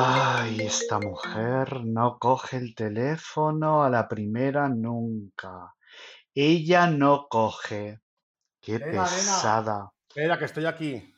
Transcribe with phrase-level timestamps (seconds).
[0.00, 5.74] Ay, esta mujer no coge el teléfono a la primera nunca.
[6.34, 8.00] Ella no coge.
[8.60, 9.90] Qué pesada.
[10.08, 11.14] espera, que estoy aquí.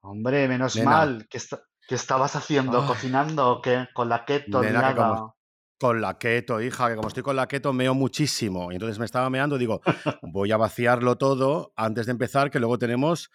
[0.00, 1.26] Hombre, menos Nena, mal.
[1.28, 2.80] ¿Qué, esta- qué estabas haciendo?
[2.80, 3.88] ay, ¿Cocinando o qué?
[3.94, 5.36] Con la keto nena, que como
[5.78, 8.70] con la keto, hija, que como estoy con la keto meo muchísimo.
[8.70, 9.80] Y entonces me estaba meando, digo,
[10.22, 13.30] voy a vaciarlo todo antes de empezar, que luego tenemos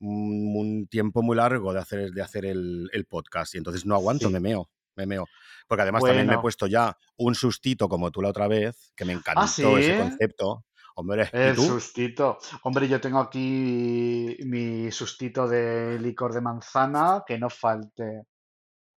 [0.00, 3.54] un, un tiempo muy largo de hacer, de hacer el, el podcast.
[3.54, 4.42] Y entonces no aguanto, me Sí.
[4.42, 5.26] meo, me meo.
[5.68, 9.04] Porque además también me he puesto ya un sustito como tú la otra vez, que
[9.04, 10.64] me Ah, encantó ese concepto.
[10.96, 11.62] Hombre, ¿y El tú?
[11.62, 12.38] sustito.
[12.64, 18.22] Hombre, yo tengo aquí mi sustito de licor de manzana, que no falte.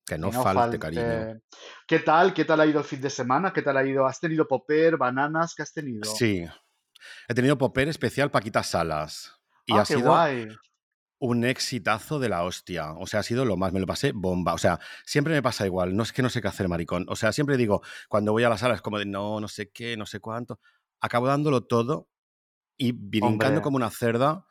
[0.05, 1.40] Que Que no falte, cariño.
[1.88, 2.34] ¿Qué tal?
[2.34, 3.54] ¿Qué tal ha ido el fin de semana?
[3.54, 4.05] ¿Qué tal ha ido?
[4.05, 5.54] ¿Has tenido popper, bananas?
[5.55, 6.04] ¿Qué has tenido?
[6.04, 6.43] Sí,
[7.29, 9.31] he tenido popper especial Paquita Salas.
[9.65, 10.48] Y Ah, ha qué sido guay.
[11.20, 12.91] Un exitazo de la hostia.
[12.94, 14.54] O sea, ha sido lo más, me lo pasé bomba.
[14.54, 15.96] O sea, siempre me pasa igual.
[15.96, 17.05] No es que no sé qué hacer, maricón.
[17.07, 19.71] O sea, siempre digo, cuando voy a la sala es como de no, no sé
[19.71, 20.60] qué, no sé cuánto.
[20.99, 22.10] Acabo dándolo todo
[22.77, 24.46] y brincando Hombre, como una cerda.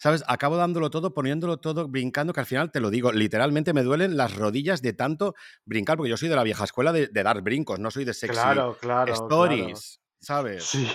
[0.00, 0.22] ¿Sabes?
[0.28, 4.16] Acabo dándolo todo, poniéndolo todo, brincando, que al final te lo digo, literalmente me duelen
[4.16, 7.42] las rodillas de tanto brincar, porque yo soy de la vieja escuela de, de dar
[7.42, 9.24] brincos, no soy de sexy claro, claro, claro.
[9.24, 10.64] stories, ¿sabes?
[10.66, 10.88] Sí,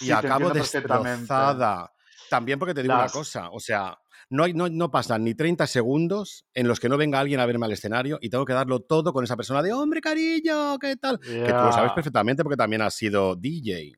[0.00, 1.92] y sí, te acabo destrozada.
[2.28, 3.96] También porque te digo una Las, cosa, o sea,
[4.34, 7.46] no, hay, no, no pasan ni 30 segundos en los que no venga alguien a
[7.46, 10.96] verme al escenario y tengo que darlo todo con esa persona de hombre, cariño, ¿qué
[10.96, 11.18] tal?
[11.20, 13.92] Que tú lo sabes perfectamente porque también has sido DJ.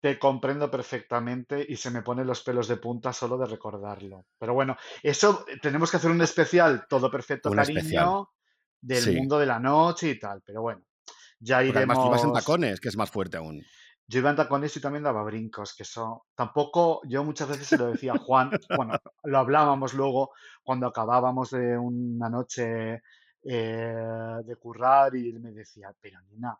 [0.00, 4.26] te comprendo perfectamente y se me ponen los pelos de punta solo de recordarlo.
[4.38, 8.04] Pero bueno, eso eh, tenemos que hacer un especial, todo perfecto, Un especial.
[8.04, 8.28] cariño,
[8.80, 9.16] del Sí.
[9.16, 10.42] mundo de la noche y tal.
[10.44, 10.82] Pero bueno,
[11.40, 12.44] ya Porque además tú ibas en iremos.
[12.44, 13.64] tacones, que es más fuerte aún.
[14.08, 17.76] Yo iba en tacones y también daba brincos, que eso tampoco, yo muchas veces se
[17.76, 20.30] lo decía a Juan, bueno, lo hablábamos luego
[20.62, 23.02] cuando acabábamos de una noche
[23.42, 23.94] eh,
[24.44, 26.58] de currar y él me decía, pero nena,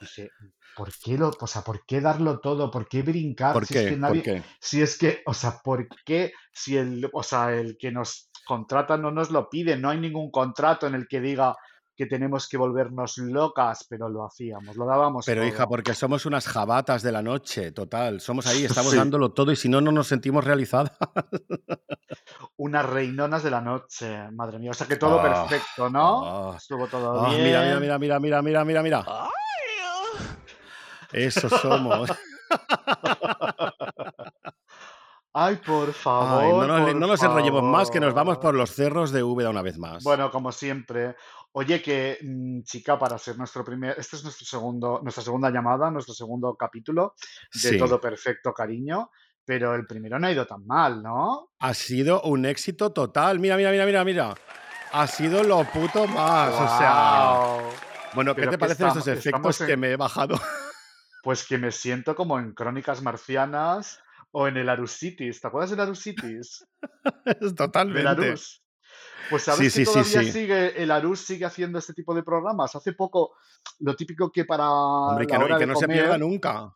[0.00, 0.30] dice,
[0.76, 2.70] ¿por qué lo, o sea, ¿por qué darlo todo?
[2.70, 3.52] ¿Por qué brincar?
[3.52, 3.90] ¿Por Si es que qué?
[3.90, 4.42] ¿Por nadie, qué?
[4.60, 8.96] si es que, o sea, ¿por qué si el, o sea, el que nos contrata
[8.96, 9.76] no nos lo pide?
[9.76, 11.56] No hay ningún contrato en el que diga
[11.98, 16.46] que tenemos que volvernos locas, pero lo hacíamos, lo dábamos Pero hija, porque somos unas
[16.46, 18.20] jabatas de la noche, total.
[18.20, 18.96] Somos ahí, estamos Sí.
[18.96, 20.92] dándolo todo y si no, no nos sentimos realizadas.
[22.56, 24.70] Unas reinonas de la noche, madre mía.
[24.70, 26.50] O sea que todo Ah, perfecto, ¿no?
[26.52, 27.80] ah, Estuvo todo ah, mira, mira, bien.
[27.80, 29.04] mira, mira, mira, mira, mira, mira.
[31.12, 32.10] Eso somos.
[35.34, 38.42] Ay, por Ay, no favor, nos, no nos enrollemos más, que nos vamos favor.
[38.42, 40.02] por los cerros de Úbeda una vez más.
[40.02, 41.14] Bueno, como siempre.
[41.52, 45.90] Oye, que mm, chica, para ser nuestro primer, este es nuestro segundo, nuestra segunda llamada,
[45.90, 47.14] nuestro segundo capítulo
[47.52, 49.10] de Sí, Todo Perfecto, cariño,
[49.44, 51.50] pero el primero no ha ido tan mal, ¿no?
[51.60, 53.40] ha sido un éxito total.
[53.40, 54.34] Mira, mira, mira, mira, mira.
[54.92, 56.54] Ha sido lo puto más.
[56.54, 57.40] O sea,
[58.14, 60.40] bueno, ¿qué Pero te parecen estos efectos que me he bajado?
[61.22, 64.00] pues que me siento como en Crónicas Marcianas
[64.30, 65.40] o en el Arusitis.
[65.40, 66.64] ¿Te acuerdas del Arusitis?
[67.56, 68.34] Totalmente.
[69.28, 70.32] Pues Sí, sabes que sí, sí, todavía sí.
[70.32, 72.74] sigue, el Arús sigue haciendo este tipo de programas.
[72.74, 73.34] Hace poco,
[73.80, 75.86] lo típico que para Hombre, y que la no, y hora que de no se
[75.88, 76.74] pierda comer, nunca.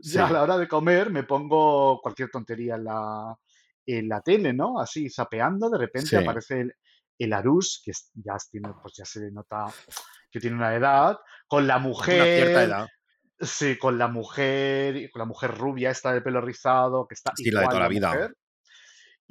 [0.00, 3.36] ya a la hora de comer me pongo cualquier tontería en la,
[3.86, 4.78] en la tele, ¿no?
[4.78, 6.74] Así, zapeando, de repente aparece el,
[7.18, 9.72] el Arús, que es- ya tiene, pues ya se nota
[10.30, 12.86] que tiene una edad, con la Una cierta mujer, edad.
[13.40, 17.32] sí, con la mujer, y con la mujer rubia, esta de pelo rizado, que está
[17.36, 18.08] Sí, la de igual toda la la vida.
[18.08, 18.36] mujer,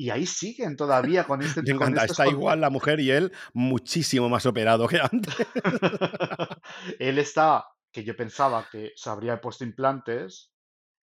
[0.04, 4.28] y ahí siguen todavía con este, Me con Está igual la mujer y él muchísimo
[4.28, 5.34] más operado que antes.
[7.00, 10.52] Él está, que yo pensaba que se habría puesto implantes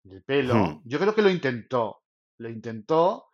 [0.04, 0.54] el pelo.
[0.56, 0.82] Hmm.
[0.84, 2.02] Yo creo que lo intentó,
[2.36, 3.28] lo intentó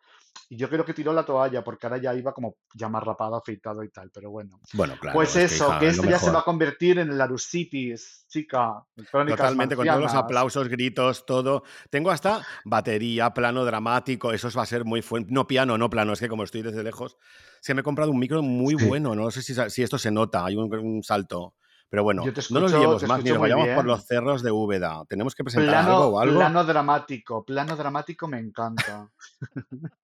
[0.48, 3.36] y yo creo que tiró la toalla porque ahora ya iba como ya más rapado,
[3.36, 4.60] afeitado y tal, pero bueno.
[4.72, 7.10] Bueno, claro, Pues es que eso, hija, que esto ya se va a convertir en
[7.10, 11.62] el Arusitis, chica, Totalmente, con todos los aplausos, gritos, todo.
[11.90, 15.32] Tengo hasta batería, plano dramático, eso va a ser muy fuerte.
[15.32, 17.16] No piano, no plano, es que como estoy desde lejos,
[17.60, 18.86] se me he comprado un micro muy Sí.
[18.86, 21.54] bueno, no sé si, si esto se nota, hay un, un salto.
[21.90, 25.04] Pero bueno, no nos te más, muy vayamos por los cerros de Úbeda.
[25.08, 26.36] ¿Tenemos que presentar algo o algo?
[26.36, 29.10] plano dramático, plano dramático me encanta.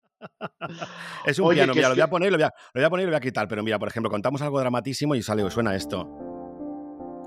[1.24, 2.10] Es un Oye, piano, que mira, lo voy a que...
[2.10, 3.62] poner y lo voy a, lo voy a poner y lo voy a quitar, pero
[3.62, 6.06] mira, por ejemplo, contamos algo dramatísimo y sale, suena esto.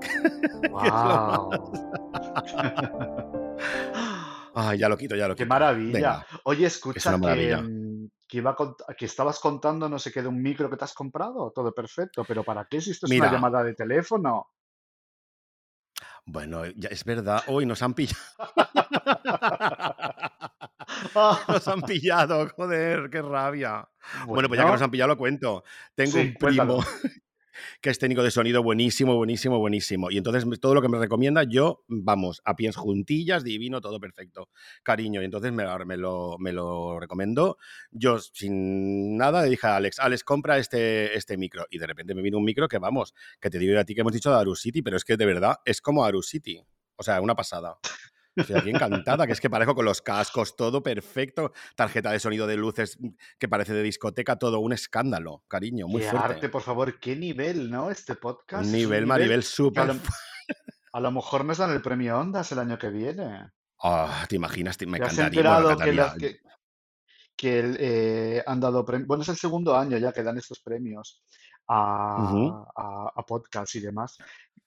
[0.00, 0.68] que.
[0.68, 1.50] ¡Wow!
[4.54, 5.48] Ay, ya lo quito, ya lo ¡Qué quito.
[5.48, 5.92] maravilla!
[5.92, 7.62] Venga, Oye, escucha que, maravilla.
[7.62, 10.84] mm, que, iba a que estabas contando no sé qué de un micro que te
[10.84, 11.50] has comprado.
[11.52, 14.48] Todo perfecto, pero ¿para qué si esto es una llamada de teléfono?
[16.26, 18.18] bueno, ya es verdad, hoy nos han pillado.
[21.48, 23.88] Nos han pillado, joder, qué rabia.
[24.26, 25.64] Bueno, pues ya que nos han pillado lo cuento.
[25.94, 26.78] Tengo sí, un primo, cuéntalo.
[27.80, 30.10] que es técnico de sonido buenísimo, buenísimo, buenísimo.
[30.10, 34.50] Y entonces todo lo que me recomienda, yo, vamos, a pies juntillas, divino, todo perfecto.
[34.82, 35.22] Cariño.
[35.22, 37.58] Y entonces me, me, lo, me lo recomendó.
[37.90, 41.66] Yo, sin nada, le dije a Alex, Alex, compra este, este micro.
[41.70, 44.00] Y de repente me vino un micro que, vamos, que te digo a ti que
[44.02, 46.60] hemos dicho de Aru City, pero es que de verdad es como Aru City.
[46.96, 47.78] O sea, una pasada.
[48.36, 52.46] Estoy aquí encantada, que es que parezco con los cascos, todo perfecto, tarjeta de sonido
[52.46, 52.98] de luces
[53.38, 56.34] que parece de discoteca, todo un escándalo, cariño, muy qué fuerte.
[56.34, 57.90] arte, por favor, qué nivel, ¿no?
[57.90, 58.70] Este podcast.
[58.70, 59.84] Nivel, Maribel, súper.
[59.84, 60.00] A, lo,
[60.92, 63.50] a lo mejor nos dan el premio Ondas el año que viene.
[63.78, 64.78] Oh, ¿Te imaginas?
[64.86, 65.60] Me ¿Te has encantaría.
[65.60, 66.40] bueno, que,
[67.36, 69.06] que, eh, han dado premios?
[69.06, 71.22] Bueno, es el segundo año ya que dan estos premios
[71.68, 74.16] a, a podcasts y demás.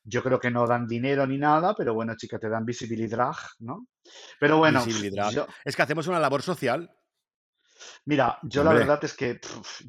[0.04, 3.88] Yo creo que no dan dinero ni nada, pero bueno, chica, te dan visibilidad, ¿no?
[4.40, 5.32] Pero bueno, Visibilidad.
[5.32, 6.90] yo, Es que hacemos una labor social.
[8.06, 9.40] mira, yo la verdad es que,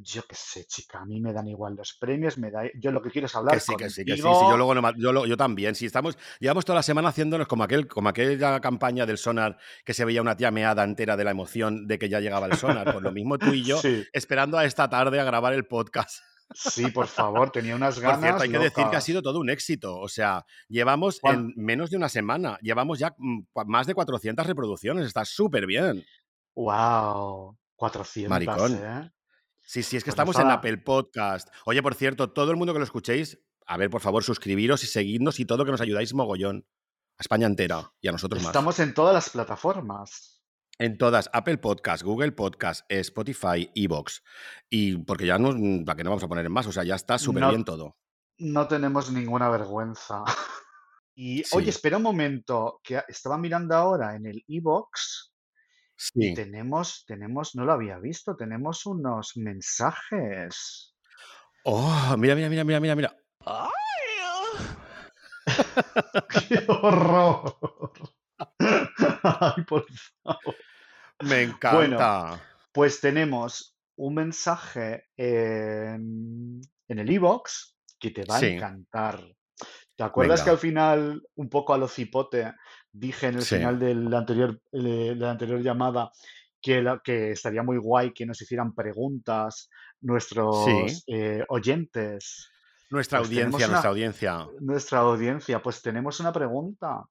[0.02, 3.00] yo qué sé, chica, a mí me dan igual los premios, me da, yo lo
[3.00, 4.22] que quiero es que hablar sí, que sí, que sí.
[4.22, 4.50] sí, contigo.
[4.50, 5.74] yo luego no yo, yo también.
[5.74, 9.94] Si estamos, llevamos toda la semana haciéndonos como aquel, como aquella campaña del sonar que
[9.94, 12.90] se veía una tía meada entera de la emoción de que ya llegaba el sonar.
[12.90, 16.20] Pues lo mismo tú y yo, Sí, esperando a esta tarde a grabar el podcast.
[16.54, 19.40] Sí, por favor, tenía unas Por cierto, ganas hay que decir que ha sido todo
[19.40, 19.98] un éxito.
[19.98, 25.06] O sea, llevamos en menos de una semana, llevamos ya mm, más de 400 reproducciones.
[25.06, 26.04] Está súper bien,
[26.54, 28.80] wow, 400, maricón.
[28.82, 29.10] ¿eh?
[29.60, 31.48] Sí, sí, es que Pues estamos en Apple Podcast.
[31.66, 34.86] Oye, por cierto, todo el mundo que lo escuchéis, a ver, por favor, suscribiros y
[34.86, 36.66] seguidnos y todo que nos ayudáis mogollón.
[37.18, 38.50] A España entera y a nosotros más.
[38.50, 40.37] estamos en todas las plataformas.
[40.80, 44.22] En todas, Apple Podcast, Google Podcast, Spotify, Evox.
[44.70, 45.50] Y porque ya no,
[45.84, 46.66] ¿para qué no vamos a poner en más?
[46.68, 47.96] O sea, ya está súper No, bien todo.
[48.38, 50.22] no tenemos ninguna vergüenza.
[51.20, 54.62] Y oye, espera un momento, que estaba mirando ahora en el y
[55.96, 56.32] sí.
[56.32, 60.94] tenemos, tenemos, no lo había visto, tenemos unos mensajes.
[61.64, 63.16] Oh, mira, mira, mira, mira, mira, mira.
[66.48, 67.56] ¡Qué horror!
[69.24, 69.84] Ay, por
[70.22, 70.56] favor.
[71.22, 72.40] Me Bueno, encanta.
[72.72, 79.20] pues tenemos un mensaje en, en el iBox que te va a encantar.
[79.96, 82.54] ¿Te acuerdas que al final, un poco a lo cipote,
[82.92, 86.10] dije en el Sí, final anterior, eh, de la anterior llamada
[86.62, 89.70] que, la- que estaría muy guay que nos hicieran preguntas
[90.00, 91.02] nuestros sí.
[91.08, 92.50] eh, oyentes?
[92.90, 94.52] Nuestra Pues audiencia, nuestra una, audiencia.
[94.60, 97.04] nuestra audiencia, pues tenemos una pregunta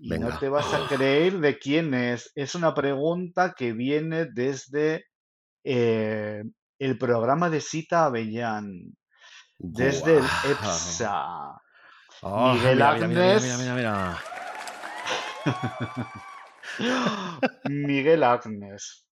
[0.00, 2.30] y no te vas a creer de quién es.
[2.34, 5.06] Es una pregunta que viene desde
[5.64, 6.42] eh,
[6.78, 8.96] el programa de Sita Avellán,
[9.58, 10.24] desde el.
[10.24, 11.60] EPSA.
[12.22, 13.58] Oh, Miguel mira, mira, mira, mira, mira, Agnes.
[13.58, 14.18] mira, mira.
[17.64, 19.06] Miguel Agnes,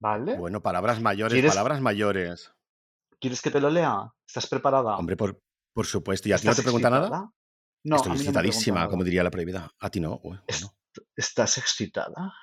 [0.00, 0.36] ¿vale?
[0.36, 2.52] Bueno, palabras mayores, ¿Quieres, palabras mayores.
[3.20, 4.12] ¿quieres que te lo lea?
[4.26, 4.96] ¿Estás preparada?
[4.96, 5.40] Hombre, por,
[5.72, 6.28] por supuesto.
[6.28, 7.30] ¿Y a ti no ¿Estás te pregunta nada?
[7.84, 9.70] No, Estoy no excitadísima, como diría la prohibida.
[9.80, 10.20] A ti no.
[10.22, 10.74] Uy, ¿Es- bueno.
[11.16, 12.32] ¿Estás excitada?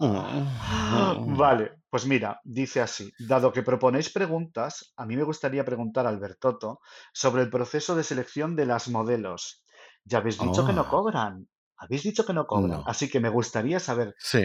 [0.00, 1.36] Mm.
[1.38, 6.08] Vale, pues mira, dice así, dado que proponéis preguntas, a mí me gustaría preguntar a
[6.08, 6.80] Albertoto
[7.12, 9.64] sobre el proceso de selección de las modelos.
[10.04, 11.48] Ya habéis dicho que no Oh, cobran,
[11.78, 12.84] habéis dicho que no cobran, no.
[12.86, 14.42] así que me gustaría saber Sí.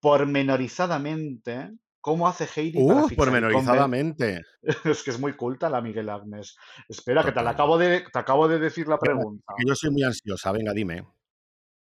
[0.00, 1.70] pormenorizadamente
[2.00, 3.16] cómo hace Heidi para Uh, conven...
[3.16, 4.42] pormenorizadamente.
[4.84, 6.56] Es que es muy culta la Miguel Agnes.
[6.88, 9.54] Espera, que te, la acabo de, te acabo de decir la pregunta.
[9.66, 10.52] yo soy muy ansiosa.
[10.52, 11.06] Venga, dime.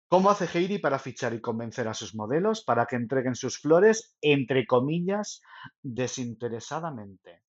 [0.08, 4.16] ¿Cómo hace Heidi para fichar y convencer a sus modelos para que entreguen sus flores,
[4.20, 5.40] entre comillas,
[5.82, 7.42] desinteresadamente?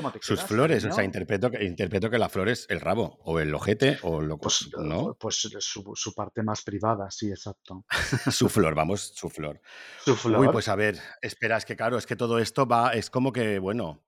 [0.00, 2.80] ¿Cómo te Sus quedas, flores, o sea, interpreto que, interpreto que la flor es el
[2.80, 5.14] rabo, o el ojete, o lo Pues, eh, ¿no?
[5.20, 7.84] pues su, su parte más privada, sí, exacto.
[8.30, 9.60] Su flor, vamos, su flor.
[10.02, 10.52] Su Uy, flor.
[10.52, 13.58] pues a ver, espera, es que claro, es que todo esto va, es como que,
[13.58, 14.02] bueno,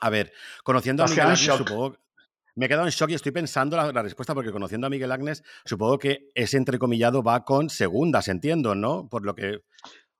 [0.00, 0.32] a ver,
[0.64, 1.96] conociendo a Miguel Agnes, supongo,
[2.56, 5.12] me he quedado en shock y estoy pensando la, la respuesta porque conociendo a Miguel
[5.12, 9.08] Agnes, supongo que ese entrecomillado va con segundas, entiendo, ¿no?
[9.08, 9.60] Por lo que,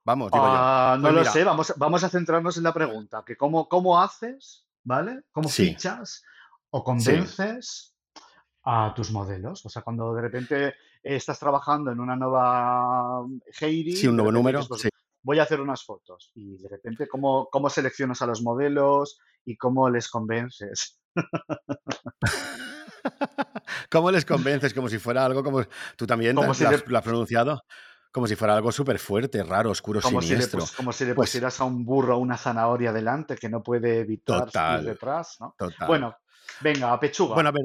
[0.04, 0.52] vamos, digo yo.
[0.52, 4.00] Ah, no Pues lo sé, vamos, vamos a centrarnos en la pregunta, que cómo, cómo
[4.00, 5.22] haces, ¿vale?
[5.32, 6.22] ¿Cómo sí, fichas
[6.70, 7.94] o sí, convences
[8.62, 9.64] a tus modelos?
[9.66, 14.32] O sea, cuando de repente estás trabajando en una nueva sí, Heidi, un de nuevo
[14.32, 14.88] número, dices, pues sí.
[15.22, 19.56] voy a hacer unas fotos y de repente cómo, cómo seleccionas a los modelos y
[19.56, 21.00] cómo les convences.
[23.90, 24.72] ¿Cómo les convences?
[24.72, 25.62] Como si fuera algo como,
[25.96, 27.62] tú también Como si has, le, lo has pronunciado,
[28.14, 30.60] como si fuera algo súper fuerte, raro, oscuro, como si le, siniestro.
[30.60, 33.98] pus- como si le Pues pusieras a un burro una zanahoria delante que no puede
[33.98, 35.56] evitar total, detrás, ¿no?
[35.58, 35.88] total.
[35.88, 36.16] Bueno,
[36.62, 37.48] venga, a Bueno, pechuga.
[37.48, 37.64] a ver,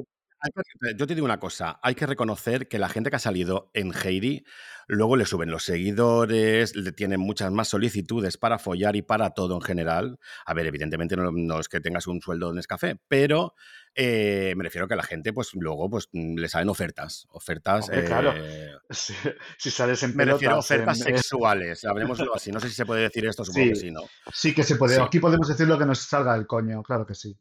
[0.95, 3.91] yo te digo una cosa, hay que reconocer que la gente que ha salido en
[3.93, 4.45] Heidi,
[4.87, 9.55] luego le suben los seguidores, le tienen muchas más solicitudes para follar y para todo
[9.55, 10.19] en general.
[10.45, 13.55] A ver, evidentemente no, es que tengas un sueldo en café, pero
[13.95, 17.27] eh, me refiero a que la gente, pues luego, pues le salen ofertas.
[17.31, 17.89] Ofertas.
[17.89, 18.33] claro.
[18.35, 18.71] Eh,
[19.57, 22.51] si, sales en Me refiero a ofertas sexuales, hablemoslo así.
[22.51, 24.01] No sé si se puede decir esto, supongo que sí, ¿no?
[24.31, 25.01] Sí, que se puede.
[25.01, 27.37] Aquí podemos decir lo que nos salga del coño, claro que sí.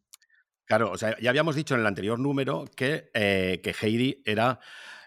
[0.68, 4.60] Claro, o sea, ya habíamos dicho en el anterior número que, eh, que Heidi era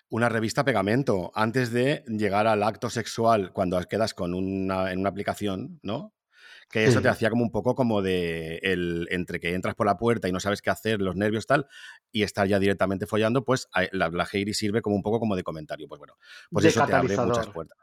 [0.10, 5.10] una revista pegamento antes de llegar al acto sexual cuando quedas con una, en una
[5.10, 6.16] aplicación, ¿no?
[6.68, 9.98] Que eso te hacía como un poco como de el, entre que entras por la
[9.98, 11.68] puerta y no sabes qué hacer, los nervios tal,
[12.14, 15.44] y estar ya directamente follando, pues la, la Heidi sirve como un poco como de
[15.44, 15.88] comentario.
[15.90, 16.16] Pues bueno,
[16.50, 17.78] pues eso te abre muchas puertas.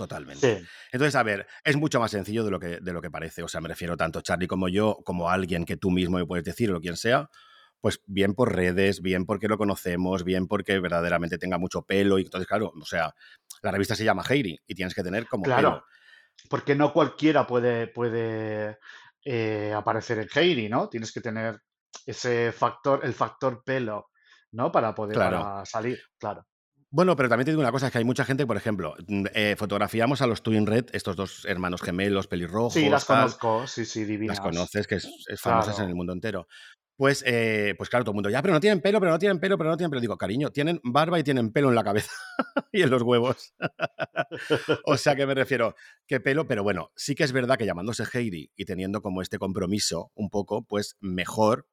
[0.00, 0.64] Totalmente.
[0.92, 3.42] Entonces, a ver, es mucho más sencillo de lo, que, de lo que parece.
[3.42, 6.42] O sea, me refiero tanto Charlie como yo, como alguien que tú mismo me puedes
[6.42, 7.28] decir o quien sea,
[7.82, 12.18] pues bien por redes, bien porque lo conocemos, bien porque verdaderamente tenga mucho pelo.
[12.18, 13.14] Y entonces, claro, o sea,
[13.60, 15.84] la revista se llama Heidi y tienes que tener como claro,
[16.48, 18.78] Porque no cualquiera puede, puede
[19.22, 20.88] eh, aparecer en Heidi, ¿no?
[20.88, 21.60] Tienes que tener
[22.06, 24.08] ese factor, el factor pelo,
[24.52, 24.72] ¿no?
[24.72, 25.18] Para poder
[25.66, 26.46] salir, claro.
[26.92, 29.26] Bueno, pero también te digo una cosa, es que hay mucha gente, por ejemplo, mm,
[29.32, 32.74] eh, fotografiamos a los Twin Red, estos dos hermanos gemelos, pelirrojos.
[32.74, 34.38] Sí, las conozco, sí, sí, divinas.
[34.38, 36.48] Las conoces, que es, famosas en el mundo entero.
[36.96, 39.38] Pues, eh, pues claro, todo el mundo, ya, pero no tienen pelo, pero no tienen
[39.38, 40.00] pelo, pero no tienen pelo.
[40.02, 42.10] Digo, cariño, tienen barba y tienen pelo en la cabeza
[42.72, 43.54] y en los huevos.
[44.84, 48.04] o sea que me refiero, qué pelo, pero bueno, sí que es verdad que llamándose
[48.12, 51.68] Heidi y teniendo como este compromiso un poco, pues mejor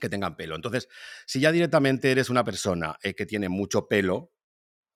[0.00, 0.56] que tengan pelo.
[0.56, 0.88] Entonces,
[1.26, 4.32] si ya directamente eres una persona eh, que tiene mucho pelo,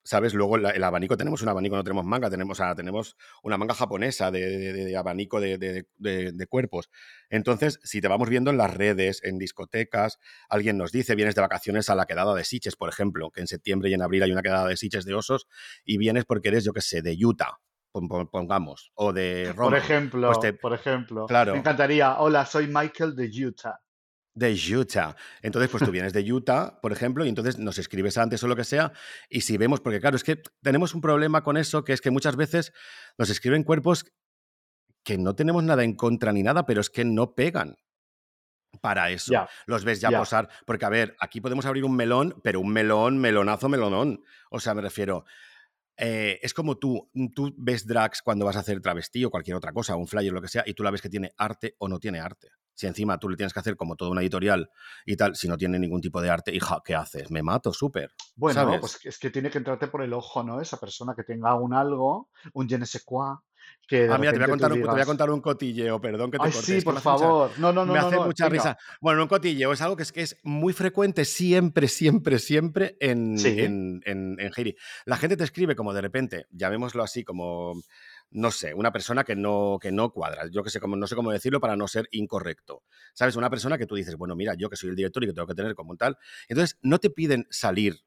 [0.02, 0.35] ¿sabes?
[0.35, 4.97] Luego el, abanico, tenemos un abanico, no tenemos manga, tenemos, tenemos una manga japonesa de,
[4.97, 6.90] abanico de, cuerpos.
[7.28, 11.42] Entonces, si te vamos viendo en las redes, en discotecas, alguien nos dice, vienes de
[11.42, 14.33] vacaciones a la quedada de Siches, por ejemplo, que en septiembre y en abril hay
[14.33, 15.47] una quedada de Siches de osos,
[15.85, 17.61] y vienes porque eres, yo qué sé, de Utah,
[17.92, 19.71] pongamos, o de Roma.
[19.71, 21.26] Por ejemplo, pues por ejemplo.
[21.26, 21.52] Claro.
[21.52, 23.80] Me encantaría, hola, soy Michael de Utah.
[24.40, 25.16] De Utah.
[25.42, 28.56] Entonces, pues tú vienes de Utah, por ejemplo, y entonces nos escribes antes o lo
[28.56, 28.92] que sea,
[29.28, 32.11] y si vemos, porque claro, es que tenemos un problema con eso, que es que
[32.11, 32.73] muchas veces
[33.18, 34.06] nos escriben cuerpos
[35.04, 37.76] que no tenemos nada en contra ni nada, pero es que no pegan
[38.80, 39.35] para eso.
[39.66, 43.18] Los ves ya posar, porque a ver, aquí podemos abrir un melón, pero un melón,
[43.18, 44.25] melonazo, melonón.
[44.50, 45.26] O sea, me refiero,
[45.99, 49.75] eh, es como tú, tú ves drags cuando vas a hacer travesti o cualquier otra
[49.75, 51.99] cosa, un flyer, lo que sea, y tú la ves que tiene arte o no
[51.99, 52.49] tiene arte.
[52.80, 54.70] Si encima tú le tienes que hacer como toda una editorial
[55.04, 57.30] y tal, si no tiene ningún tipo de arte, hija, ¿qué haces?
[57.30, 58.14] Me mato, súper.
[58.37, 60.62] Bueno, pues es que tiene que entrarte por el ojo, ¿no?
[60.62, 63.37] Esa persona que tenga un algo, un je ne sais quoi,
[63.87, 66.30] que ah, mira, te voy, a contar un, te voy, a contar un, cotilleo, perdón
[66.30, 67.50] que te Ay, Sí, por favor.
[67.58, 67.92] no, no, no.
[67.92, 68.78] Me hace no, mucha risa.
[68.99, 73.37] Bueno, un cotilleo es algo que es, que es muy frecuente siempre, siempre, siempre en,
[73.44, 74.75] en, en, en Heidi.
[75.04, 77.75] La gente te escribe como de repente, llamémoslo así, como
[78.30, 80.46] no sé, una persona que no, que no cuadra.
[80.50, 82.84] Yo que sé, como, no sé cómo decirlo para no ser incorrecto.
[83.12, 83.37] ¿Sabes?
[83.37, 85.46] Una persona que tú dices, bueno, mira, yo que soy el director y que tengo
[85.46, 86.16] que tener como tal.
[86.49, 88.00] Entonces, no te piden salir.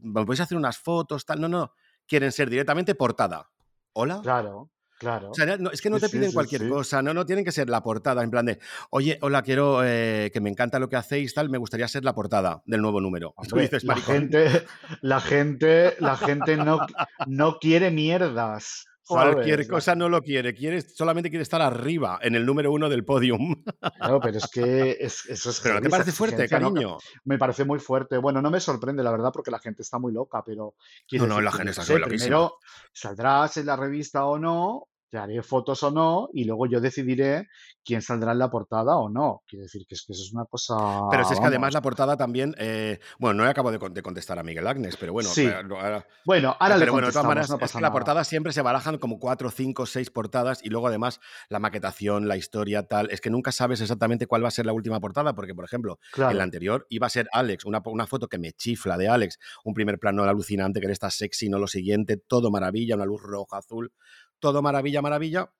[0.00, 1.40] ¿Me podéis hacer unas fotos, tal?
[1.40, 1.72] No, no.
[2.06, 3.50] Quieren ser directamente portada.
[3.92, 4.20] ¿Hola?
[4.22, 4.70] Claro.
[4.98, 5.30] Claro.
[5.30, 7.84] O sea, es que no te piden cualquier cosa, no, no tienen que ser la
[7.84, 8.58] portada, en plan de,
[8.90, 12.16] oye, hola, quiero eh, que me encanta lo que hacéis, tal, me gustaría ser la
[12.16, 13.32] portada del nuevo número.
[13.54, 14.66] dices, la gente,
[15.00, 16.80] la gente, la gente no,
[17.28, 18.87] no quiere mierdas.
[19.08, 23.04] Cualquier cosa no lo quiere, quiere, solamente quiere estar arriba, en el número uno del
[23.04, 23.62] podium.
[23.96, 25.60] Claro, pero es que eso es.
[25.62, 26.98] Pero ¿no te parece fuerte, cariño?
[27.24, 28.18] Me parece muy fuerte.
[28.18, 30.74] Bueno, no me sorprende, la verdad, porque la gente está muy loca, pero.
[31.12, 32.58] No, no, la gente está muy Primero,
[32.92, 37.48] saldrás en la revista o no, te haré fotos o no, y luego yo decidiré
[37.84, 39.42] quién saldrá en la portada o no.
[39.46, 40.76] Quiere decir que, es que eso es una cosa.
[41.10, 42.54] Pero si es que además la portada también.
[42.58, 45.30] Eh, bueno, no he acabado de, contestar a Miguel Agnes, pero bueno.
[45.30, 45.46] Sí.
[45.46, 48.62] Ahora, bueno, ahora pero le bueno, de todas maneras, no pasa la portada siempre se
[48.62, 53.10] barajan como cuatro, cinco, seis portadas, y luego además la maquetación, la historia, tal.
[53.10, 55.98] Es que nunca sabes exactamente cuál va a ser la última portada, porque, por ejemplo,
[56.16, 59.38] en la anterior iba a ser Alex, una, una foto que me chifla de Alex,
[59.64, 63.22] un primer plano alucinante, que era esta sexy, no lo siguiente, todo maravilla, una luz
[63.22, 63.92] roja, azul
[64.38, 65.52] todo maravilla, maravilla.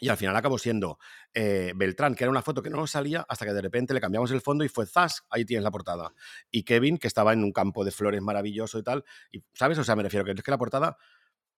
[0.00, 0.98] Y al final acabó siendo
[1.34, 4.00] eh, Beltrán, que era una foto que no nos salía, hasta que de repente le
[4.00, 6.14] cambiamos el fondo y fue Zas, ahí tienes la portada.
[6.52, 9.04] Y Kevin, que estaba en un campo de flores maravilloso y tal.
[9.32, 9.76] Y, ¿Sabes?
[9.78, 10.96] O sea, me refiero que es que la portada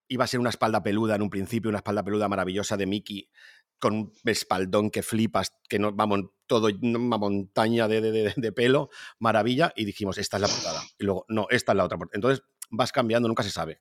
[0.08, 3.30] iba a ser una espalda peluda en un principio, una espalda peluda maravillosa de Mickey,
[3.78, 8.00] con un espaldón que flipas, que no, vamos, todo una montaña de,
[8.34, 9.72] de, pelo, maravilla.
[9.76, 10.82] Y dijimos, esta es la portada.
[10.98, 12.16] Y luego, no, esta es la otra portada.
[12.16, 13.80] Entonces vas cambiando, nunca se sabe.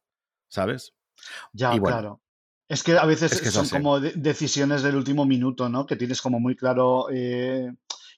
[0.50, 0.94] ¿Sabes?
[1.52, 2.22] Ya, claro.
[2.70, 5.86] Es que a veces son como decisiones del último minuto, ¿no?
[5.86, 7.68] Que tienes como muy claro eh,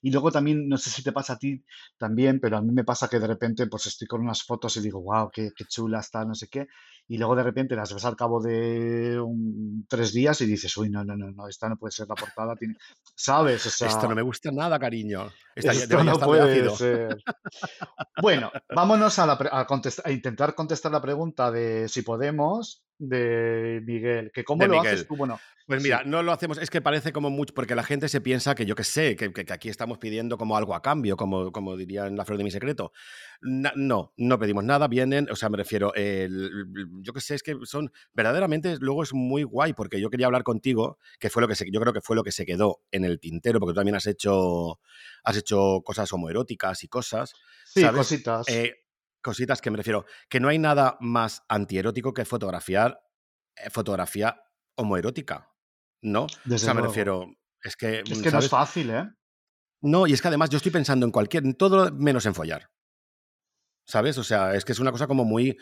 [0.03, 1.63] Y luego también, no sé si te pasa a ti
[1.97, 4.81] también, pero a mí me pasa que de repente pues estoy con unas fotos y
[4.81, 6.67] digo, wow, qué, qué chula está, no sé qué.
[7.07, 10.89] Y luego de repente las ves al cabo de un- tres días y dices, uy,
[10.89, 12.55] no, no, no, no, esta no puede ser la portada.
[12.55, 12.75] Tiene...
[13.15, 13.65] ¿Sabes?
[13.65, 15.29] O Esto no me gusta nada, cariño.
[15.55, 17.17] Estaría, esto no puede ser.
[18.21, 22.81] Bueno, vámonos a, la pre- a contest- a intentar contestar la pregunta de si podemos,
[23.01, 25.15] de Miguel, que cómo De lo haces tú.
[25.15, 28.09] Bueno, Pues sí, mira, no lo hacemos, es que parece como mucho, porque la gente
[28.09, 30.81] se piensa que yo que sé, que, que- que aquí estamos pidiendo como algo a
[30.81, 32.91] cambio, como, como diría en la flor de mi secreto.
[33.41, 36.67] Na- no, no pedimos nada, vienen, o sea, me refiero, el-
[37.01, 40.43] yo que sé, es que son, verdaderamente, luego es muy guay, porque yo quería hablar
[40.43, 43.05] contigo, que fue lo que se, yo creo que fue lo que se quedó en
[43.05, 44.79] el tintero, porque tú también has hecho,
[45.23, 47.33] has hecho cosas homoeróticas y cosas,
[47.65, 47.97] sí, ¿sabes?
[47.97, 48.47] cositas.
[48.49, 48.80] Eh,
[49.21, 53.01] cositas que me refiero, que no hay nada más antierótico que fotografiar
[53.55, 54.43] eh, fotografía
[54.75, 55.51] homoerótica.
[56.01, 56.23] ¿no?
[56.23, 57.27] O sea, me refiero,
[57.63, 59.09] es que, Es mm, que no es fácil, ¿eh?
[59.81, 62.69] No, y es que además yo estoy pensando en cualquier, en todo menos en follar,
[63.85, 64.17] ¿sabes?
[64.17, 65.57] O sea, es que es una cosa como muy,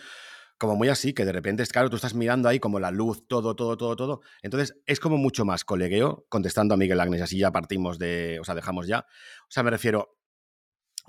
[0.58, 3.26] como muy así, que de repente es claro, tú estás mirando ahí como la luz,
[3.28, 4.22] todo, todo, todo, todo.
[4.42, 8.44] Entonces es como mucho más colegueo, contestando a Miguel Agnes, así ya partimos de, o
[8.44, 9.06] sea, dejamos ya.
[9.44, 10.19] O sea, me refiero,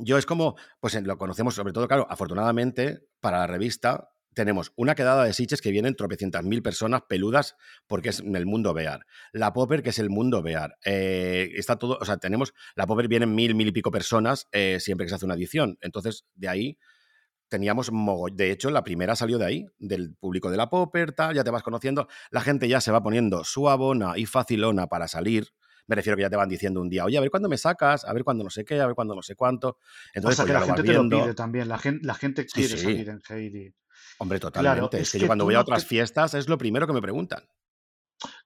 [0.03, 4.95] yo es como, pues lo conocemos sobre todo, claro, afortunadamente para la revista tenemos una
[4.95, 9.07] quedada de Sitges que vienen tropecientas mil personas peludas porque es el mundo Bear.
[9.33, 10.77] La Popper, que es el mundo Bear.
[10.85, 14.79] Eh, está todo, o sea, tenemos, la Popper vienen mil, mil y pico personas eh,
[14.81, 15.79] siempre que se hace una edición.
[15.81, 16.79] Entonces, de ahí
[17.49, 18.37] teníamos mogollón.
[18.37, 21.51] De hecho, la primera salió de ahí, del público de la Popper, tal, ya te
[21.51, 22.09] vas conociendo.
[22.31, 25.49] La gente ya se va poniendo suavona y facilona para salir.
[25.91, 28.05] Me refiero que ya te van diciendo un día, oye, a ver cuándo me sacas,
[28.05, 29.71] a ver cuándo no sé qué, a ver cuándo no sé cuánto.
[29.71, 29.79] O
[30.15, 31.69] Entonces, sea, pues que la gente te lo pide también.
[31.69, 32.85] La gente, la gente quiere sí.
[32.85, 33.75] salir en Heidi.
[34.19, 34.97] Hombre, Claro, totalmente.
[34.99, 37.43] es es que, yo cuando voy a otras fiestas es lo primero que me preguntan.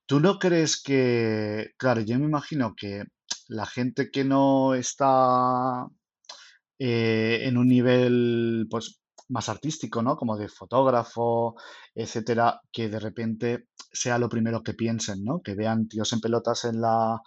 [0.06, 3.04] tú no crees que, claro, yo me imagino que
[3.48, 5.86] la gente que no está
[6.78, 9.03] eh, en un nivel pues
[9.34, 10.16] más artístico, ¿no?
[10.16, 11.56] Como de fotógrafo,
[11.94, 15.42] etcétera, que de repente sea lo primero que piensen, ¿no?
[15.42, 17.20] Que vean tíos en pelotas en la,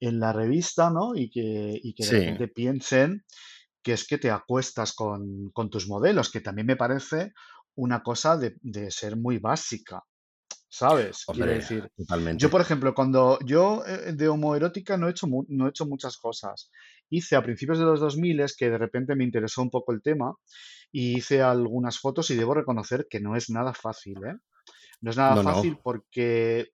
[0.00, 1.14] en la revista, ¿no?
[1.14, 3.24] Y que, y que de Sí, repente piensen
[3.82, 7.32] que es que te acuestas con, con tus modelos, que también me parece
[7.76, 10.02] una cosa de, de ser muy básica,
[10.68, 11.28] ¿sabes?
[11.32, 11.90] Quiero decir,
[12.30, 15.86] yo, por ejemplo, cuando yo eh, de homoerótica no he hecho, mu- no he hecho
[15.86, 16.70] muchas cosas.
[17.10, 20.34] Hice a principios de los 2000 que de repente me interesó un poco el tema
[20.92, 24.34] y hice algunas fotos y debo reconocer que no es nada fácil, ¿eh?
[25.00, 25.80] No es nada No, fácil no.
[25.82, 26.68] porque,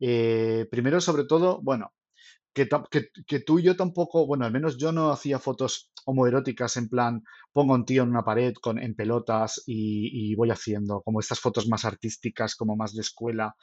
[0.00, 1.92] eh, primero, sobre todo, bueno,
[2.54, 6.76] que, que, que tú y yo tampoco, bueno, al menos yo no hacía fotos homoeróticas
[6.76, 11.02] en plan, pongo un tío en una pared con, en pelotas y, y voy haciendo,
[11.02, 13.54] como estas fotos más artísticas, como más de escuela,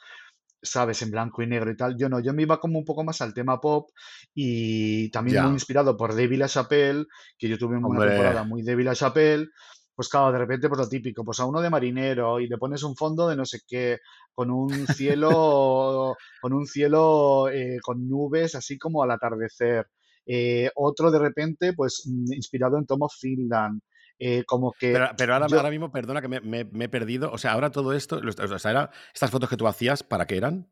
[0.62, 1.02] ¿sabes?
[1.02, 1.96] En blanco y negro y tal.
[1.96, 3.90] Yo no, yo me iba como un poco más al tema pop
[4.34, 7.06] y también muy inspirado por David LaChapelle,
[7.38, 9.48] que yo tuve una temporada muy David LaChapelle.
[9.94, 12.82] Pues claro, de repente, pues lo típico, pues a uno de marinero y le pones
[12.82, 14.00] un fondo de no sé qué,
[14.34, 19.86] con un cielo, con un cielo eh, con nubes, así como al atardecer.
[20.26, 23.80] Eh, otro de repente, pues mm, inspirado en Tom of Finland.
[24.18, 26.88] Eh, como que pero, pero ahora, yo, ahora mismo, perdona que me, me- me he
[26.88, 27.30] perdido.
[27.32, 30.26] O sea, ahora todo esto, los- o sea, era- estas fotos que tú hacías, ¿para
[30.26, 30.70] qué eran?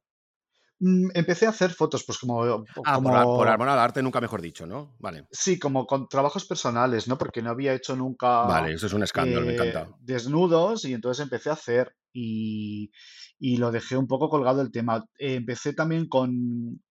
[0.81, 4.41] mm, empecé a hacer fotos, pues como, Ah, por, por amor al arte, nunca mejor
[4.43, 4.97] dicho, ¿no?
[4.99, 5.29] Vale.
[5.31, 7.19] Sí, como con trabajos personales, ¿no?
[7.19, 9.93] Porque no había hecho nunca Vale, eso es un escándalo, me eh, encanta.
[9.99, 12.91] desnudos y entonces empecé a hacer y,
[13.39, 15.05] y lo dejé un poco colgado el tema.
[15.19, 16.31] Eh, empecé también con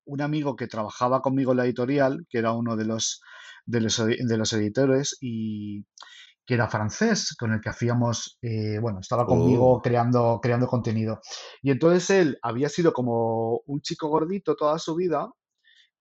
[0.05, 3.21] un amigo que trabajaba conmigo en la editorial, que era uno de los,
[3.65, 5.85] de los, de los editores y
[6.45, 11.19] que era francés, con el que hacíamos, eh, bueno, estaba conmigo Oh, creando, creando contenido.
[11.61, 15.29] Y entonces él había sido como un chico gordito toda su vida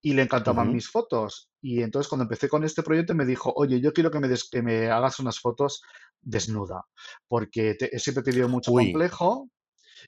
[0.01, 1.49] y le encantaban mis fotos.
[1.61, 4.49] Y entonces cuando empecé con este proyecto me dijo, oye, yo quiero que me, des-
[4.49, 5.81] que me hagas unas fotos
[6.21, 6.83] desnuda,
[7.27, 9.49] porque te- siempre he tenido mucho Uy, complejo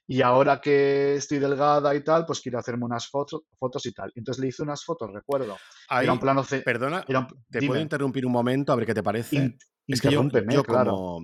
[0.07, 4.11] y ahora que estoy delgada y tal, pues quiero hacerme unas fotos, fotos y tal.
[4.15, 5.63] Entonces le hice unas fotos, recuerdo,
[5.97, 8.85] que era un ahí, plano, perdona, era un- te puedo interrumpir un momento a ver
[8.85, 9.37] qué te parece.
[9.37, 10.91] in- Es que yo, yo claro.
[10.91, 11.21] como...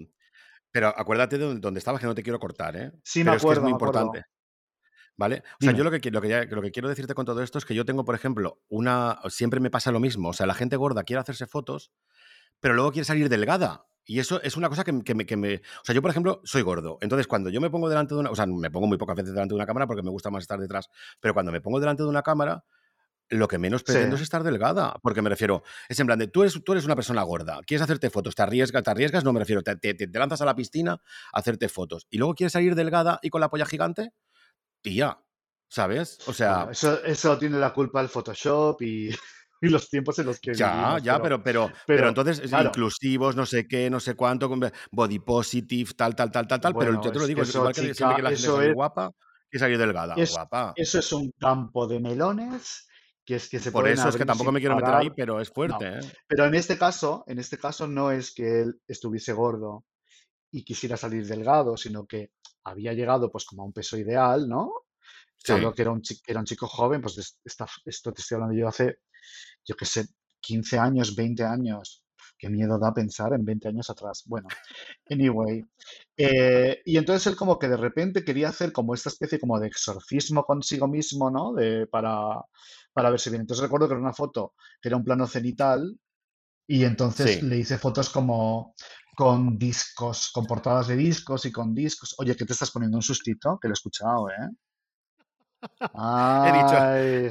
[0.71, 2.91] Pero acuérdate de donde estabas, que no te quiero cortar, ¿eh?
[3.03, 3.99] Sí, me Pero es que es acuerdo, muy acuerdo.
[4.01, 4.25] importante.
[5.17, 5.43] ¿Vale?
[5.61, 7.57] O sea, yo lo que, lo, que, ya- lo que quiero decirte con todo esto
[7.57, 9.19] es que yo tengo, por ejemplo, una.
[9.29, 10.29] Siempre me pasa lo mismo.
[10.29, 11.91] O sea, la gente gorda quiere hacerse fotos,
[12.59, 13.85] pero luego quiere salir delgada.
[14.05, 16.09] Y eso es una cosa que, me- que me, que me- O sea, yo, por
[16.09, 16.97] ejemplo, soy gordo.
[17.01, 18.31] Entonces, cuando yo me pongo delante de una.
[18.31, 20.41] O sea, me pongo muy pocas veces delante de una cámara porque me gusta más
[20.43, 20.89] estar detrás.
[21.19, 22.63] Pero cuando me pongo delante de una cámara,
[23.31, 24.93] lo que menos Sí, pretendo es estar delgada.
[25.01, 25.63] Porque me refiero.
[25.89, 26.27] Es en plan de.
[26.27, 27.59] Tú eres, tú eres una persona gorda.
[27.65, 28.35] Quieres hacerte fotos.
[28.35, 29.23] Te arriesgas, te arriesgas.
[29.23, 29.63] No me refiero.
[29.63, 30.93] Te, te- lanzas a la piscina
[31.33, 32.07] a hacerte fotos.
[32.09, 34.13] Y luego quieres salir delgada y con la polla gigante.
[34.81, 35.17] Tía.
[35.69, 36.19] ¿Sabes?
[36.21, 36.67] O bueno, sea.
[36.69, 39.09] eso, eso tiene la culpa el Photoshop y...
[39.61, 42.69] y los tiempos en los que Ya, vivimos, ya, pero, pero pero entonces es claro,
[42.69, 44.51] inclusivos, no sé qué, no sé cuánto,
[44.91, 47.49] body positive, tal, tal, tal, tal, tal, pero yo te lo es que digo, es
[47.49, 49.11] eso, igual que que chica, la gente eso es, guapa,
[49.49, 50.73] que salir delgada, es, guapa.
[50.75, 52.87] eso es un campo de melones
[53.25, 55.49] que es que se Por eso es que tampoco me quiero meter ahí, pero es
[55.49, 56.01] fuerte, No, ¿eh?
[56.27, 59.85] pero en este caso, en este caso no es que él estuviese gordo
[60.51, 62.31] y quisiera salir delgado, sino que
[62.63, 64.71] había llegado pues como a un peso ideal, ¿no?
[65.37, 68.21] Sí, que era un, chi- que era un chico joven, pues de esta- esto te
[68.21, 68.99] estoy hablando yo hace,
[69.65, 70.05] yo qué sé,
[70.39, 72.00] 15 años, 20 años.
[72.41, 74.23] Qué miedo da pensar en 20 años atrás.
[74.25, 74.47] Bueno,
[75.11, 75.63] anyway.
[76.17, 79.67] eh, y entonces él como que de repente quería hacer como esta especie como de
[79.67, 81.53] exorcismo consigo mismo, ¿no?
[81.53, 82.41] De, para,
[82.93, 83.41] para verse bien.
[83.41, 85.99] Entonces recuerdo que era una foto que era un plano cenital
[86.65, 87.45] y entonces sí.
[87.45, 88.73] le hice fotos como
[89.15, 92.15] con discos, con portadas de discos y con discos.
[92.17, 93.59] Oye, ¿qué te estás poniendo un sustito?
[93.61, 94.49] Que lo he escuchado, ¿eh?
[96.43, 96.75] He dicho,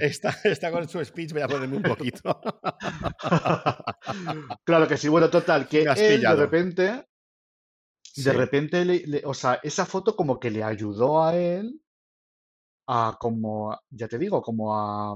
[0.00, 2.40] está está con su speech, voy a ponerme un poquito.
[4.64, 5.08] Claro que sí.
[5.08, 7.04] Bueno, total, que él de repente,
[8.16, 11.80] de repente, le, le- o sea, esa foto como que le ayudó a él
[12.86, 15.14] a como, ya te digo, como a,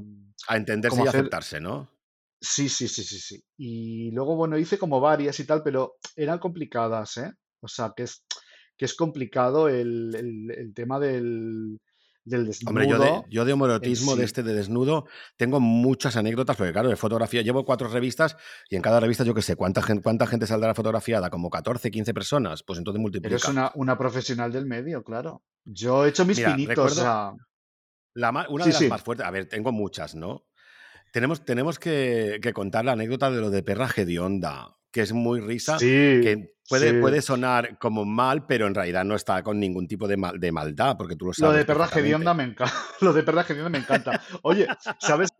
[0.49, 1.91] a entenderse como y hacer, aceptarse, ¿no?
[2.41, 3.43] sí, sí, sí, sí, sí.
[3.57, 7.33] Y luego, bueno, hice como varias y tal, pero eran complicadas, ¿eh?
[7.61, 8.25] O sea, que es,
[8.77, 11.79] que es complicado el, el, el tema del,
[12.25, 15.07] del Hombre, yo de, desnudo yo de este de desnudo,
[15.37, 18.37] tengo muchas anécdotas, porque claro, de fotografía, llevo cuatro revistas
[18.71, 21.31] y en cada revista yo qué sé, ¿cuánta gente, cuánta gente saldrá fotografiada?
[21.31, 23.51] Como 14, 15 personas, pues entonces Eres multiplica.
[23.51, 25.43] una, una profesional del medio, claro.
[25.65, 27.37] Yo he hecho mis Mira, pinitos, recuerdo
[28.15, 30.47] la, una sí, de las sí, más fuertes, a ver, tengo muchas, ¿no?
[31.13, 35.41] Tenemos, tenemos que, que contar la anécdota de lo de perra hedionda, que es muy
[35.41, 36.69] risa, sí, que sí.
[36.69, 40.39] puede, puede sonar como mal, pero en realidad no está con ningún tipo de, mal-
[40.39, 42.73] de maldad, porque tú lo Lo de sabes perra hedionda me encanta.
[43.01, 44.23] Lo de perra hedionda me encanta.
[44.43, 44.69] Oye,
[45.01, 45.31] ¿sabes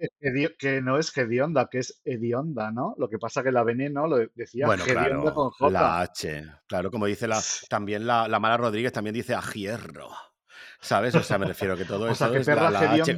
[0.59, 2.97] que, no es hedionda, que es hedionda, ¿no?
[2.99, 5.71] Lo que pasa que la veneno lo decía Bueno, claro, con J.
[5.71, 10.09] la H, claro, como dice la, también la, la Mara Rodríguez también dice a hierro,
[10.81, 11.15] ¿sabes?
[11.15, 13.17] O sea, me refiero que todo O sea que es la, perra la H.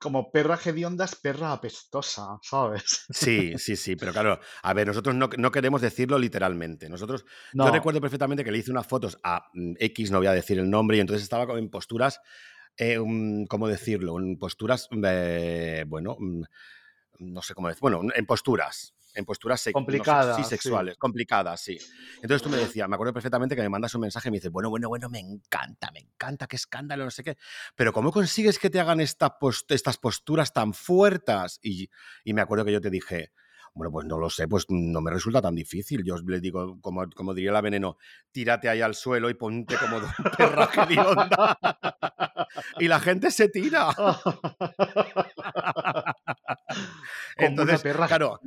[0.00, 3.06] como perra hedionda es perra apestosa, ¿sabes?
[3.08, 6.88] Sí, sí, sí, pero claro, a ver, nosotros no, no queremos decirlo literalmente.
[6.88, 7.24] Nosotros,
[7.60, 10.32] yo No, recuerdo perfectamente que le hice unas fotos a mm, X, no voy a
[10.32, 12.20] decir el nombre, y entonces estaba como en posturas,
[12.76, 14.18] eh, un- ¿cómo decirlo?
[14.18, 16.42] En posturas, eh, bueno, mm,
[17.20, 20.44] no sé cómo decir, bueno, en posturas, en posturas, sex- no sé, sí, complicada, sí.
[20.44, 21.76] sexuales, complicadas, sí.
[22.22, 24.50] Entonces tú me decías, me acuerdo perfectamente que me mandas un mensaje y me dices,
[24.52, 27.36] bueno, bueno, bueno, me encanta, me encanta, qué escándalo, no sé qué,
[27.74, 31.58] pero ¿cómo consigues que te hagan esta post- estas posturas tan fuertes?
[31.62, 31.88] Y,
[32.24, 33.32] y me acuerdo que yo te dije,
[33.74, 36.02] bueno, pues no lo sé, pues no me resulta tan difícil.
[36.02, 37.98] Yo le digo, como, como diría la veneno,
[38.32, 40.00] tírate ahí al suelo y ponte como
[40.38, 41.58] perra hedionda.
[42.78, 43.88] Y la gente se tira.
[47.36, 48.40] Entonces, claro,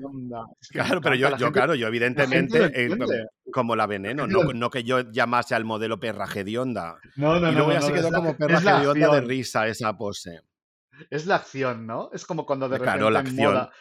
[0.70, 2.90] Claro, pero yo, yo claro, yo la evidentemente, eh,
[3.52, 6.98] como la veneno, no, no que yo llamase al modelo perra hedionda.
[7.16, 9.30] No, no, Y no, luego no, ya se quedó como perra hedionda de acción.
[9.30, 10.42] risa esa pose.
[11.10, 12.10] Es la acción, ¿no?
[12.14, 13.54] Es como cuando de Claro, la repente en acción.
[13.54, 13.72] moda,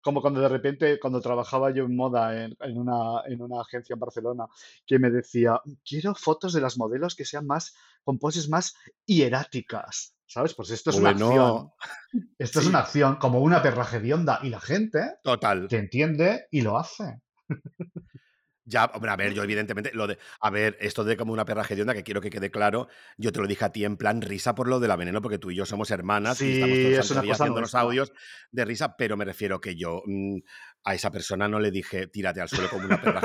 [0.00, 3.94] como cuando de repente, cuando trabajaba yo en moda en, en una, en una agencia
[3.94, 4.46] en Barcelona,
[4.86, 8.74] que me decía, quiero fotos de las modelos que sean más, con poses más
[9.06, 10.54] hieráticas, ¿sabes?
[10.54, 11.70] Pues esto es una acción,
[12.38, 15.66] esto es una sí, acción, como una perra hedionda, y la gente total.
[15.68, 17.20] que entiende y lo hace.
[18.66, 21.66] Ya, hombre, a ver, yo evidentemente, lo de, a ver, esto de como una perra
[21.68, 24.54] hedionda, que quiero que quede claro, yo te lo dije a ti en plan risa
[24.54, 26.94] por lo de la veneno, porque tú y yo somos hermanas y estamos todo Sí,
[26.94, 27.80] el es haciéndonos nuestra.
[27.80, 28.12] audios
[28.50, 30.38] de risa, pero me refiero que yo mm,
[30.86, 33.20] a esa persona no le dije, tírate al suelo como una perra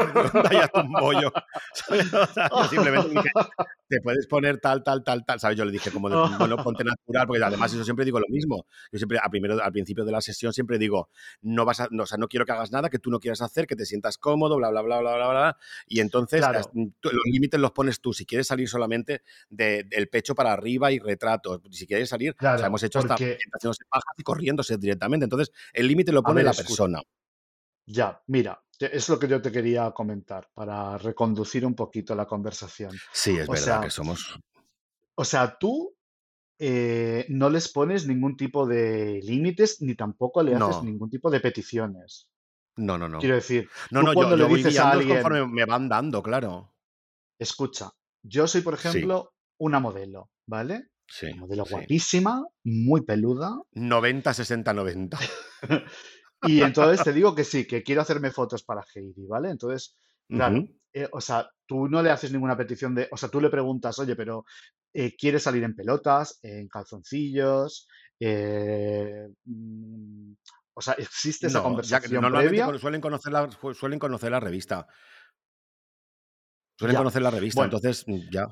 [0.52, 1.32] y un bollo.
[1.74, 2.14] ¿sabes?
[2.14, 3.30] O sea, yo simplemente dije,
[3.88, 5.58] te puedes poner tal, tal, tal, tal, ¿sabes?
[5.58, 6.16] Yo le dije como, de,
[6.54, 8.66] bueno, ponte natural, porque además yo siempre digo lo mismo.
[8.92, 11.10] Yo siempre, a primero, al principio de la sesión, siempre digo,
[11.42, 13.42] no vas a, no, o sea, no quiero que hagas nada que tú no quieras
[13.42, 15.58] hacer, que te sientas cómodo, bla, bla, bla, bla, bla, bla.
[15.86, 16.62] Y entonces Claro,
[17.02, 18.14] tú- los límites los pones tú.
[18.14, 22.34] Si quieres salir solamente de- del pecho para arriba y retratos, si quieres salir, o
[22.40, 25.26] sea, claro, hemos hecho hasta porque, gente haciéndose pajas y corriéndose directamente.
[25.26, 27.02] Entonces, el límite lo pone ver, la escucha, persona.
[27.90, 33.02] Ya, mira, es lo que yo te quería comentar para reconducir un poquito la conversación.
[33.14, 34.40] Sí, es O verdad que somos.
[35.16, 35.96] o sea, tú
[36.60, 41.30] eh, no les pones ningún tipo de límites ni tampoco le haces No, ningún tipo
[41.32, 42.30] de peticiones.
[42.78, 43.42] no, no, Quiero no.
[43.42, 46.24] decir, No, tú no, yo, cuando le yo dices a alguien, conforme me van dando,
[46.24, 46.74] claro.
[47.40, 47.92] escucha,
[48.24, 50.90] yo soy, por Sí, ejemplo, una modelo, ¿vale?
[51.08, 51.72] sí, Una modelo sí.
[51.72, 55.18] guapísima, muy peluda, 90, 60, 90.
[56.42, 59.50] Y entonces te digo que sí, que quiero hacerme fotos para Heidi, ¿vale?
[59.50, 59.98] Entonces,
[60.32, 63.50] claro, eh, o sea, tú no le haces ninguna petición de, o sea, tú le
[63.50, 64.46] preguntas, oye, pero
[64.94, 67.88] eh, ¿quieres salir en pelotas, en calzoncillos?
[68.20, 70.34] Eh, mm,
[70.74, 72.80] O sea, existe esa No, ya que conversación normalmente previa.
[72.80, 74.88] suelen conocer la, su- suelen conocer la revista.
[76.80, 77.00] Suelen Ya.
[77.00, 78.48] conocer la revista, Bueno, entonces mm, ya.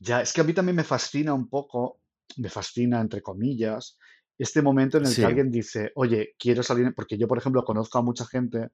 [0.00, 2.00] ya, es que a mí también me fascina un poco,
[2.36, 3.98] me fascina entre comillas,
[4.42, 7.38] este momento en el que Sí, alguien dice, oye, quiero salir, en-", porque yo, por
[7.38, 8.68] ejemplo, conozco a mucha gente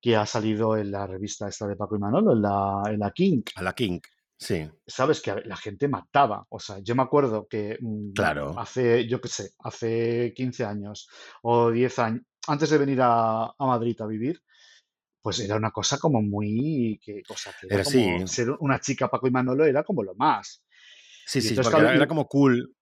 [0.00, 3.10] que ha salido en la revista esta de Paco y Manolo, en la, en la
[3.12, 4.00] King, a la King.
[4.38, 6.46] Sí, sabes que la gente mataba.
[6.50, 8.58] O sea, yo me acuerdo que mm, claro.
[8.58, 11.08] hace, yo qué sé, hace 15 años
[11.42, 14.42] o 10 años, antes de venir a, a Madrid a vivir,
[15.22, 18.50] pues era una cosa como muy, que, o sea, que era Era sí, como ser
[18.60, 20.64] una chica Paco y Manolo era como lo más.
[21.26, 22.74] sí, Y sí, entonces, porque claro, era, era como cool.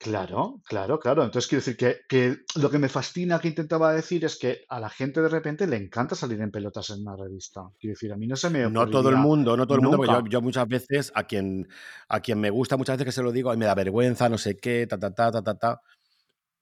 [0.00, 1.22] Claro, claro, claro.
[1.22, 4.80] Entonces quiero decir que, que lo que me fascina que intentaba decir es que a
[4.80, 7.60] la gente de repente le encanta salir en pelotas en una revista.
[7.78, 9.98] Quiero decir, a mí no se me No todo el mundo, no todo el mundo,
[9.98, 11.68] porque yo, yo muchas veces a quien,
[12.08, 14.38] a quien me gusta, muchas veces que se lo digo, ay, me da vergüenza, no
[14.38, 15.80] sé qué, ta, ta, ta, ta, ta, ta.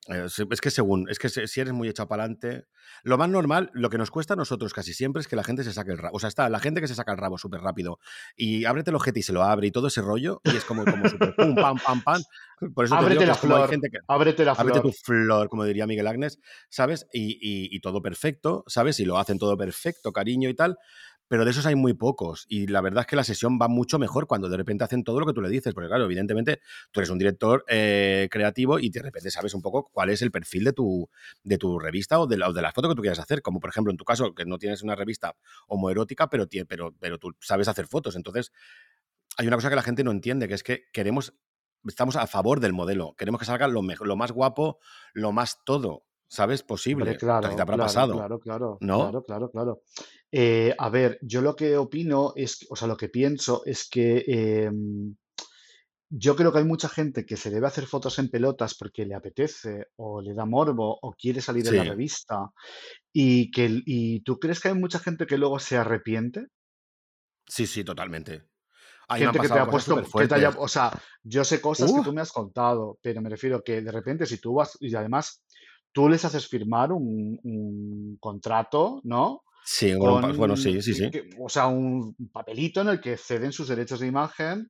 [0.07, 2.67] Eh, Es que según, es que si eres muy echado para adelante,
[3.03, 5.65] lo más normal, lo que nos cuesta a nosotros casi siempre es que la gente
[5.65, 6.17] se saque el rabo.
[6.17, 7.99] O sea, está la gente que se saca el rabo súper rápido
[8.37, 10.85] y ábrete el ojete y se lo abre y todo ese rollo y es como,
[10.85, 12.23] como súper pum, pam, pam, pam.
[12.75, 14.81] Por eso te digo Ábrete que la como hay flor, gente que, ábrete la ábrete
[14.81, 15.23] tu flor.
[15.25, 16.39] flor, como diría Miguel Agnes,
[16.71, 17.07] ¿sabes?
[17.13, 18.99] Y, y- y todo perfecto, ¿sabes?
[19.01, 20.79] Y lo hacen todo perfecto, cariño y tal.
[21.29, 22.47] Pero de esos hay muy pocos.
[22.49, 25.21] Y la verdad es que la sesión va mucho mejor cuando de repente hacen todo
[25.21, 25.75] lo que tú le dices.
[25.75, 26.61] Porque, claro, evidentemente
[26.91, 30.31] tú eres un director eh, creativo y de repente sabes un poco cuál es el
[30.31, 31.09] perfil de tu,
[31.43, 33.43] de tu revista o de, la, o de la foto que tú quieras hacer.
[33.43, 35.37] Como por ejemplo en tu caso, que no tienes una revista
[35.69, 38.17] homoerótica, pero, pero, pero tú sabes hacer fotos.
[38.17, 38.53] Entonces,
[39.37, 41.35] hay una cosa que la gente no entiende, que es que queremos,
[41.87, 43.15] estamos a favor del modelo.
[43.17, 44.81] Queremos que salga lo, mejor, lo más guapo,
[45.13, 46.61] lo más todo, ¿sabes?
[46.61, 47.05] Hombre, Posible.
[47.07, 48.99] Casi te claro, habrá claro, pasado, claro, claro, ¿no?
[49.01, 49.83] claro, claro, claro.
[50.31, 54.25] Eh, a ver, yo lo que opino es, o sea, lo que pienso es que
[54.27, 55.17] em,
[56.11, 59.15] yo creo que hay mucha gente que se debe hacer fotos en pelotas porque le
[59.15, 62.51] apetece o le da morbo o quiere salir en la revista
[63.13, 66.47] y que y tú crees que hay mucha gente que luego se arrepiente,
[67.47, 68.49] sí, sí, totalmente.
[69.09, 70.91] A mí me han gente que te ha puesto, que te haya, o sea,
[71.23, 74.39] yo sé cosas que tú me has contado, pero me refiero que de repente si
[74.39, 75.43] tú vas y además
[75.99, 79.43] tú les haces firmar un, un contrato, ¿no?
[79.71, 81.11] Sí, un pa- bueno, con, sí, sí, sí.
[81.11, 84.67] que- o sea, un papelito en el que ceden sus derechos de imagen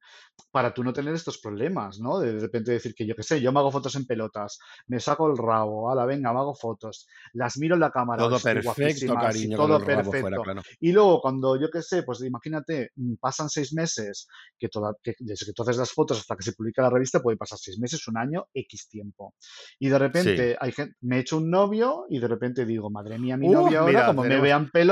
[0.51, 2.19] para tú no tener estos problemas, ¿no?
[2.19, 4.59] De, de repente decir que yo qué sé, yo me hago fotos en pelotas,
[4.89, 8.41] me saco el rabo, ala, venga, me hago fotos, las miro en la cámara, Todo
[8.41, 10.43] perfecto, cariño, con todo rabo fuera, perfecto.
[10.43, 10.63] claro.
[10.81, 14.27] Y luego cuando yo qué sé, pues imagínate, mm, pasan seis meses,
[14.59, 17.21] que, toda, que desde que tú haces las fotos hasta que se publica la revista
[17.21, 19.35] puede pasar seis meses, un año, X tiempo.
[19.79, 19.99] Y de Sí.
[20.01, 23.49] repente hay gente, me he hecho un novio y de repente digo, madre mía, mi
[23.49, 23.53] ¡Uh!
[23.53, 24.88] novia ahora, Mira, como me vean pelotas,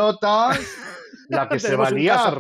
[1.29, 2.39] la que se va a liar.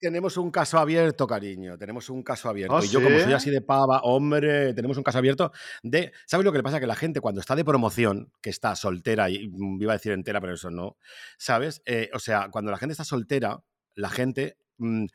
[0.00, 1.76] tenemos un caso abierto, cariño.
[1.78, 2.78] Tenemos un caso ¿Ah, abierto.
[2.78, 2.92] Y sí?
[2.92, 6.12] yo, como soy así de pava, hombre, tenemos un caso abierto de.
[6.26, 6.80] ¿Sabes lo que le pasa?
[6.80, 10.12] Que la gente, cuando está de promoción, que está soltera, y mm, iba a decir
[10.12, 10.96] entera, pero eso no,
[11.38, 11.82] ¿sabes?
[11.86, 13.62] Eh, o sea, cuando la gente está soltera,
[13.94, 14.58] la gente.
[14.78, 15.06] mm,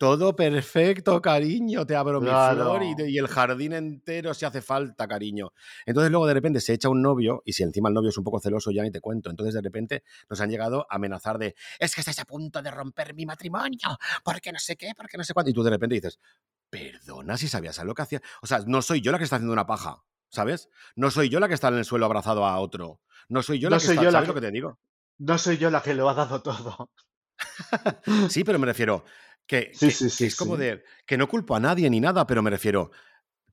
[0.00, 1.84] todo perfecto, cariño.
[1.84, 2.96] Te abro mi flor y, Claro.
[2.96, 5.52] te- y el jardín entero si hace falta, cariño.
[5.84, 8.24] Entonces luego de repente se echa un novio y si encima el novio es un
[8.24, 9.28] poco celoso ya ni te cuento.
[9.28, 12.70] Entonces de repente nos han llegado a amenazar de es que estáis a punto de
[12.70, 13.78] romper mi matrimonio,
[14.24, 15.50] porque no sé qué, porque no sé cuánto.
[15.50, 16.18] Y tú de repente dices,
[16.70, 18.22] perdona si sabías a lo que hacía.
[18.40, 20.70] O sea, no soy yo la que está haciendo una paja, ¿sabes?
[20.96, 23.02] No soy yo la que está en el suelo abrazado a otro.
[23.28, 24.52] No soy yo No la que soy está, yo la ¿sabes lo que, que te
[24.52, 24.78] digo?
[25.18, 26.90] no soy yo la que lo ha dado todo.
[28.30, 29.04] Sí, pero me refiero
[29.46, 32.00] que, Sí, que, sí, que sí, es como de que no culpo a nadie ni
[32.00, 32.90] nada, pero me refiero,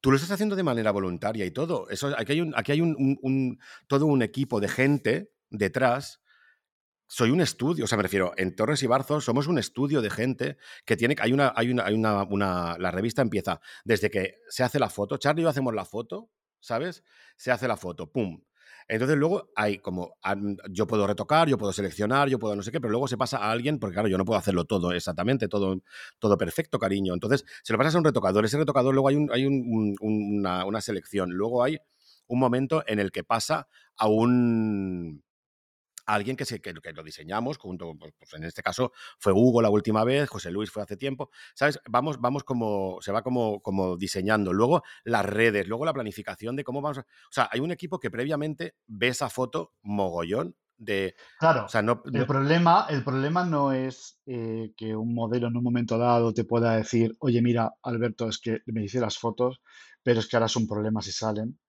[0.02, 1.90] tú lo estás haciendo de manera voluntaria y todo.
[1.90, 6.22] Eso, aquí hay un, aquí hay un, un- un- todo un equipo de gente detrás.
[7.10, 10.10] Soy un estudio, o sea, me refiero, en Torres y Barzos somos un estudio de
[10.10, 14.36] gente que tiene, hay una, hay una, hay una, una- la revista empieza desde que
[14.50, 17.04] se hace la foto, Charlie y yo hacemos la foto, ¿sabes?
[17.38, 18.42] Se hace la foto, pum.
[18.88, 20.16] Entonces luego hay como,
[20.70, 23.38] yo puedo retocar, yo puedo seleccionar, yo puedo no sé qué, pero luego se pasa
[23.38, 25.82] a alguien, porque claro, yo no puedo hacerlo todo exactamente, todo,
[26.20, 27.14] todo perfecto, cariño.
[27.14, 29.96] Entonces se lo pasas a un retocador, ese retocador luego hay, un, hay un- un-
[30.00, 31.78] un- una, una selección, luego hay
[32.28, 35.24] un momento en el que pasa a un
[36.08, 39.62] alguien que, se, que, que lo diseñamos, junto, pues, pues, en este caso fue Hugo
[39.62, 41.80] la última vez, José Luis fue hace tiempo, ¿sabes?
[41.90, 44.54] Vamos, vamos como, se va como, como diseñando.
[44.54, 47.02] Luego las redes, luego la planificación de cómo vamos a...
[47.02, 51.16] O sea, hay un equipo que previamente ve esa foto mogollón de...
[51.18, 52.02] O Claro, sea, no...
[52.14, 56.46] el problema, el problema no es eh, que un modelo en un momento dado te
[56.46, 59.62] pueda decir, oye, mira, Alberto, es que me hice las fotos,
[60.04, 61.60] pero es que ahora es un problema si salen.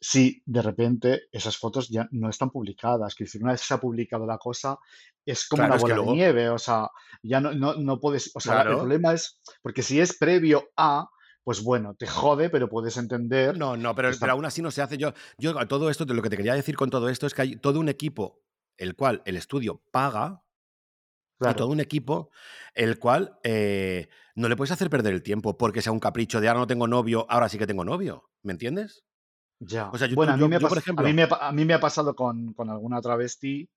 [0.00, 3.78] Si de repente esas fotos ya no están publicadas, que decir, una vez se ha
[3.80, 4.78] publicado la cosa,
[5.26, 6.88] es como claro, una es que bola de nieve, o sea,
[7.22, 10.70] ya no, no, no puedes, o sea, el Claro, problema es, porque si es previo
[10.76, 11.08] a,
[11.44, 13.58] pues bueno, te jode, pero puedes entender.
[13.58, 14.96] No, no, pero, pero aún así no se hace.
[14.96, 17.56] Yo, yo todo esto, lo que te quería decir con todo esto es que hay
[17.56, 18.42] todo un equipo,
[18.76, 20.44] el cual el estudio paga,
[21.42, 22.30] y todo un equipo,
[22.74, 26.48] el cual eh, no le puedes hacer perder el tiempo porque sea un capricho de
[26.48, 28.30] ahora no tengo novio, ahora sí que tengo novio.
[28.42, 29.04] ¿Me entiendes?
[29.62, 29.90] Ya.
[30.14, 33.68] bueno, a, mí me por ejemplo, a, mí me ha pasado con, con alguna travesti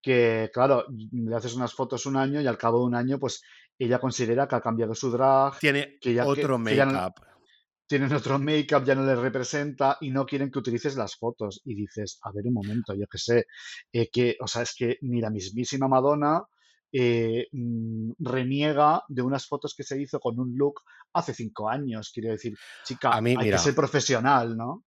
[0.00, 3.42] que, claro, le haces unas fotos un año y al cabo de un año, pues
[3.78, 5.58] ella considera que ha cambiado su drag.
[5.58, 7.14] Tiene que ya, otro make-up.
[7.86, 11.62] Tienen otro make-up, ya no le representa y no quieren que utilices las fotos.
[11.64, 13.46] Y dices, a ver un momento, yo qué sé,
[13.92, 16.42] eh, que, o sea, es que ni la mismísima Madonna
[16.92, 20.82] eh, mm, reniega de unas fotos que se hizo con un look
[21.14, 22.10] hace cinco años.
[22.14, 24.84] Quiero decir, chica, hay que ser profesional, ¿no?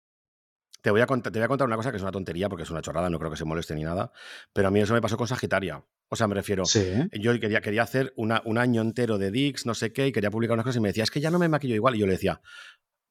[0.83, 2.65] Te voy, a contar, te voy a contar una cosa que es una tontería porque
[2.65, 4.13] es una chorrada, no creo que se moleste ni nada,
[4.53, 5.85] pero a mí eso me pasó con Sagitaria.
[6.09, 6.65] O sea, me refiero,
[7.13, 10.31] yo quería, quería hacer una, un año entero de Dix, no sé qué, y quería
[10.31, 11.95] publicar unas cosas y me decía, es que ya no me maquillo igual.
[11.95, 12.43] Y yo le decía,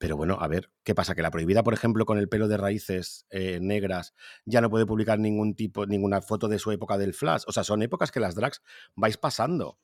[0.01, 1.13] pero bueno, a ver, ¿qué pasa?
[1.13, 4.87] Que la prohibida, por ejemplo, con el pelo de raíces eh, negras, ya no puede
[4.87, 7.43] publicar ningún tipo, ninguna foto de su época del flash.
[7.45, 8.63] O sea, son épocas que las drags
[8.95, 9.77] vais pasando.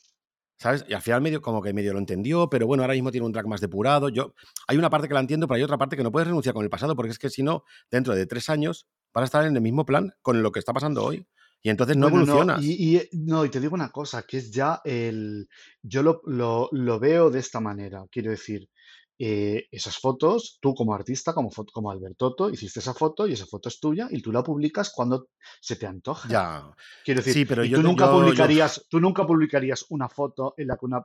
[0.58, 0.86] ¿Sabes?
[0.88, 3.32] Y al final medio, como que medio lo entendió, pero bueno, ahora mismo tiene un
[3.32, 4.10] drag más depurado.
[4.10, 4.34] Yo,
[4.68, 6.64] hay una parte que la entiendo, pero hay otra parte que no puedes renunciar con
[6.64, 9.56] el pasado, porque es que si no, dentro de tres años vas a estar en
[9.56, 11.28] el mismo plan con lo que está pasando hoy.
[11.62, 12.64] Y entonces no evolucionas.
[12.64, 15.50] y, no, y te digo una cosa, que es ya el.
[15.82, 18.06] Yo lo, lo, lo veo de esta manera.
[18.12, 18.70] Quiero decir,
[19.20, 23.68] eh, esas fotos, tú como artista, como, como Albertoto, hiciste esa foto y esa foto
[23.70, 26.30] es tuya y tú la publicas cuando se te antoja.
[26.30, 26.70] Ya.
[27.04, 31.02] Quiero decir, pero tú, nunca publicarías, tú nunca publicarías una foto en la que una,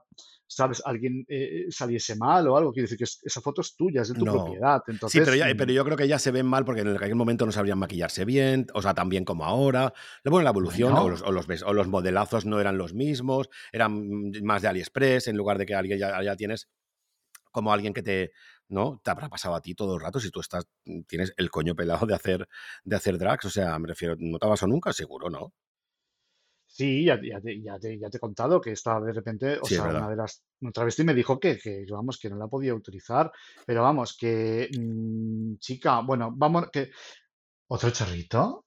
[0.47, 2.73] sabes, alguien eh, saliese mal o algo.
[2.73, 4.83] Quiero decir que esa foto es tuya, es de tu propiedad.
[4.89, 5.57] Entonces, sí, pero, mm.
[5.57, 8.27] pero, yo creo que ya se ven mal porque en aquel momento no sabrían maquillarse
[8.27, 9.95] bien, o sea, tan bien como ahora.
[10.23, 14.31] Bueno, la evolución o, los, o, los, o, los, modelazos no eran los mismos, eran
[14.43, 16.69] más de AliExpress en lugar de que alguien ya, ya tienes
[17.53, 18.33] como alguien que te,
[18.69, 19.01] ¿no?
[19.05, 21.75] Te habrá pasado a ti todo el rato si tú estás, mm, tienes el coño
[21.77, 22.49] pelado de hacer,
[22.85, 24.93] de hacer drags, o sea, me refiero, ¿no te pasado nunca?
[24.93, 25.53] Seguro, ¿no?
[26.67, 30.09] Sí, ya, ya, te, ya, te, he contado que estaba de repente, o sea, una
[30.09, 33.31] de las otra vez me dijo que, que, vamos, que no la podía utilizar,
[33.67, 36.91] pero vamos, que mm, chica, bueno, vamos, que
[37.69, 38.65] otro charrito.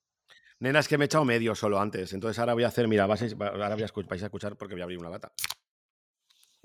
[0.60, 3.06] Nena, es que me he echado medio solo antes, entonces ahora voy a hacer, mira,
[3.06, 3.16] ahora
[3.76, 5.32] voy a, vais a escuchar porque voy a abrir una lata.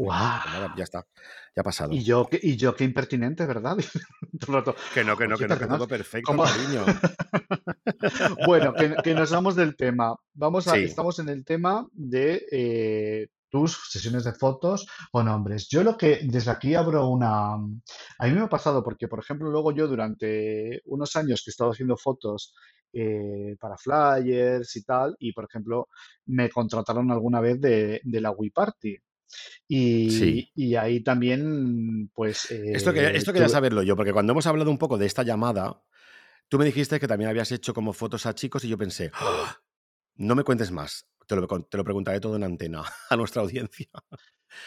[0.00, 0.72] ¡Wow!
[0.78, 1.06] ya está,
[1.54, 1.92] ya ha pasado.
[1.92, 3.76] Y yo, y yo qué impertinente, ¿verdad?
[4.94, 6.86] que no, que no, que no, que todo perfecto, cariño.
[8.46, 10.16] bueno, que, nos vamos del tema.
[10.32, 15.68] Vamos a, Estamos en el tema de eh, tus sesiones de fotos o nombres.
[15.68, 17.52] Yo lo que desde aquí abro una...
[17.52, 21.52] A mí me ha pasado porque, por ejemplo, luego yo durante unos años que he
[21.52, 22.54] estado haciendo fotos
[22.94, 25.88] eh, para flyers y tal, y por ejemplo
[26.24, 28.96] me contrataron alguna vez de, de la Wii Party.
[29.68, 32.50] Y, ahí también, pues...
[32.50, 35.82] esto, que, esto quería saberlo yo, porque cuando hemos hablado un poco de esta llamada,
[36.48, 39.58] tú me dijiste que también habías hecho como fotos a chicos y yo pensé, ¡Ah!
[40.16, 43.88] no me cuentes más, te lo, te lo preguntaré todo en antena a nuestra audiencia.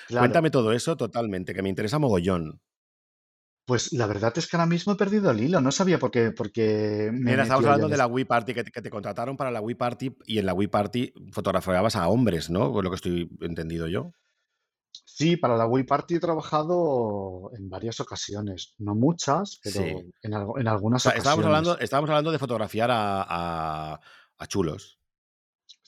[0.10, 2.62] Cuéntame todo eso totalmente, que me interesa mogollón.
[3.66, 6.32] Pues la verdad es que ahora mismo he perdido el hilo, no sabía por qué.
[6.32, 10.16] Porque Mira, estamos hablando de la Wii Party, que te, contrataron para la Wii Party
[10.26, 12.74] y en la Wii Party fotografiabas a hombres, ¿no?
[12.74, 14.12] Por lo que estoy entendido yo.
[15.24, 20.34] Sí, para la Wii Party he trabajado en varias ocasiones, no muchas, pero en, en
[20.68, 21.18] algunas ocasiones.
[21.18, 24.00] estábamos hablando, estábamos hablando de fotografiar a
[24.48, 25.00] chulos.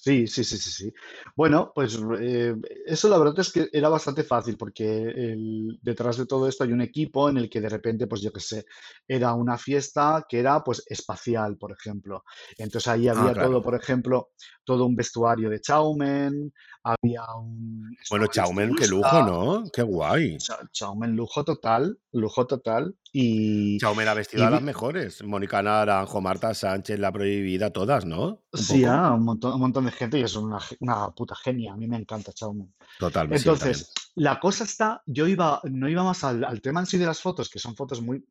[0.06, 0.93] Sí, sí, sí, sí, sí.
[1.36, 2.54] Bueno, pues eh,
[2.86, 5.36] eso la verdad es que era bastante fácil porque
[5.82, 8.39] detrás de todo esto hay un equipo en el que de repente, pues yo qué
[8.39, 8.65] sé,
[9.08, 12.24] era una fiesta que era pues espacial, por ejemplo.
[12.56, 14.30] Entonces ahí ah, había todo, por ejemplo,
[14.63, 16.54] todo un vestuario de Chaumen,
[16.86, 17.98] había un...
[18.12, 19.63] Bueno, Chaumen, qué lujo, ¿no?
[19.74, 20.38] Qué guay.
[20.71, 22.95] Chaumen, lujo total, lujo total.
[23.12, 23.80] Y...
[23.80, 25.24] Chaumen ha vestido a las mejores.
[25.24, 28.43] Mónica Naranjo, Marta Sánchez, La Prohibida, todas, ¿no?
[28.54, 31.74] sí, ah, un, montón, un montón de gente y es una, una puta genia.
[31.74, 32.71] A mí me encanta Chaumen.
[33.00, 33.38] Totalmente.
[33.38, 37.08] Entonces, la cosa está, yo iba, no iba más al, al tema en sí de
[37.08, 38.24] las fotos, que son fotos muy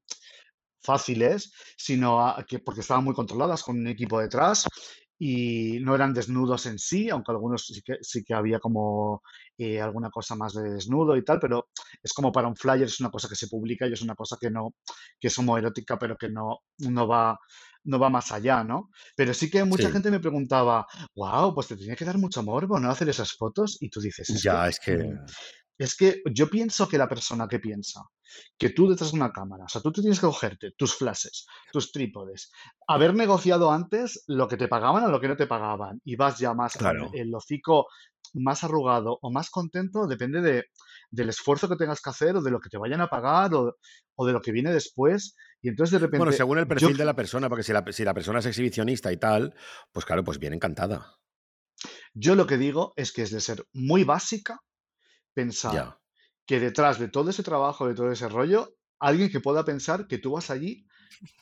[0.81, 4.67] fáciles, sino que porque estaban muy controladas con un equipo detrás
[5.19, 9.23] y no eran desnudos en sí, aunque algunos sí que, sí que había como
[9.57, 11.69] eh, alguna cosa más de desnudo y tal, pero
[12.03, 14.37] es como para un flyer, es una cosa que se publica y es una cosa
[14.41, 14.75] que no,
[15.21, 17.39] que es homoerótica, pero que no, no va
[17.85, 18.91] no va más allá, ¿no?
[19.15, 22.81] Pero sí que mucha gente me preguntaba, wow, pues te tenía que dar mucho morbo,
[22.81, 22.91] ¿no?
[22.91, 25.13] Hacer esas fotos y tú dices, ya, es que...
[25.79, 28.03] Es que yo pienso que la persona que piensa
[28.59, 31.93] que tú detrás de una cámara, o sea, tú tienes que cogerte tus flashes, tus
[31.93, 32.51] trípodes,
[32.87, 36.39] haber negociado antes lo que te pagaban o lo que no te pagaban y vas
[36.39, 37.11] ya más claro.
[37.13, 37.87] el hocico
[38.35, 40.65] más arrugado o más contento, depende de,
[41.11, 43.77] del esfuerzo que tengas que hacer o de lo que te vayan a pagar o,
[44.17, 45.37] o de lo que viene después.
[45.63, 46.19] Y entonces de repente...
[46.19, 48.47] Bueno, según el yo perfil de la persona, porque si la, si la persona es
[48.47, 49.55] exhibicionista y tal,
[49.93, 51.17] pues claro, pues bien encantada.
[52.13, 54.61] Yo lo que digo es que es de ser muy básica
[55.35, 55.99] pensar Ya.
[56.47, 60.19] que detrás de todo ese trabajo, de todo ese rollo, alguien que pueda pensar que
[60.19, 60.87] tú vas allí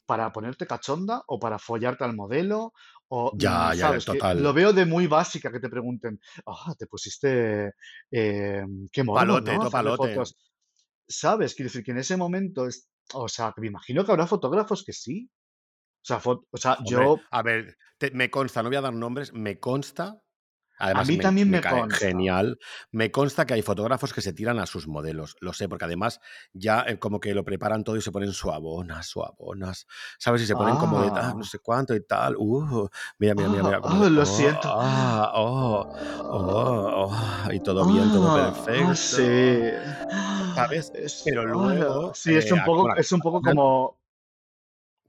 [0.06, 2.72] para ponerte cachonda o para follarte al modelo
[3.08, 4.06] o, Ya, mm, ya, ¿sabes?
[4.06, 4.38] Que total.
[4.38, 7.72] lo veo de muy básica que te pregunten, ah, te pusiste,
[8.10, 8.62] eh,
[8.92, 9.40] qué morbo,
[9.70, 10.36] Palote, fotos.
[11.08, 11.54] ¿Sabes?
[11.54, 14.92] Quiero decir que en ese momento, es, o sea, me imagino que habrá fotógrafos que
[14.92, 15.30] sí.
[16.02, 18.94] O sea, o sea, Hombre, yo, a ver, te- me consta, no voy a dar
[18.94, 20.21] nombres, me consta,
[20.90, 21.98] a mí me, también me me cae consta.
[21.98, 22.58] genial,
[22.90, 26.20] me consta que hay fotógrafos que se tiran a sus modelos, lo sé, porque además
[26.52, 29.86] ya eh, como que lo preparan todo y se ponen suabonas, suabonas,
[30.18, 30.42] ¿sabes?
[30.42, 33.48] Y se ponen como de, ah, no Ah, sé cuánto y tal, uh, mira, mira,
[33.48, 34.68] mira, ah, mira, como ah, lo oh, siento.
[34.72, 35.88] ah, oh,
[36.28, 37.10] oh,
[37.46, 39.22] oh, y todo bien, todo Ah, ah, sí.
[39.22, 39.22] perfecto,
[40.54, 40.90] ¿sabes?
[40.94, 43.98] Es, Pero ah, luego, sí, es eh, un poco, es un poco como,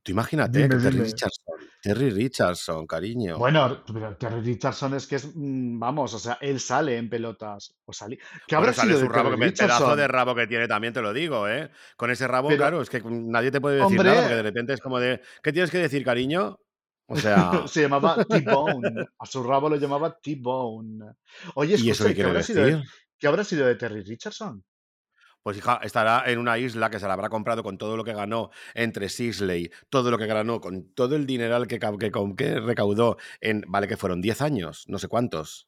[0.03, 1.03] tú imagínate dime, que dime.
[1.03, 1.52] Richardson,
[1.83, 3.37] Terry Richardson, cariño.
[3.37, 7.75] Bueno, pero Terry Richardson es que es, mm, vamos, o sea, él sale en pelotas.
[7.85, 8.17] O salí.
[8.47, 10.09] ¿Qué habrá sale sido de rabo, Terry pe- pedazo de Richardson?
[10.09, 11.69] rabo que tiene también, te lo digo, ¿eh?
[11.97, 14.73] Con ese rabo, Pero, claro, es que nadie te puede decir nada, porque de repente
[14.73, 16.57] es como de, ¿qué tienes que decir, cariño?
[17.07, 19.05] O sea, se llamaba T-Bone.
[19.19, 21.03] A su rabo lo llamaba T-Bone.
[21.55, 22.81] Oye, ¿y eso escucha, qué ¿y sido de,
[23.19, 24.63] qué habrá sido de Terry Richardson?
[25.43, 28.13] Pues hija, estará en una isla que se la habrá comprado con todo lo que
[28.13, 33.17] ganó entre Sisley, todo lo que ganó, con todo el dineral que, que, que recaudó
[33.41, 35.67] en, vale, que fueron 10 años, no sé cuántos.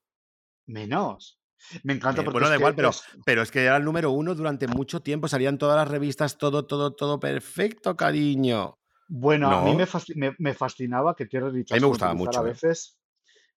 [0.67, 1.39] Menos.
[1.83, 4.11] Me encanta Me- porque bueno, da igual, pero, es, pero es que era el número
[4.11, 8.77] uno durante mucho tiempo, salían todas las revistas, todo, todo, todo perfecto, cariño.
[9.07, 12.49] bueno, a mí me, fascinaba que Terry A mí me Richardson gustaba a mucho, ¿eh?
[12.49, 12.97] veces,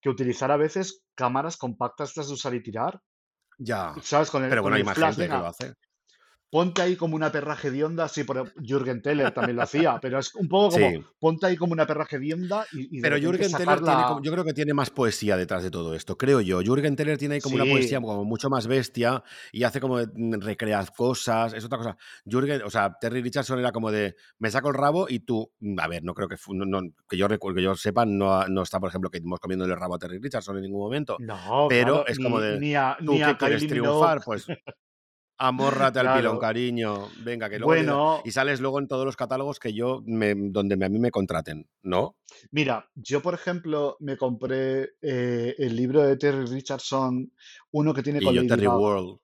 [0.00, 3.00] que utilizara a veces cámaras compactas de usar y tirar.
[3.58, 3.94] Ya.
[4.02, 4.30] ¿Sabes?
[4.30, 5.74] Con el, Pero con bueno, hay el más flash, gente que lo hace.
[6.50, 10.34] Ponte ahí como una perra hedionda, sí, pero Jürgen Teller también lo hacía, pero es
[10.34, 11.04] un poco como, Sí.
[11.18, 14.32] ponte ahí como una perra hedionda y, y de Pero Jürgen Teller tiene como, yo
[14.32, 16.60] creo que tiene más poesía detrás de todo esto, creo yo.
[16.62, 19.22] Jürgen Teller tiene ahí como una poesía Sí, como mucho más bestia
[19.52, 21.96] y hace como de, mm, recrear cosas, es otra cosa.
[22.24, 25.78] Jürgen, o sea, Terry Richardson era como de, me saco el rabo y tú, mm,
[25.80, 28.62] a ver, no creo que, no, no- que yo recuerdo, que yo sepa, no, no
[28.62, 31.66] está, por ejemplo, que estamos comiendo el rabo a Terry Richardson en ningún momento, no,
[31.68, 34.20] pero claro, es como ni, de, ni a, tú ni a quieres Kylie Minogue, triunfar,
[34.24, 34.46] pues
[35.38, 39.16] amórrate al pilón, cariño, venga, que luego te- Bueno, y sales luego en todos los
[39.16, 42.16] catálogos que yo, me, donde me- a mí me contraten, ¿no?
[42.50, 47.32] mira, yo por ejemplo me compré eh, el libro de Terry Richardson,
[47.72, 48.76] uno que tiene Y con yo Lady Terry Gaga.
[48.78, 49.18] World,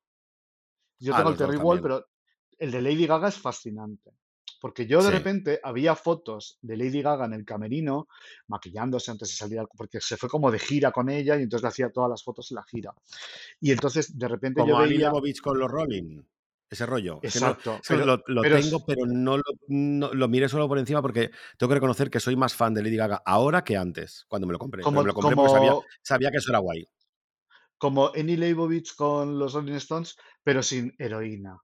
[1.00, 2.06] Yo ah, tengo el Terry también, pero
[2.58, 4.10] el de Lady Gaga es fascinante.
[4.60, 5.16] Porque yo de sí.
[5.18, 8.08] repente había fotos de Lady Gaga en el camerino,
[8.46, 11.62] maquillándose antes de salir, al- porque se fue como de gira con ella y entonces
[11.62, 12.94] le hacía todas las fotos en la gira.
[13.60, 16.22] Y entonces de repente yo Como Annie veía, con los Rolling.
[16.70, 17.20] Ese rollo.
[17.22, 20.48] Exacto, es que pero, lo, lo pero tengo, es, pero no lo, no- lo miré
[20.48, 23.62] solo por encima porque tengo que reconocer que soy más fan de Lady Gaga ahora
[23.62, 24.82] que antes, cuando me lo compré.
[24.82, 26.88] Pero me como, lo compré porque sabía, como, sabía que eso era guay.
[27.78, 31.58] como Annie Leibovitz con los Rolling Stones, pero sin heroína.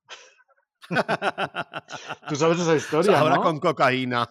[2.29, 3.43] Tú sabes esa historia, ahora ¿no?
[3.43, 4.29] con cocaína.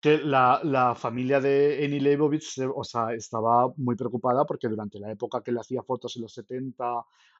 [0.00, 5.10] que la, la familia de Annie Leibovitz, o sea, estaba muy preocupada porque durante la
[5.10, 6.84] época que le hacía fotos en los 70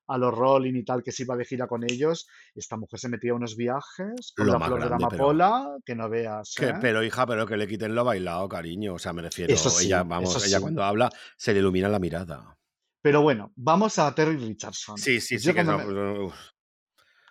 [0.06, 3.08] a los Rolling y tal, que se iba de gira con ellos, esta mujer se
[3.08, 5.08] metía a unos viajes con Lo la flor de la pero.
[5.08, 6.74] amapola, que no veas, Que, ¿eh?
[6.80, 8.94] pero hija, pero que le quiten lo bailado, cariño.
[8.94, 10.62] O sea, me refiero, ella, sí, eso vamos, ella sí.
[10.62, 12.56] cuando habla se le ilumina la mirada.
[13.02, 14.96] Pero bueno, vamos a Terry Richardson.
[14.98, 15.78] Sí, sí, sí, que no.
[15.78, 16.34] me, uf.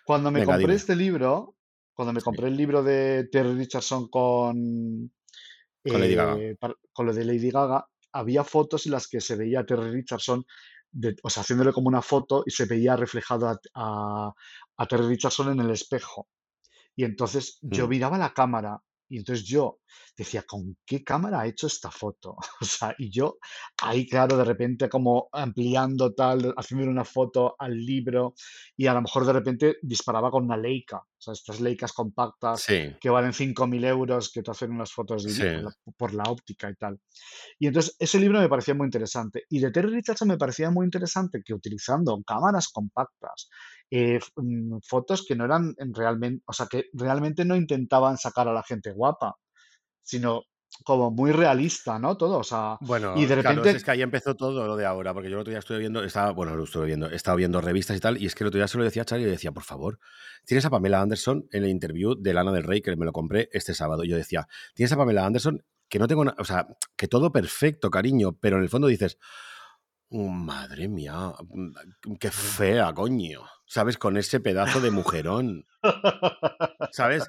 [0.04, 0.74] Cuando me Venga, compré dime.
[0.76, 1.56] este libro,
[1.94, 2.24] cuando me Sí.
[2.24, 5.12] compré el libro de Terry Richardson con,
[5.86, 6.36] Con Lady Gaga.
[6.38, 6.56] eh,
[6.92, 10.44] con lo de Lady Gaga, había fotos en las que se veía a Terry Richardson,
[10.90, 14.32] de- o sea, haciéndole como una foto y se veía reflejado a, a-
[14.76, 16.28] a Terry Richardson en el espejo.
[16.96, 17.90] Y entonces yo Mm.
[17.90, 19.80] miraba la cámara y entonces yo
[20.16, 22.36] decía, ¿con qué cámara ha hecho esta foto?
[22.60, 23.38] O sea, y yo
[23.82, 28.34] ahí, claro, de repente como ampliando tal, haciendo una foto al libro
[28.76, 32.66] y a lo mejor de repente disparaba con una Leica, o sea, estas Leicas compactas
[32.66, 35.26] Sí, que valen 5.000 euros, que te hacen unas fotos sí.
[35.26, 36.98] divi- por la, por la óptica y tal.
[37.58, 39.44] Y entonces ese libro me parecía muy interesante.
[39.50, 43.48] Y de Terry Richardson me parecía muy interesante que utilizando cámaras compactas,
[43.90, 48.48] eh, mm, fotos que no eran en realmente, o sea, que realmente no intentaban sacar
[48.48, 49.36] a la gente guapa,
[50.02, 50.42] sino
[50.82, 52.16] como muy realista, ¿no?
[52.16, 54.76] Todo, o sea, y Bueno, de claro, es, repente, es que ahí empezó todo lo
[54.76, 57.14] de ahora, porque yo el otro día estuve viendo, estaba, bueno, lo estuve viendo, he
[57.14, 59.04] estado viendo revistas y tal, y es que el otro día se lo decía a
[59.04, 60.00] Charlie y le decía, por favor,
[60.44, 63.48] tienes a Pamela Anderson en el interview de Lana del Rey, que me lo compré
[63.52, 66.66] este sábado, y yo decía, tienes a Pamela Anderson, que no tengo, o sea,
[66.96, 69.18] que todo perfecto, cariño, pero en el fondo dices,
[70.10, 73.42] Madre mía, mm, qué fea, coño.
[73.66, 73.98] ¿Sabes?
[73.98, 75.66] Con ese pedazo de mujerón.
[76.92, 77.24] ¿Sabes?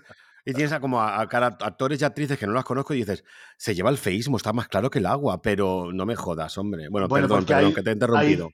[0.46, 3.24] Y tienes a como a, actores y actrices que no las conozco y dices,
[3.58, 6.88] se lleva el feísmo, está más claro que el agua, pero no me jodas, hombre.
[6.90, 8.52] Bueno, perdón, perdón, que te he interrumpido.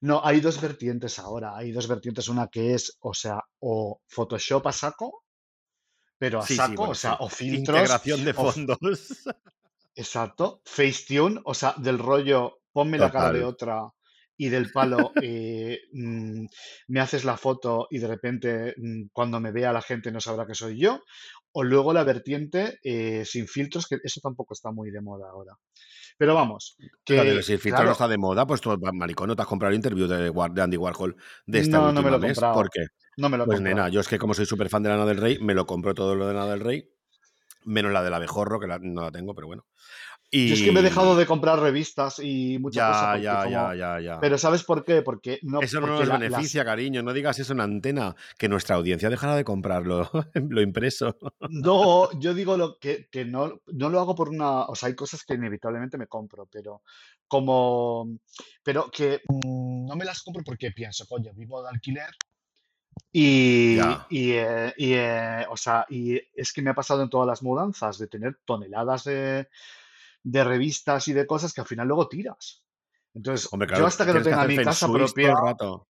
[0.00, 1.56] no, hay dos vertientes ahora.
[1.56, 2.28] Hay dos vertientes.
[2.28, 5.24] Una que es, o sea, o Photoshop a saco,
[6.18, 7.78] pero a saco, o sea, o filtros.
[7.78, 9.24] Integración de fondos.
[9.94, 10.60] exacto.
[10.66, 13.92] Facetune, o sea, del rollo, ponme la cara de otra
[14.36, 16.46] y del palo eh, mm,
[16.88, 20.46] me haces la foto y de repente mm, cuando me vea la gente no sabrá
[20.46, 21.00] que soy yo.
[21.54, 25.52] O luego la vertiente eh, sin filtros, que eso tampoco está muy de moda ahora.
[26.16, 26.76] Pero vamos.
[27.04, 29.70] Que, si el filtro no está de moda, pues tú, maricón, no te has comprado
[29.70, 31.14] el interview de, Andy Warhol
[31.46, 32.40] de esta no, no me lo mes.
[32.40, 32.86] ¿Por qué?
[33.18, 35.18] No me lo Pues nena, yo es que como soy súper fan de Lana del
[35.18, 36.88] Rey, me lo compro todo lo de Lana del Rey,
[37.64, 39.66] menos la de la Bejorro, que no la tengo, pero bueno.
[40.34, 40.48] Y...
[40.48, 43.22] Yo es que me he dejado de comprar revistas y muchas cosas.
[43.22, 44.18] Ya, ya, ya, ya.
[44.18, 45.02] Pero ¿sabes por qué?
[45.02, 45.60] Porque no.
[45.60, 47.02] Eso no nos beneficia, cariño.
[47.02, 51.18] No digas eso en antena, que nuestra audiencia dejará de comprarlo, lo impreso.
[51.50, 54.62] No, yo digo lo que, que no, no lo hago por una.
[54.62, 56.80] O sea, hay cosas que inevitablemente me compro, pero
[57.28, 58.08] como.
[58.62, 62.08] Pero que mm, no me las compro porque pienso, coño, vivo de alquiler
[63.12, 63.78] y,
[64.08, 67.42] y, eh, y eh, o sea, y es que me ha pasado en todas las
[67.42, 69.48] mudanzas de tener toneladas de,
[70.22, 72.62] de revistas y de cosas que al final luego tiras.
[73.14, 75.34] Entonces, yo hasta que no tenga mi casa propia.
[75.34, 75.88] Rato.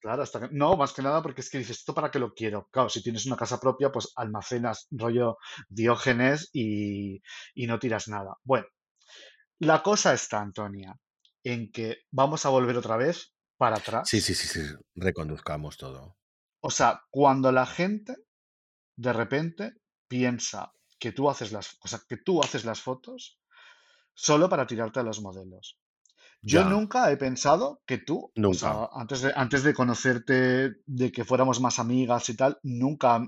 [0.00, 2.34] Claro, hasta que, no, más que nada porque es que dices, ¿esto para qué lo
[2.34, 2.68] quiero?
[2.72, 7.22] Claro, si tienes una casa propia, pues almacenas rollo diógenes y,
[7.54, 8.36] y no tiras nada.
[8.42, 8.66] Bueno,
[9.60, 10.98] la cosa está, Antonia,
[11.44, 14.08] en que vamos a volver otra vez para atrás.
[14.08, 16.16] Sí, sí, sí, sí, reconduzcamos todo.
[16.60, 18.16] O sea, cuando la gente
[18.96, 19.74] de repente
[20.08, 23.40] piensa que tú haces las, o sea, que tú haces las fotos
[24.14, 25.78] solo para tirarte a los modelos.
[26.44, 28.88] Yo nunca he pensado que tú, nunca.
[28.92, 33.22] antes, de, antes de conocerte, de que fuéramos más amigas y tal, nunca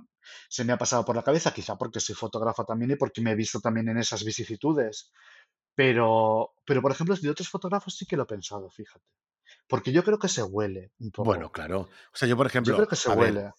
[0.49, 3.31] se me ha pasado por la cabeza, quizá porque soy fotógrafa también y porque me
[3.31, 5.13] he visto también en esas vicisitudes.
[5.77, 9.05] Pero, pero por ejemplo, de otros fotógrafos sí que lo he pensado, fíjate.
[9.69, 11.27] Porque yo creo que se huele un poco.
[11.27, 11.81] Bueno, claro.
[11.83, 12.73] O sea, yo, por ejemplo.
[12.73, 13.53] Yo creo que se huele.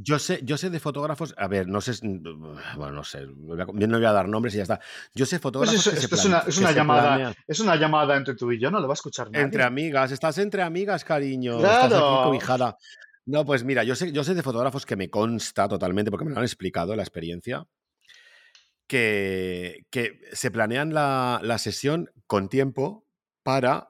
[0.00, 3.26] Yo sé, yo sé de fotógrafos, a ver, no sé, bueno, no sé,
[3.74, 4.80] yo no voy a dar nombres y ya está.
[5.14, 5.86] Yo sé pues fotógrafos.
[5.86, 8.92] es, una, es una llamada, es una llamada entre tú y yo, no lo va
[8.92, 9.44] a escuchar nadie.
[9.44, 11.56] Entre amigas, estás entre amigas, cariño.
[11.56, 12.76] Estás aquí cobijada.
[13.26, 16.30] No, pues mira, yo sé, yo sé de fotógrafos que me consta totalmente, porque me
[16.30, 17.66] lo han explicado la experiencia,
[18.86, 23.06] que, que se planean la, la sesión con tiempo
[23.42, 23.88] para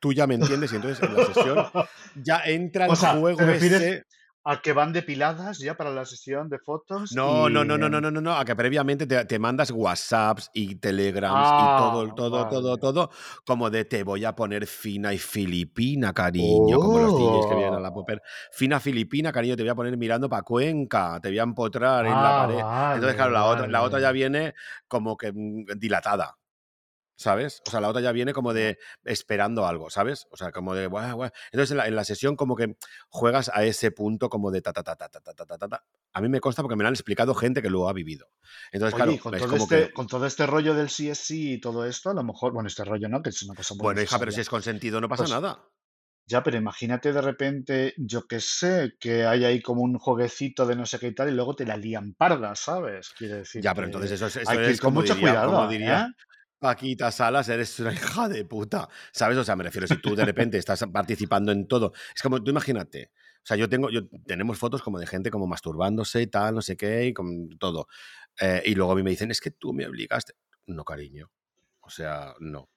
[0.00, 1.66] tú ya me entiendes y entonces en la sesión
[2.22, 4.04] ya entra en juego ese...
[4.48, 7.10] ¿A que van depiladas ya para la sesión de fotos?
[7.16, 10.76] No, no, no, no, no, no, no, no, a que previamente te, mandas WhatsApps y
[10.76, 13.10] Telegrams y todo, ah, todo, todo, todo,
[13.44, 17.74] como de te voy a poner fina y filipina, cariño, como los DJs que vienen
[17.74, 17.94] a la oh.
[17.94, 18.22] popper.
[18.52, 22.12] Fina filipina, cariño, te voy a poner mirando para Cuenca, te voy a empotrar en
[22.12, 22.94] la ah, pared.
[22.94, 24.54] Entonces, claro, la, otra, la otra ya viene
[24.86, 26.36] como que mm, dilatada.
[27.16, 27.62] ¿Sabes?
[27.66, 30.26] O sea, la otra ya viene como de esperando algo, ¿sabes?
[30.30, 31.30] O sea, como de, guau, guau.
[31.50, 32.76] Entonces en la, en la, sesión como que
[33.08, 35.84] juegas a ese punto como de ta, ta, ta, ta, ta, ta, ta, ta, ta.
[36.12, 38.28] A mí me consta porque me lo han explicado gente que lo ha vivido.
[38.70, 42.14] Entonces, claro, con, todo este, con todo este rollo del CSC y todo esto, a
[42.14, 43.22] lo mejor, bueno, este rollo, ¿no?
[43.22, 45.68] Que es una cosa muy Bueno, hija, pero si es consentido no pasa pues, nada.
[46.28, 50.74] Ya, pero imagínate de repente, yo qué sé, que hay ahí como un jueguecito de
[50.74, 53.10] no sé qué y tal, y luego te la lían parda, ¿sabes?
[53.16, 53.62] Quiere decir.
[53.62, 55.52] Ya, pero entonces eso, hay que ir con mucho cuidado.
[55.52, 56.25] Como diría, ¿eh?
[56.58, 58.88] Paquita Salas, eres una hija de puta.
[59.12, 59.38] ¿Sabes?
[59.38, 61.92] O sea, me refiero, si tú de repente estás participando en todo.
[62.14, 63.10] Es como, tú imagínate.
[63.14, 66.62] O sea, yo tengo, yo, tenemos fotos como de gente como masturbándose y tal, no
[66.62, 67.86] sé qué, y con todo.
[68.40, 70.34] Eh, y luego a mí me dicen, es que tú me obligaste.
[70.66, 71.30] No, cariño.
[71.80, 72.68] O sea, no.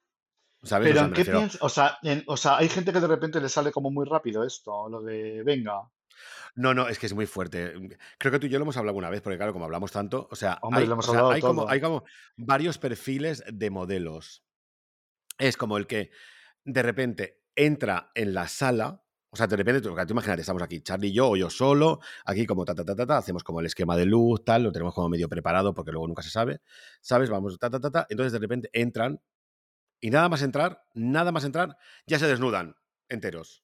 [0.62, 0.90] ¿Sabes?
[0.90, 1.62] Pero o sea, qué piensas?
[1.62, 4.90] O sea, o sea, hay gente que de repente le sale como muy rápido esto,
[4.90, 5.90] lo de venga.
[6.56, 7.78] No, no, es que es muy fuerte.
[7.78, 9.92] Mm, creo que tú y yo lo hemos hablado alguna vez, porque claro, como hablamos
[9.92, 12.04] tanto, o sea, hay, como,
[12.36, 14.44] varios perfiles de modelos.
[15.38, 16.12] Es como el que
[16.66, 20.82] de repente entra en la sala, o sea, de repente, tú, tú imagínate, estamos aquí,
[20.82, 23.60] Charlie y yo, o yo solo, aquí como ta, ta, ta, ta, ta, hacemos como
[23.60, 26.62] el esquema de luz, tal, lo tenemos como medio preparado porque luego nunca se sabe,
[27.02, 27.30] ¿sabes?
[27.30, 29.22] Vamos, ta, ta, ta, ta, entonces de repente entran
[30.02, 32.76] y nada más entrar, nada más entrar, ya se desnudan
[33.10, 33.64] enteros.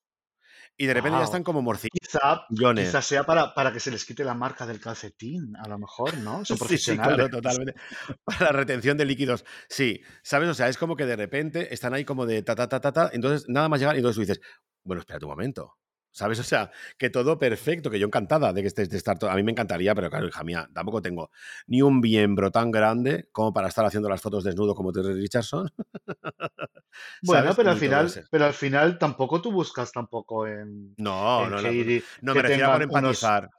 [0.77, 1.91] Y de repente ya están como morcillos.
[2.01, 6.17] Quizá, sea para, para, que se les quite la marca del calcetín, a lo mejor,
[6.17, 6.43] ¿no?
[6.45, 7.13] Son profesionales.
[7.13, 7.75] Sí, claro, totalmente.
[8.25, 9.45] Para la retención de líquidos.
[9.69, 10.49] Sí, ¿sabes?
[10.49, 12.91] O sea, es como que de repente están ahí como de ta, ta, ta, ta,
[12.91, 13.09] ta.
[13.13, 14.41] Entonces, nada más llegar y entonces tú dices,
[14.83, 15.77] bueno, espera un momento.
[16.15, 16.39] ¿Sabes?
[16.39, 19.29] O sea, que todo perfecto, que yo encantada de que estés de estar todo.
[19.29, 21.29] A mí me encantaría, pero claro, hija mía, tampoco tengo
[21.67, 25.69] ni un miembro tan grande como para estar haciendo las fotos desnudo como Terry Richardson.
[27.23, 31.61] Bueno, pero al final, pero al final tampoco tú buscas tampoco en, No, en no,
[31.61, 33.21] no, no que me refiero a por tengan unos.
[33.21, 33.49] empatizar,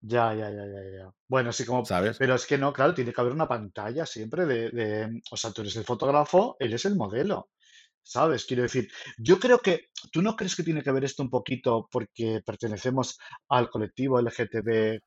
[0.00, 1.10] Ya, ya, ya, ya, ya.
[1.26, 1.84] Bueno, sí, como.
[1.84, 2.16] ¿sabes?
[2.18, 5.50] Pero es que no, claro, tiene que haber una pantalla siempre de, de- O sea,
[5.50, 7.48] tú eres el fotógrafo, él es el modelo.
[8.06, 8.44] ¿Sabes?
[8.44, 8.88] Quiero decir,
[9.18, 9.88] yo creo que.
[10.12, 15.00] ¿Tú no crees que tiene que ver esto un poquito porque pertenecemos al colectivo LGTBQ+,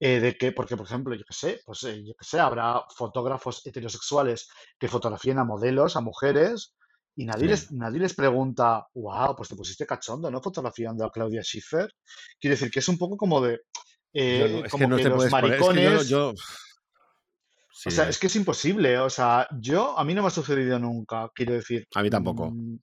[0.00, 2.82] eh, de que, porque, por ejemplo, yo qué sé, pues eh, yo qué sé, habrá
[2.96, 4.48] fotógrafos heterosexuales
[4.78, 6.74] que fotografían a modelos, a mujeres,
[7.16, 7.48] y nadie Sí.
[7.48, 10.40] les, nadie les pregunta, wow, pues te pusiste cachondo, ¿no?
[10.42, 11.88] Fotografiando a Claudia Schiffer.
[12.40, 13.58] Quiero decir que es un poco como de, no,
[14.14, 15.92] eh, que como no que los puedes poner.
[15.94, 16.38] Es que yo, maricones,
[17.86, 18.10] o sea, dime.
[18.10, 21.52] es que es imposible, o sea, yo, a mí no me ha sucedido nunca, quiero
[21.54, 22.50] decir, A mí tampoco.
[22.50, 22.76] mm,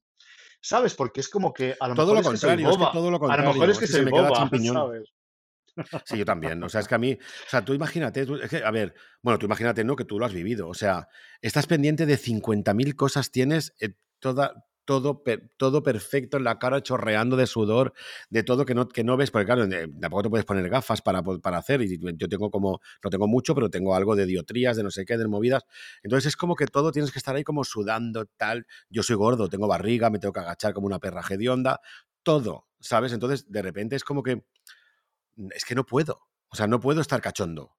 [0.61, 0.93] ¿sabes?
[0.95, 2.79] Porque es como que a lo Todo mejor lo es que soy contrario, es que
[2.79, 3.71] boba, todo lo a lo mejor contrario.
[3.71, 4.73] es Es que se me queda boba, champiñón.
[4.75, 5.09] ¿sabes?
[6.05, 6.63] Sí, yo también.
[6.63, 8.95] O sea, es que a mí, o sea, tú imagínate, tú- es que, a ver,
[9.21, 9.95] bueno, tú imagínate, ¿no?
[9.97, 10.69] Que tú lo has vivido.
[10.69, 11.07] O sea,
[11.41, 13.89] estás pendiente de 50.000 cosas, tienes eh,
[14.19, 14.53] toda,
[14.85, 15.23] todo,
[15.57, 17.93] todo perfecto en la cara, chorreando de sudor,
[18.29, 21.01] de todo que no, que no ves, porque claro, eh, tampoco te puedes poner gafas
[21.01, 21.81] para, para hacer.
[21.81, 25.05] Y yo tengo como, no tengo mucho, pero tengo algo de diotrías, de no sé
[25.05, 25.63] qué, de movidas.
[26.03, 28.65] Entonces es como que todo tienes que estar ahí como sudando, tal.
[28.89, 31.81] Yo soy gordo, tengo barriga, me tengo que agachar como una perra hedionda,
[32.23, 33.13] todo, ¿sabes?
[33.13, 34.43] Entonces, de repente es como que
[35.51, 36.21] es que no puedo.
[36.49, 37.75] O sea, no puedo estar cachondo.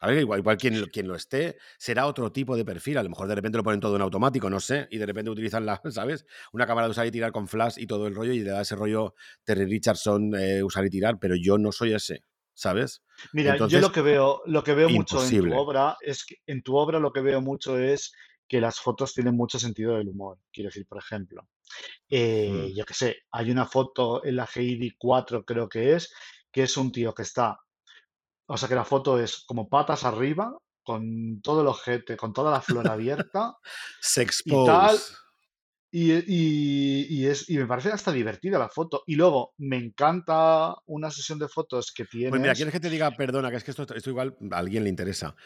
[0.00, 2.98] A ver, igual, igual quien, lo- quien lo esté será otro tipo de perfil.
[2.98, 5.30] A lo mejor de repente lo ponen todo en automático, no sé, y de repente
[5.30, 6.26] utilizan la, ¿sabes?
[6.52, 8.62] Una cámara de usar y tirar con flash y todo el rollo y le da
[8.62, 12.24] ese rollo Terry Richardson eh, usar y tirar, pero yo no soy ese,
[12.54, 13.02] ¿sabes?
[13.32, 16.62] Mira, yo lo que veo, lo que veo mucho en tu obra es que en
[16.62, 18.12] tu obra lo que veo mucho es
[18.48, 20.38] que las fotos tienen mucho sentido del humor.
[20.52, 21.46] Quiero decir, por ejemplo,
[22.10, 22.76] eh, Mm.
[22.76, 26.12] yo qué sé, hay una foto en la Heidi 4, creo que es,
[26.52, 27.58] que es un tío que está,
[28.52, 32.50] o sea, que la foto es como patas arriba, con todo el ojete, con toda
[32.50, 33.56] la flor abierta
[34.00, 35.14] Sex y tal, pose.
[35.92, 39.02] y, y- y es, y me parece hasta divertida la foto.
[39.06, 43.10] Y luego me encanta una sesión de fotos que Pues mira, ¿quieres que te diga,
[43.12, 45.36] perdona, que es que esto, esto igual a alguien le interesa?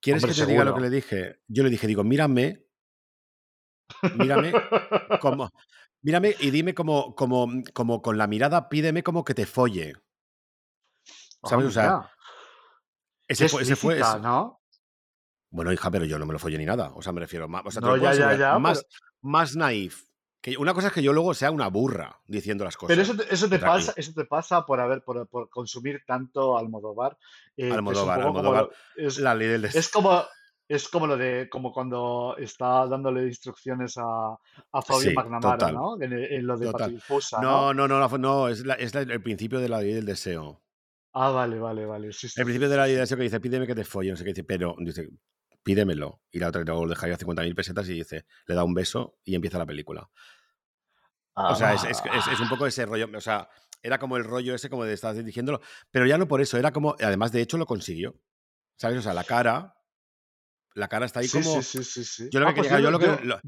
[0.00, 1.40] ¿Quieres hombre, que te diga lo que le dije?
[1.48, 2.66] Yo le dije, digo, mírame,
[4.14, 4.52] mírame
[5.20, 5.50] como,
[6.02, 9.94] mírame y dime como, como, como con la mirada, pídeme como que te folle.
[11.42, 11.66] Ah, ¿Sabes?
[11.66, 12.10] O sea,
[13.28, 14.60] ese fue, ese fue, ese- ¿no?
[15.50, 16.92] Bueno, hija, pero yo no me lo follé ni nada.
[16.94, 18.84] O sea, me refiero, ma- o sea, No, ya, ya, ya, pero, más,
[19.22, 20.02] más naif.
[20.40, 23.28] Que una cosa es que yo luego sea una burra diciendo las pero eso cosas.
[23.28, 27.16] te, eso te pasa, eso te pasa por haber, por, por consumir tanto Almodóvar,
[27.56, 30.22] eh, que es Almodóvar, como Almodóvar, es, la ley del es como,
[30.68, 34.32] es como lo de, como cuando está dándole instrucciones a,
[34.72, 36.02] a Fabio Sí, McNamara, total, ¿no?
[36.02, 36.72] En, en lo de.
[36.72, 37.72] Patidifusa, ¿no?
[37.72, 40.04] No, no, no, no, no, es, la- es la- el principio de la ley del
[40.04, 40.63] deseo.
[41.14, 42.94] Ah, vale, vale, vale, sí, sí, El principio de la sí.
[42.94, 45.08] deseo que dice, pídeme que te folle, no sé qué dice, pero dice,
[45.62, 46.22] pídemelo.
[46.30, 49.58] Y la otra le dejaría 50.000 pesetas y dice, le da un beso y empieza
[49.58, 50.10] la película.
[51.46, 53.48] O sea, es, es- es- es un Ah, poco ese rollo, o sea,
[53.82, 55.60] era como el rollo ese como de estar dirigiéndolo,
[55.90, 58.14] pero ya no por eso, era como, además de hecho lo consiguió,
[58.78, 58.98] ¿sabes?
[58.98, 59.74] O sea, la cara,
[60.74, 62.30] la cara está ahí sí, como, sí, sí, sí.
[62.30, 63.40] yo lo Ah, que pues quería, yo, lo- lo que, yo, lo-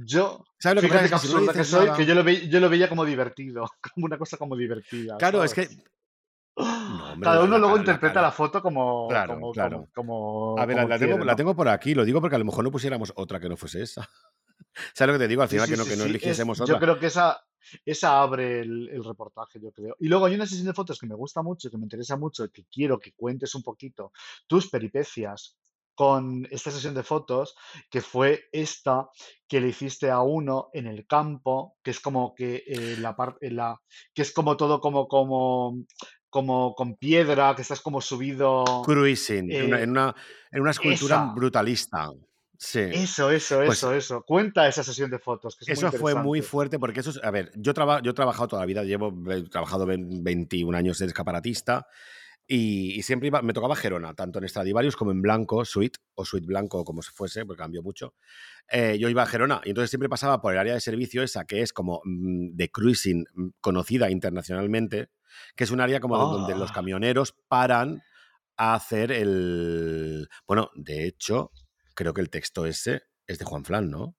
[0.58, 1.04] ¿sabes lo que pasa?
[1.04, 1.18] Es que
[1.64, 5.68] soy, yo lo, lo veía como divertido, como una cosa como divertida, claro, es que.
[6.64, 9.88] No, hombre, Cada uno luego la interpreta la foto como, claro, como, claro.
[9.94, 12.64] como, A ver, la, tengo, la tengo por aquí, lo digo porque a lo mejor
[12.64, 14.08] no pusiéramos otra que no fuese esa.
[14.94, 15.42] ¿Sabes lo que te digo?
[15.42, 16.08] Al final sí, que no, sí, que no sí.
[16.08, 16.78] Es, eligiésemos yo otra.
[16.78, 17.44] creo que esa,
[17.84, 19.96] esa abre el, el reportaje, yo creo.
[19.98, 22.50] Y luego hay una sesión de fotos que me gusta mucho, que me interesa mucho,
[22.50, 24.12] que quiero que cuentes un poquito
[24.46, 25.58] tus peripecias
[25.96, 27.56] con esta sesión de fotos,
[27.90, 29.08] que fue esta
[29.48, 33.50] que le hiciste a uno en el campo, que es como que eh, la parte,
[33.50, 33.80] la,
[34.12, 35.78] que es como todo como, como,
[36.36, 38.82] como con piedra, que estás como subido.
[38.84, 40.14] Cruising, en una, eh, en una,
[40.52, 42.10] en una escultura esa, brutalista.
[42.58, 42.80] Sí.
[42.80, 44.22] eso, eso, Pues eso, eso.
[44.22, 47.20] Cuenta esa sesión de fotos, que es muy Eso fue muy fuerte porque eso es,
[47.24, 50.76] a ver, yo, traba- yo he trabajado toda la vida, llevo he trabajado ve- 21
[50.76, 51.86] años de escaparatista
[52.46, 56.24] y, y siempre iba- me tocaba Gerona, tanto en Stradivarius como en Blanco, Suite o
[56.24, 58.14] Suite Blanco, como se fuese, porque cambió mucho.
[58.70, 61.44] Eh, yo iba a Gerona y entonces siempre pasaba por el área de servicio esa
[61.46, 65.10] que es como mm, de cruising mm, conocida internacionalmente,
[65.56, 68.04] que es un área como de- donde los Ah, camioneros paran
[68.56, 70.28] a hacer el...
[70.46, 71.52] Bueno, de hecho,
[71.94, 74.15] creo que el texto ese es de Juan Flan, ¿no?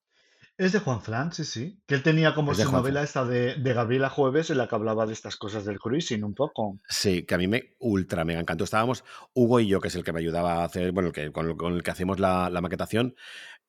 [0.57, 1.79] Es de Juan Flan, sí, sí.
[1.85, 4.75] Que él tenía como Es su novela esta de, de Gabriela Jueves en la que
[4.75, 6.79] hablaba de estas cosas del cruising un poco.
[6.89, 8.63] Sí, que a mí me ultra mega encantó.
[8.63, 9.03] Estábamos,
[9.33, 11.49] Hugo y yo, que es el que me ayudaba a hacer, bueno, el que, con,
[11.49, 13.15] el- con el que hacemos la, la maquetación,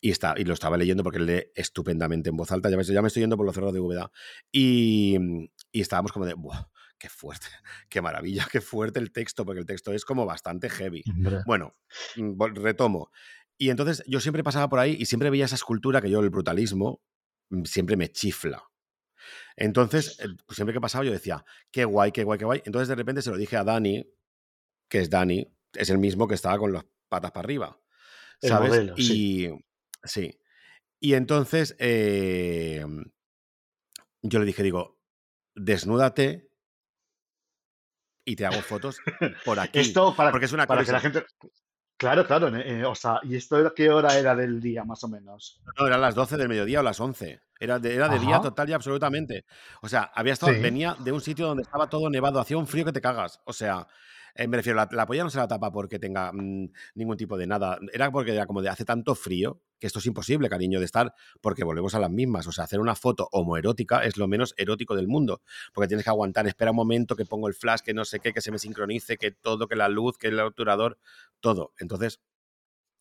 [0.00, 2.70] y, está, y lo estaba leyendo porque lee estupendamente en voz alta.
[2.70, 4.10] Ya me, ya me estoy yendo por los cerros de Úbeda.
[4.52, 5.16] Y,
[5.72, 6.68] y estábamos como de, ¡buah!
[6.98, 7.46] ¡Qué fuerte!
[7.88, 8.46] ¡Qué maravilla!
[8.50, 9.44] ¡Qué fuerte el texto!
[9.44, 11.02] Porque el texto es como bastante heavy.
[11.46, 11.74] Bueno,
[12.16, 13.10] mm, retomo.
[13.58, 16.30] Y entonces yo siempre pasaba por ahí y siempre veía esa escultura que yo, el
[16.30, 17.02] brutalismo,
[17.50, 18.62] mm, siempre me chifla.
[19.56, 22.62] Entonces, eh, siempre que pasaba yo decía, qué guay, qué guay, qué guay.
[22.64, 24.08] Entonces de repente se lo dije a Dani,
[24.88, 27.80] que es Dani, es el mismo que estaba con las patas para arriba.
[28.40, 28.96] ¿Sabes?
[28.96, 29.48] y
[30.04, 30.40] sí.
[31.00, 32.84] Y entonces eh,
[34.22, 35.00] yo le dije, digo,
[35.56, 36.48] desnúdate
[38.24, 39.00] y te hago fotos
[39.44, 39.80] por aquí.
[39.80, 41.24] Esto para, porque es una para que la gente.
[41.98, 42.56] Claro, claro.
[42.56, 45.60] Eh, o sea, ¿y esto qué hora era del día, más o menos?
[45.76, 47.40] No, eran las 12 del mediodía o las 11.
[47.58, 49.44] Era de, era de día total y absolutamente.
[49.82, 52.84] O sea, había estado, venía de un sitio donde estaba todo nevado, hacía un frío
[52.84, 53.40] que te cagas.
[53.44, 53.88] O sea,
[54.38, 57.36] eh, me refiero, la, la, polla no se la tapa porque tenga mm, ningún tipo
[57.36, 57.76] de nada.
[57.92, 61.12] Era porque era como de hace tanto frío que esto es imposible, cariño, de estar,
[61.40, 62.46] porque volvemos a las mismas.
[62.46, 66.10] O sea, hacer una foto homoerótica es lo menos erótico del mundo, porque tienes que
[66.10, 68.60] aguantar, espera un momento que pongo el flash, que no sé qué, que se me
[68.60, 70.98] sincronice, que todo, que la luz, que el obturador,
[71.40, 71.72] todo.
[71.80, 72.20] Entonces,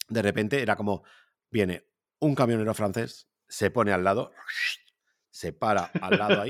[0.09, 1.03] de repente era como,
[1.51, 1.85] viene
[2.19, 4.31] un camionero francés, se pone al lado,
[5.29, 6.49] se para al lado ahí.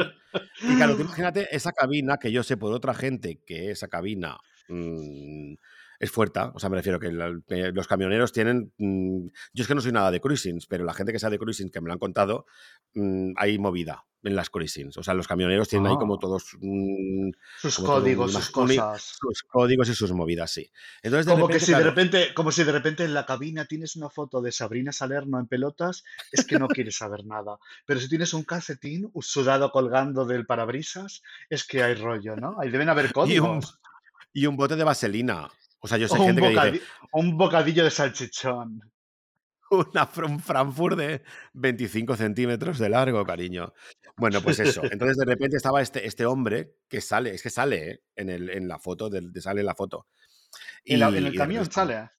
[0.62, 4.38] Y claro, imagínate esa cabina que yo sé por otra gente que esa cabina
[4.70, 5.56] mm,
[6.00, 6.40] es fuerte.
[6.54, 8.74] O sea, me refiero que, los camioneros tienen.
[8.78, 11.40] Mm, yo es que no soy nada de cruisings, pero la gente que sabe de
[11.40, 12.46] cruising, que me lo han contado,
[12.94, 14.98] mm, hay movida en las cruisings.
[14.98, 16.20] O sea, los camioneros tienen ahí como ah.
[16.20, 16.56] todos.
[16.60, 19.18] Mm, sus códigos, sus cosas.
[19.20, 20.72] Sus códigos y sus movidas, sí.
[21.02, 24.10] Entonces, como que si de repente, como si de repente en la cabina tienes una
[24.10, 27.58] foto de Sabrina Salerno en pelotas, es que no quieres saber nada.
[27.86, 32.58] Pero si tienes un calcetín sudado colgando del parabrisas, es que hay rollo, ¿no?
[32.60, 33.80] Ahí deben haber códigos.
[34.34, 35.50] Y un bote de vaselina.
[35.80, 36.82] O sea, yo sé gente que dice...
[37.12, 38.82] Un bocadillo de salchichón.
[39.72, 41.24] Una, un Frankfurt de
[41.54, 43.74] 25 centímetros de largo, cariño.
[44.16, 44.82] Bueno, pues eso.
[44.92, 48.04] Entonces de repente estaba este, este hombre que sale, es que sale ¿eh?
[48.16, 50.08] en, el, en la foto, de, sale en la foto.
[50.84, 52.10] Y, en, el camión sale.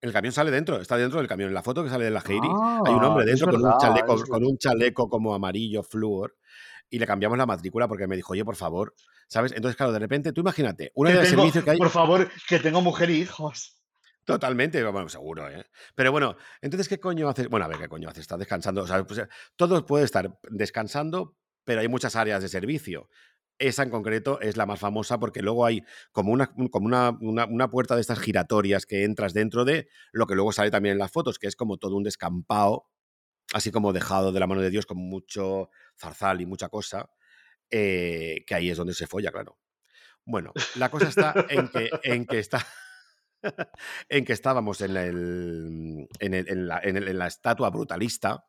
[0.00, 1.48] El camión sale dentro, está dentro del camión.
[1.48, 2.48] En la foto que sale de la Heidi
[2.86, 6.36] hay un hombre ah, dentro con, un chaleco, con un chaleco como amarillo flúor
[6.90, 8.94] y le cambiamos la matrícula porque me dijo, oye, por favor,
[9.28, 9.52] ¿sabes?
[9.52, 11.78] Entonces, claro, de repente, tú imagínate, una de servicio que hay...
[11.78, 13.80] Por favor, que tengo mujer y hijos.
[14.24, 15.66] Totalmente, bueno, seguro, ¿eh?
[15.94, 17.48] Pero bueno, entonces, ¿qué coño haces?
[17.48, 18.22] Bueno, a ver, ¿qué coño haces?
[18.22, 18.82] Está descansando.
[18.82, 19.22] O sea, pues,
[19.56, 23.08] todo puede estar descansando, pero hay muchas áreas de servicio.
[23.58, 25.82] Esa en concreto es la más famosa porque luego hay
[26.12, 30.34] como una, como una, una, puerta de estas giratorias que entras dentro de lo que
[30.34, 32.86] luego sale también en las fotos, que es como todo un descampado,
[33.52, 35.70] así como dejado de la mano de Dios con mucho
[36.00, 37.10] zarzal y mucha cosa,
[37.70, 39.58] eh, que ahí es donde se folla, claro.
[40.24, 42.66] Bueno, la cosa está en que, en que está.
[44.08, 48.44] en que estábamos en, el, en, el, en, la, en, la, estatua brutalista.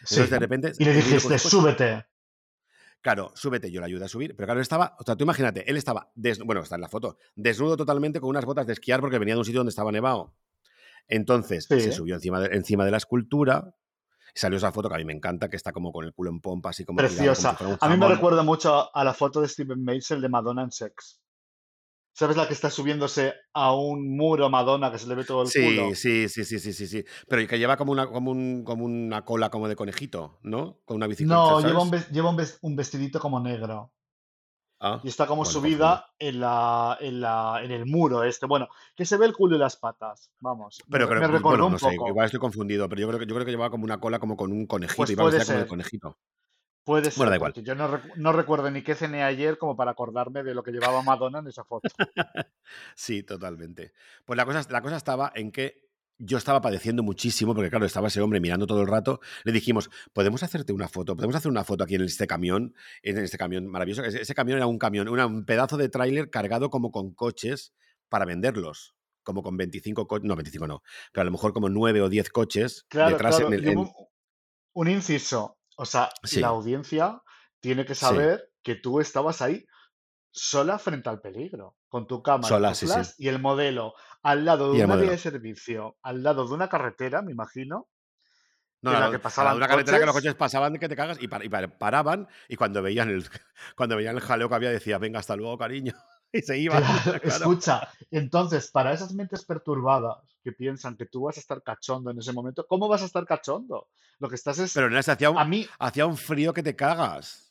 [0.00, 0.72] Entonces, de repente.
[0.78, 2.06] Y le dijiste, súbete.
[3.00, 4.34] Claro, súbete, yo le ayudé a subir.
[4.36, 4.96] Pero claro, él estaba.
[4.98, 6.12] O sea, tú imagínate, él estaba.
[6.44, 7.18] bueno, está en la foto.
[7.34, 10.34] Desnudo totalmente con unas botas de esquiar porque venía de un sitio donde estaba nevado.
[11.08, 13.76] Entonces, se subió encima de, encima de la escultura,
[14.36, 16.40] salió esa foto que a mí me encanta, que está como con el culo en
[16.40, 16.98] pompa, así como...
[16.98, 17.56] Preciosa.
[17.80, 21.20] a mí me recuerda mucho a la foto de Steven Meisel de Madonna en Sex.
[22.18, 25.52] ¿Sabes la que está subiéndose a un muro Madonna que se le ve todo el
[25.52, 25.94] culo?
[25.94, 27.04] Sí, sí, sí, sí, sí, sí.
[27.28, 30.80] Pero que lleva como una, como, un, como una cola como de conejito, ¿no?
[30.86, 31.34] Con una bicicleta.
[31.34, 33.92] No, lleva, un, lleva un, vestidito como negro.
[34.78, 38.44] Ah, y está como subida en, la, en, la, en el muro este.
[38.46, 40.30] Bueno, que se ve el culo y las patas.
[40.40, 40.82] Vamos.
[40.90, 43.46] Pero me, me bueno, no sé, igual estoy confundido, pero yo creo que yo creo
[43.46, 44.96] que llevaba como una cola como con un conejito.
[44.96, 45.46] Pues puede ser.
[45.46, 46.18] como de conejito.
[46.84, 47.16] Puede ser.
[47.16, 47.52] Bueno, da igual.
[47.54, 51.02] Yo no, no, recuerdo ni qué cené ayer como para acordarme de lo que llevaba
[51.02, 51.88] Madonna en esa foto.
[52.94, 53.92] sí, totalmente.
[54.26, 55.85] Pues la cosa, la cosa estaba en que
[56.18, 59.20] yo estaba padeciendo muchísimo, porque claro, estaba ese hombre mirando todo el rato.
[59.44, 61.14] Le dijimos, ¿podemos hacerte una foto?
[61.16, 62.74] ¿Podemos hacer una foto aquí en este camión?
[63.02, 64.02] En este camión maravilloso.
[64.04, 67.74] Ese, camión era un camión, un pedazo de tráiler cargado como con coches
[68.08, 68.94] para venderlos.
[69.22, 72.30] Como con 25 coches, no, 25 no, pero a lo mejor como 9 o 10
[72.30, 73.40] coches detrás
[74.72, 77.20] Un, inciso, o sea, la audiencia
[77.58, 79.66] tiene que saber que tú estabas ahí
[80.36, 82.72] sola frente al peligro, con tu cámara
[83.16, 87.22] y el modelo al lado de una vía de servicio, al lado de una carretera,
[87.22, 87.88] me imagino.
[88.82, 91.26] No, la que pasaban una carretera que los coches pasaban de que te cagas y,
[91.26, 93.26] paraban y cuando veían el
[93.76, 95.94] cuando veían el jaleo que había decía, venga, hasta luego, cariño.
[96.32, 96.82] Y se iban.
[97.22, 102.18] Escucha, entonces, para esas mentes perturbadas que piensan que tú vas a estar cachondo en
[102.18, 103.88] ese momento, ¿cómo vas a estar cachondo?
[104.18, 104.74] Lo que estás es.
[104.74, 107.45] Pero no es hacía un, a mí, hacía un frío que te cagas.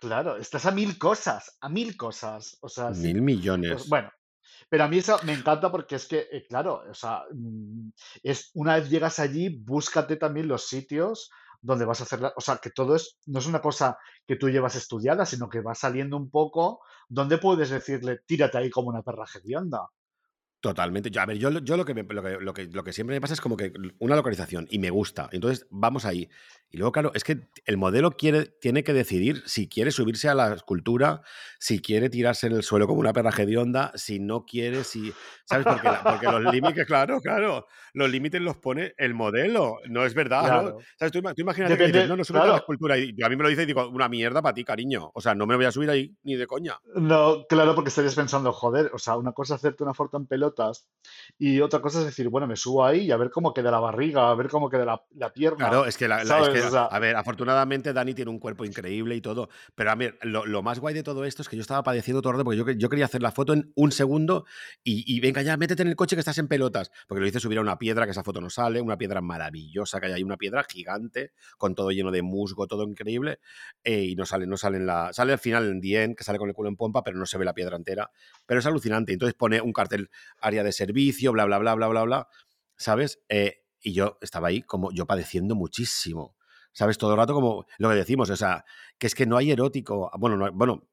[0.00, 2.58] Claro, estás a mil cosas, a mil cosas.
[2.60, 3.72] O sea, mil millones.
[3.72, 4.10] Pues, bueno,
[4.68, 7.90] pero a mí eso me encanta porque es que, eh, claro, o sea, mm,
[8.22, 11.30] es una vez llegas allí, búscate también los sitios
[11.60, 14.48] donde vas a hacer, o sea, que todo es, no es una cosa que tú
[14.48, 19.02] llevas estudiada, sino que va saliendo un poco donde puedes decirle, tírate ahí como una
[19.02, 19.88] perra hedionda.
[20.66, 21.12] Totalmente.
[21.12, 23.20] Yo, a ver, yo, yo lo, que lo, que, lo, que, lo que siempre me
[23.20, 25.28] pasa es como que una localización y me gusta.
[25.30, 26.28] Entonces vamos ahí.
[26.72, 30.34] Y luego, claro, es que el modelo quiere, tiene que decidir si quiere subirse a
[30.34, 31.22] la escultura,
[31.60, 35.12] si quiere tirarse en el suelo como una perra hedionda, si no quiere, si.
[35.44, 35.64] ¿Sabes?
[35.64, 39.78] Porque, porque los límites, claro, claro, los límites los pone el modelo.
[39.88, 40.78] No es verdad, ¿no?
[40.98, 41.12] ¿Sabes?
[41.12, 42.98] Tú, tú imagínate que dices, no, no subes a la escultura.
[42.98, 45.12] Y a mí me lo dice y digo, una mierda para ti, cariño.
[45.14, 46.80] O sea, no me voy a subir ahí ni de coña.
[46.96, 50.26] No, claro, porque estarías pensando, joder, o sea, una cosa es hacerte una foto en
[50.56, 50.88] pelotas
[51.38, 53.80] y otra cosa es decir, bueno, me subo ahí y a ver cómo queda la
[53.80, 55.68] barriga, a ver cómo queda la, la pierna.
[55.68, 59.90] Claro, es que, la, a ver, afortunadamente Dani tiene un cuerpo increíble y todo, pero
[59.90, 62.38] a ver, lo, más guay de todo esto es que yo estaba padeciendo todo el
[62.38, 64.46] rato porque yo, yo, quería hacer la foto en un segundo
[64.82, 67.58] y, venga ya, métete en el coche que estás en pelotas, porque lo hice subir
[67.58, 70.36] a una piedra que esa foto no sale, una piedra maravillosa que hay ahí, una
[70.36, 73.38] piedra gigante con todo lleno de musgo, todo increíble,
[73.84, 76.38] eh, y no sale, no sale en la, sale al final en Dien, que sale
[76.38, 78.10] con el culo en pompa, pero no se ve la piedra entera,
[78.46, 79.12] pero es alucinante.
[79.12, 80.10] Entonces pone un cartel
[80.46, 82.28] área de servicio, bla, bla, bla, bla, bla, bla,
[82.76, 83.20] ¿sabes?
[83.28, 86.36] Eh, y yo estaba ahí como yo padeciendo muchísimo.
[86.76, 86.98] ¿sabes?
[86.98, 88.62] Todo el rato como lo que decimos, o sea,
[88.98, 90.86] que es que no hay erótico, bueno, no, bueno,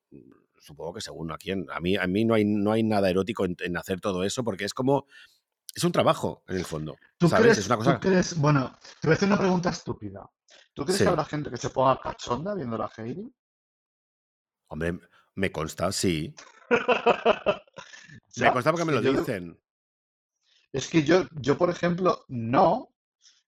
[0.57, 3.45] supongo que según a quién, a mí, a mí no, hay, no hay nada erótico
[3.45, 5.07] en, hacer todo eso, porque es como,
[5.75, 6.95] es un trabajo en el fondo.
[7.17, 7.99] ¿Tú Crees, es una cosa...
[8.37, 10.25] bueno, te voy a hacer una pregunta estúpida.
[10.73, 13.29] ¿Tú crees que habrá gente que se ponga cachonda viendo la Heidi?
[14.67, 14.99] Hombre,
[15.35, 16.33] me consta, sí.
[18.37, 19.59] me consta porque me lo dicen.
[20.71, 22.89] Es que yo, yo, por ejemplo, no,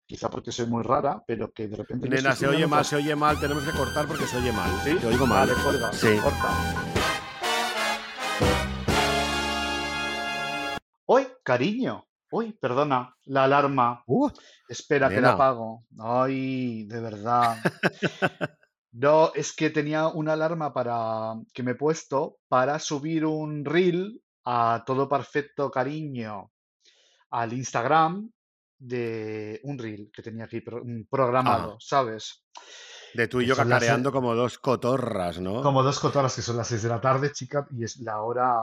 [0.07, 2.09] quizá porque soy muy rara, pero que de repente...
[2.09, 4.71] Nena, se oye mal, se oye mal, tenemos que cortar porque se oye mal.
[4.85, 4.95] ¿Sí?
[4.97, 5.49] Te oigo mal.
[5.49, 6.19] Vale, sí.
[6.23, 6.51] corta.
[11.07, 12.07] ¡Uy, cariño!
[12.31, 14.03] Uy, perdona, la alarma.
[14.07, 14.29] Uh,
[14.69, 15.85] Espera, que la apago.
[15.99, 17.57] Ay, de verdad.
[18.93, 24.21] no, es que tenía una alarma para que me he puesto para subir un reel
[24.47, 26.53] a todo perfecto cariño
[27.31, 28.31] al Instagram
[28.79, 30.63] de un reel que tenía aquí
[31.11, 31.79] programado, ah.
[31.81, 32.45] ¿sabes?
[33.15, 35.63] De tú y yo cacareando como dos cotorras, ¿no?
[35.63, 38.55] Como dos cotorras, que son las seis de la tarde, chica, y es la hora,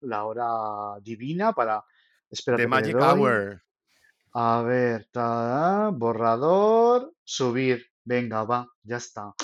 [0.00, 1.84] la hora divina para.
[2.30, 3.62] esperar The Magic Hour.
[4.34, 5.08] A ver,
[5.94, 7.86] borrador, subir.
[8.04, 9.34] Venga, va, ya está.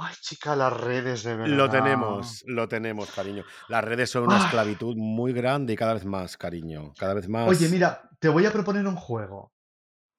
[0.00, 1.56] Ay, chica, las redes de verdad.
[1.56, 3.44] Lo tenemos, lo tenemos, cariño.
[3.68, 6.92] Las redes son una esclavitud muy grande y cada vez más, cariño.
[6.96, 7.48] Cada vez más.
[7.48, 9.52] Oye, mira, te voy a proponer un juego.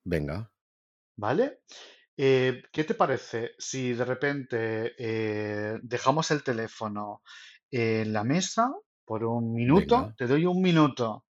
[0.03, 0.51] Venga.
[1.15, 1.61] ¿Vale?
[2.17, 7.21] Eh, ¿qué te parece si de repente eh, dejamos el teléfono
[7.71, 8.73] en la mesa
[9.05, 10.13] por un minuto?
[10.17, 11.25] Te doy un minuto.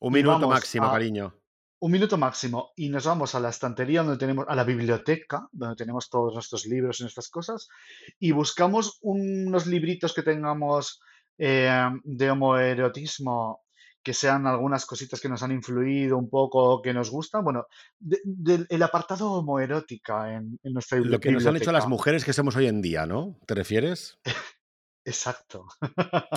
[0.00, 1.34] Un minuto máximo, cariño.
[1.80, 2.72] Un minuto máximo.
[2.76, 6.66] Y nos vamos a la estantería donde tenemos, a la biblioteca, donde tenemos todos nuestros
[6.66, 7.68] libros y nuestras cosas,
[8.18, 11.00] y buscamos unos libritos que tengamos
[11.38, 13.62] eh, de homoerotismo
[14.02, 17.44] que sean algunas cositas que nos han influido un poco, que nos gustan.
[17.44, 17.66] Bueno,
[18.00, 21.16] el apartado homoerótica en, en nuestra biblioteca.
[21.16, 23.38] Lo que nos han hecho las mujeres que somos hoy en día, ¿no?
[23.46, 24.18] ¿Te refieres?
[25.04, 25.66] Exacto.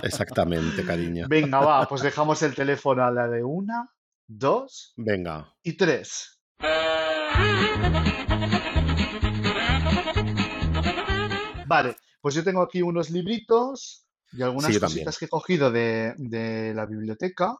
[0.01, 1.27] Exactamente, cariño.
[1.29, 3.89] Venga, va, pues dejamos el teléfono a la de una,
[4.37, 4.93] dos.
[4.97, 5.53] Venga.
[5.63, 6.39] Y tres.
[11.67, 16.85] Vale, pues yo tengo aquí unos libritos y algunas cositas que he cogido de, la
[16.85, 17.55] biblioteca.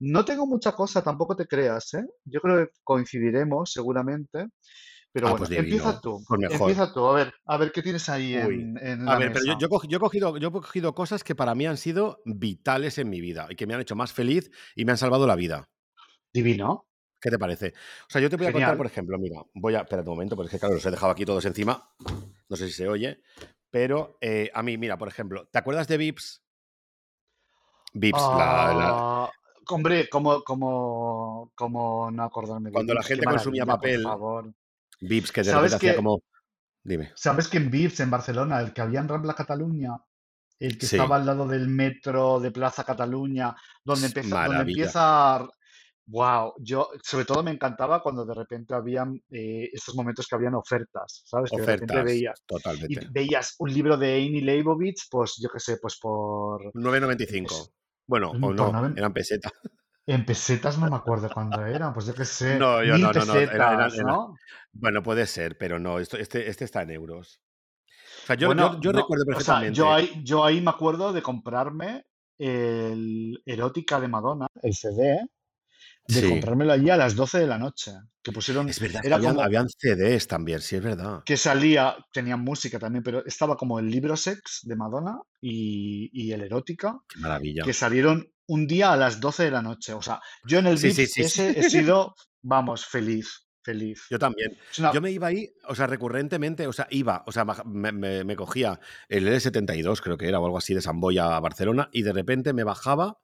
[0.00, 2.04] No tengo mucha cosa, tampoco te creas, ¿eh?
[2.24, 4.46] Yo creo que coincidiremos seguramente.
[5.10, 6.22] Pero ah, bueno, pues empieza tú.
[6.28, 9.58] Pues empieza tú, a ver, a ver qué tienes ahí en, la A ver, pero
[9.58, 13.20] yo, he cogido, yo he cogido cosas que para mí han sido vitales en mi
[13.20, 15.68] vida y que me han hecho más feliz y me han salvado la vida.
[16.32, 16.86] Divino.
[17.20, 17.74] ¿Qué te parece?
[18.02, 19.80] O sea, yo te voy a contar, por ejemplo, mira, voy a.
[19.80, 21.90] Espera un momento, porque es que, claro, los he dejado aquí todos encima.
[22.48, 23.20] No sé si se oye.
[23.70, 26.42] Pero eh, a mí, mira, por ejemplo, ¿te acuerdas de Vips?
[27.92, 29.30] Vips, la, ah,
[29.70, 34.02] Hombre, como, como, como no acordarme de Cuando la gente consumía papel.
[34.02, 34.54] Por favor.
[35.00, 36.22] Vips, que de repente hacía como.
[36.82, 37.12] Dime.
[37.14, 39.96] ¿Sabes que en Vips, en Barcelona, el que había en Rambla Cataluña,
[40.58, 43.54] el que estaba al lado del metro de Plaza Cataluña,
[43.84, 45.48] donde, empieza, donde empieza
[46.10, 50.54] Wow, yo sobre todo me encantaba cuando de repente habían eh, estos momentos que habían
[50.54, 51.50] ofertas, ¿sabes?
[51.50, 52.94] Que de repente veías, totalmente.
[53.04, 56.72] Y veías un libro de Amy Leibovitz, pues yo qué sé, pues por...
[56.72, 57.72] 9.95.
[58.06, 59.52] Bueno, o no, eran pesetas.
[60.06, 62.58] En pesetas no me acuerdo cuándo eran, pues yo qué sé.
[62.58, 64.34] No, yo no, no, no,
[64.72, 67.42] Bueno, puede ser, pero no, esto, este, este está en euros.
[68.22, 69.74] O sea, yo, yo, recuerdo perfectamente.
[69.74, 72.06] yo, ahí, yo ahí me acuerdo de comprarme
[72.38, 75.28] el Erótica de Madonna, el CD,
[76.08, 77.92] de comprármelo allí a las 12 de la noche.
[78.22, 78.68] Que pusieron.
[78.68, 81.22] Es verdad, era habían, CDs también, sí, es verdad.
[81.24, 86.32] Que salía, tenían música también, pero estaba como el libro Sex de Madonna y, y
[86.32, 86.98] el Erótica.
[87.08, 87.62] Qué maravilla.
[87.64, 89.92] Que salieron un día a las 12 de la noche.
[89.92, 94.04] O sea, yo en el Sí, VIPS sí, ese he sido, vamos, feliz, feliz.
[94.10, 94.56] Yo también.
[94.78, 98.24] Una- Yo me iba ahí, o sea, recurrentemente, o sea, iba, o sea, me, me-
[98.24, 102.02] me cogía el L72, creo que era, o algo así, de Samboya a Barcelona, y
[102.02, 103.18] de repente me bajaba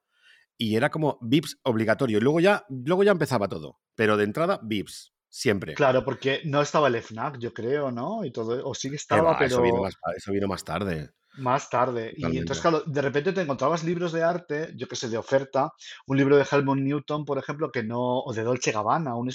[0.59, 2.19] y era como VIPs obligatorio.
[2.19, 3.81] Y luego ya, luego ya empezaba todo.
[3.95, 5.75] Pero de entrada, VIPs, siempre.
[5.75, 8.25] Claro, porque no estaba el FNAC, yo creo, ¿no?
[8.25, 10.65] Y todo, o sí que Que estaba, va, eso vino pero más, eso vino más
[10.65, 11.11] tarde.
[11.37, 12.13] más tarde.
[12.17, 15.71] Y entonces, claro, de repente te encontrabas libros de arte, yo que sé, de oferta,
[16.07, 19.31] un libro de Helmut Newton, por ejemplo, que no, o de Dolce Gabbana, un,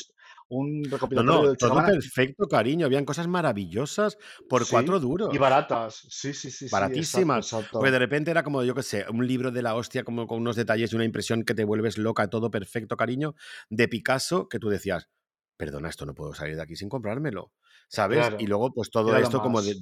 [0.49, 2.85] un recopilatorio no, todo perfecto, cariño.
[2.85, 5.37] Habían cosas maravillosas por sí, cuatro y duros.
[5.37, 7.47] baratas, sí, sí, sí, sí, exacto, Baratísimas.
[7.77, 7.91] Porque exacto.
[7.91, 10.55] de repente era como, yo qué sé, un libro de la hostia, como con unos
[10.55, 13.35] detalles y una impresión que te vuelves loca, todo perfecto, cariño,
[13.69, 15.09] de Picasso, que tú decías,
[15.57, 17.53] perdona, esto no puedo salir de aquí sin comprármelo.
[17.87, 18.31] ¿Sabes?
[18.37, 19.75] Y luego, pues todo esto, como de-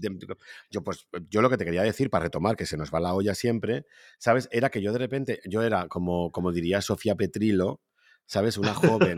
[0.71, 3.13] yo, pues, yo lo que te quería decir, para retomar, que se nos va la
[3.13, 3.85] olla siempre,
[4.17, 4.47] ¿sabes?
[4.51, 7.81] Era que yo de repente, yo era como, como diría Sofía Petrilo,
[8.27, 8.57] ¿sabes?
[8.57, 9.15] Una joven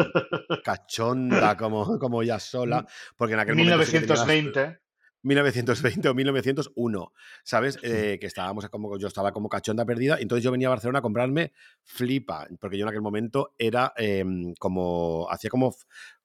[0.63, 2.87] cachonda, como, como ella sola,
[3.17, 4.79] porque en aquel momento sí que tenía las, 1920,
[5.23, 7.77] 1920 o 1901, ¿sabes?
[7.83, 10.99] Eh, que estábamos como, yo estaba como cachonda perdida, y entonces yo venía a Barcelona
[10.99, 11.51] a comprarme
[11.83, 15.75] Flipa, porque yo en aquel momento era em, como, hacía como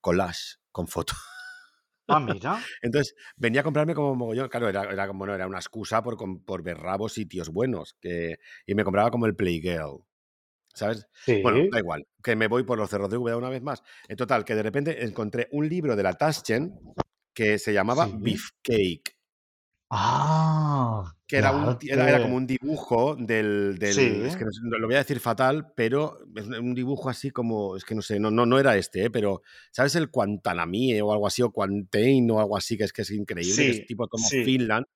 [0.00, 1.16] collage con fotos.
[2.08, 5.58] ah, mira, Entonces venía a comprarme como mogollón, claro, era, era como, no, era una
[5.58, 10.04] excusa por, por ver rabos sitios buenos, que, y me compraba como el Playgirl.
[10.74, 11.06] ¿Sabes?
[11.42, 13.82] Bueno, sí, da igual, que me voy por los cerros de Úbeda una vez más.
[14.08, 16.78] En total, que de repente encontré un libro de la Taschen
[17.32, 18.16] que se llamaba sí.
[18.20, 19.16] Beefcake.
[19.90, 24.44] Ah, que era, un, ti- era, era como un dibujo del, del- sí, es que
[24.44, 28.02] no lo voy a decir fatal, pero es un dibujo así como, es que no
[28.02, 29.10] sé, no, no, no era este, ¿eh?
[29.10, 33.02] pero ¿sabes el Guantanamie o algo así, o Quantain o algo así, que es que
[33.02, 34.86] es increíble, que es tipo como Finland,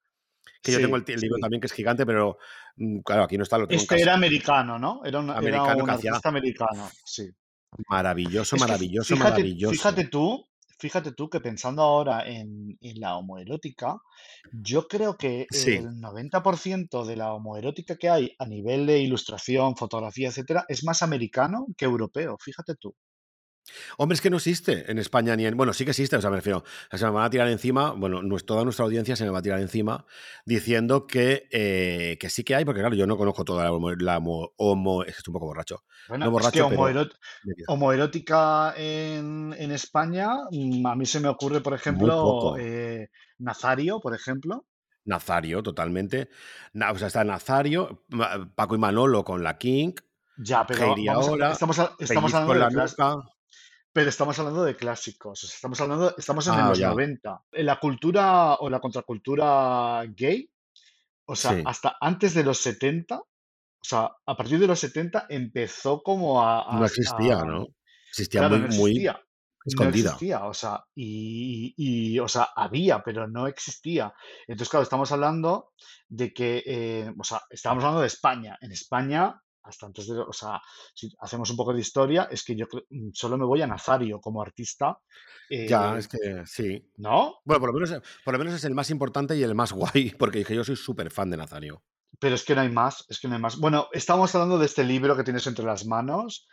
[0.63, 1.41] que yo tengo el, el libro sí.
[1.41, 2.39] también que es gigante, pero
[2.77, 4.03] mm, claro, aquí no está, lo tengo en Este casa.
[4.03, 5.03] era americano, ¿no?
[5.05, 7.29] Era un, era Americano un hacía artista americano, sí.
[7.89, 9.73] maravilloso, Es que maravilloso, fíjate, maravilloso.
[9.73, 13.97] fíjate tú, fíjate tú que pensando ahora en, en la homoerótica,
[14.53, 15.73] yo creo que Sí.
[15.77, 21.03] el 90% de la homoerótica que hay a nivel de ilustración, fotografía, etcétera, es más
[21.03, 22.95] americano que europeo, fíjate tú.
[23.97, 25.57] Hombre, es que no existe en España ni en.
[25.57, 26.59] Bueno, sí que existe, o sea, me refiero.
[26.59, 29.39] o sea, se me van a tirar encima, bueno, toda nuestra audiencia se me va
[29.39, 30.05] a tirar encima
[30.47, 33.91] diciendo que, eh, que sí que hay, porque claro, yo no conozco toda la homo.
[33.93, 35.85] La homo, homo- es que estoy un poco borracho.
[36.09, 37.11] Bueno, No es que borracho, homoeró-
[37.45, 37.65] medio.
[37.69, 43.09] homoerótica en, en España, mm, a mí se me ocurre, por ejemplo, eh,
[43.39, 44.67] Nazario, por ejemplo.
[45.05, 46.29] Nazario, totalmente.
[46.75, 48.05] Na- o sea, está Nazario,
[48.55, 49.93] Paco y Manolo con la King,
[50.37, 53.31] Ya, pero vamos ahora, estamos, estamos hablando de la clas- nuca.
[53.93, 55.45] Pero estamos hablando de clásicos.
[55.45, 56.89] estamos hablando, estamos en Ah, los ya.
[56.91, 57.43] 90.
[57.53, 60.51] En la cultura o la contracultura gay,
[61.27, 61.63] o sea, Sí.
[61.67, 66.63] hasta antes de los 70, o sea, a partir de los 70 empezó como a,
[66.71, 67.67] a- No existía, a- ¿no?
[68.11, 69.13] Existía claro, muy, no muy existía.
[69.13, 70.11] No escondida.
[70.13, 74.15] existía, o sea, y, y, o sea, había, pero no existía.
[74.47, 75.73] Entonces, claro, estamos hablando
[76.09, 78.57] de que, eh, o sea, estamos hablando de España.
[78.63, 79.39] En España,
[79.69, 80.61] hasta antes de, o sea,
[80.95, 84.21] si hacemos un poco de historia, es que yo mm, solo me voy a Nazario
[84.21, 84.99] como artista,
[85.51, 86.91] Ya, eh, es que sí.
[86.97, 87.37] ¿no?
[87.45, 90.15] Bueno, por lo, menos, por lo menos es el más importante y el más guay,
[90.19, 91.83] porque dije, yo soy súper fan de Nazario.
[92.19, 93.59] Pero es que no hay más, es que no hay más.
[93.59, 96.49] Bueno, estamos hablando de este libro que tienes entre las manos,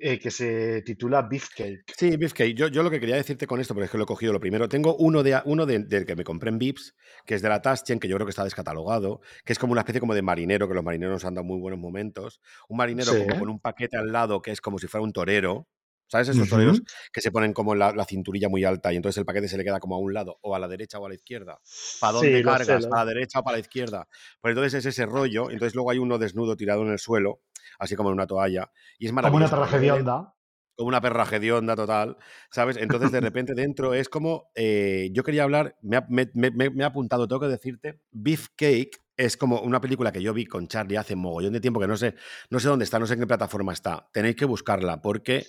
[0.00, 1.84] eh, que se titula Beefcake.
[1.96, 2.54] Sí, Beefcake.
[2.54, 4.40] Yo, yo lo que quería decirte con esto, porque es que lo he cogido lo
[4.40, 6.94] primero, tengo uno de uno de- del que me compré en Vips,
[7.24, 9.80] que es de la Taschen, que yo creo que está descatalogado, que es como una
[9.82, 12.40] especie como de marinero, que los marineros nos han dado muy buenos momentos.
[12.68, 13.24] Un marinero Sí.
[13.26, 15.66] como con un paquete al lado, que es como si fuera un torero.
[16.08, 16.28] ¿Sabes?
[16.28, 16.86] Esos toreros Ujú.
[17.12, 19.64] que se ponen como la, la cinturilla muy alta y entonces el paquete se le
[19.64, 21.58] queda como a un lado, o a la derecha o a la izquierda.
[22.00, 22.82] ¿Para Sí, dónde lo sé, cargas?
[22.84, 24.08] lo- ¿Para la derecha o para la izquierda?
[24.40, 25.50] Pues entonces es ese rollo.
[25.50, 27.40] Entonces luego hay uno desnudo tirado en el suelo,
[27.78, 28.70] así como en una toalla.
[28.98, 29.56] Y es Como una maravilloso.
[29.56, 30.32] porque luego le- hedionda.
[30.76, 32.18] como una perra hedionda total,
[32.50, 32.76] ¿sabes?
[32.76, 34.50] Entonces, de repente, dentro es como.
[34.54, 38.02] eh, yo quería hablar, me ha, me- me ha apuntado, tengo que decirte.
[38.12, 41.86] Beefcake es como una película que yo vi con Charlie hace mogollón de tiempo, que
[41.88, 42.14] no sé,
[42.50, 44.08] no sé dónde está, no sé en qué plataforma está.
[44.12, 45.46] Tenéis que buscarla, porque.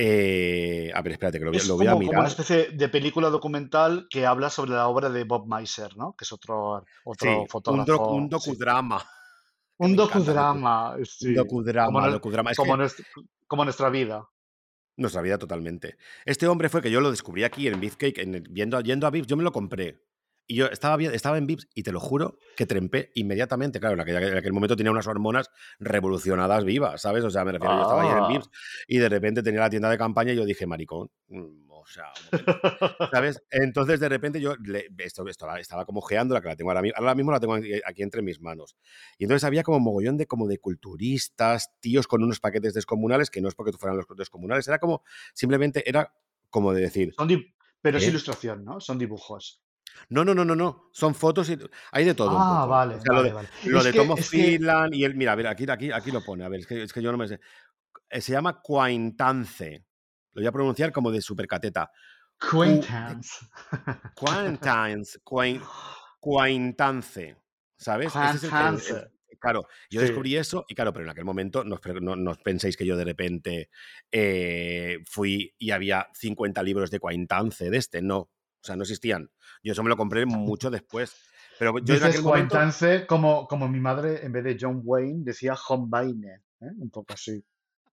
[0.00, 2.18] Eh, a ver, espérate, que lo voy, a- Es lo voy a como, como una
[2.20, 2.30] mirar.
[2.30, 6.14] especie de película documental que habla sobre la obra de Bob Meiser, ¿no?
[6.16, 8.10] Que es otro, Sí, otro un, doc- fotógrafo.
[8.12, 8.98] un docudrama.
[9.00, 11.04] Que Un docudrama, Un.
[11.04, 12.50] Como, docudrama, nue- docudrama.
[12.52, 12.86] Es como, que
[13.48, 14.24] como nuestra vida.
[14.96, 15.96] nuestra vida totalmente.
[16.24, 19.26] Este hombre fue que yo lo descubrí aquí en Beefcake, en, viendo, yendo a Beef,
[19.26, 20.00] yo me lo compré.
[20.50, 23.78] Y yo estaba, vi- estaba en Vips y te lo juro que trempé inmediatamente.
[23.78, 27.22] Claro, en aquel, en aquel momento tenía unas hormonas revolucionadas vivas, ¿sabes?
[27.22, 28.50] O sea, me refiero, yo estaba ayer en Ah, Vips
[28.86, 32.06] y de repente tenía la tienda de campaña y yo dije, maricón, mm, o sea,
[33.10, 33.42] ¿sabes?
[33.50, 34.54] Entonces, de repente yo
[34.98, 38.02] esto, estaba, estaba como geando la que la tengo ahora, ahora mismo la tengo aquí,
[38.02, 38.76] entre mis manos.
[39.18, 43.40] Y entonces había como mogollón de, como de culturistas, tíos con unos paquetes descomunales, que
[43.40, 45.02] no es porque fueran los descomunales, era como,
[45.34, 46.12] simplemente era
[46.50, 47.14] como de decir...
[47.80, 48.08] pero es ¿Eh?
[48.08, 48.80] ilustración, ¿no?
[48.80, 49.62] Son dibujos.
[50.10, 50.88] No, no, no, no, no.
[50.92, 51.58] Son fotos y
[51.92, 52.36] hay de todo.
[52.38, 53.48] Ah, vale, lo de, vale.
[53.64, 56.44] Lo de Tom Finland y él, mira, a ver, aquí, aquí, aquí lo pone.
[56.44, 57.40] A ver, es que, es que yo no me sé.
[58.10, 59.84] Eh, se llama Quaintance.
[60.32, 61.90] Lo voy a pronunciar como de supercateta.
[62.38, 63.46] Quaintance.
[64.14, 65.18] Quaintance.
[66.20, 67.36] Quaintance.
[67.76, 68.12] ¿Sabes?
[68.12, 69.10] Quaintance.
[69.38, 71.78] claro, yo descubrí eso y claro, pero en aquel momento no,
[72.16, 73.70] no, penséis que yo de repente
[74.10, 78.30] eh, fui y había 50 libros de Quaintance de este, no.
[78.68, 79.30] O sea, no existían.
[79.62, 81.16] Yo eso me lo compré mucho después.
[81.58, 85.90] Pero yo Dices en como, como mi madre, en vez de John Wayne, decía John
[85.94, 86.70] ¿eh?
[86.78, 87.42] un poco así.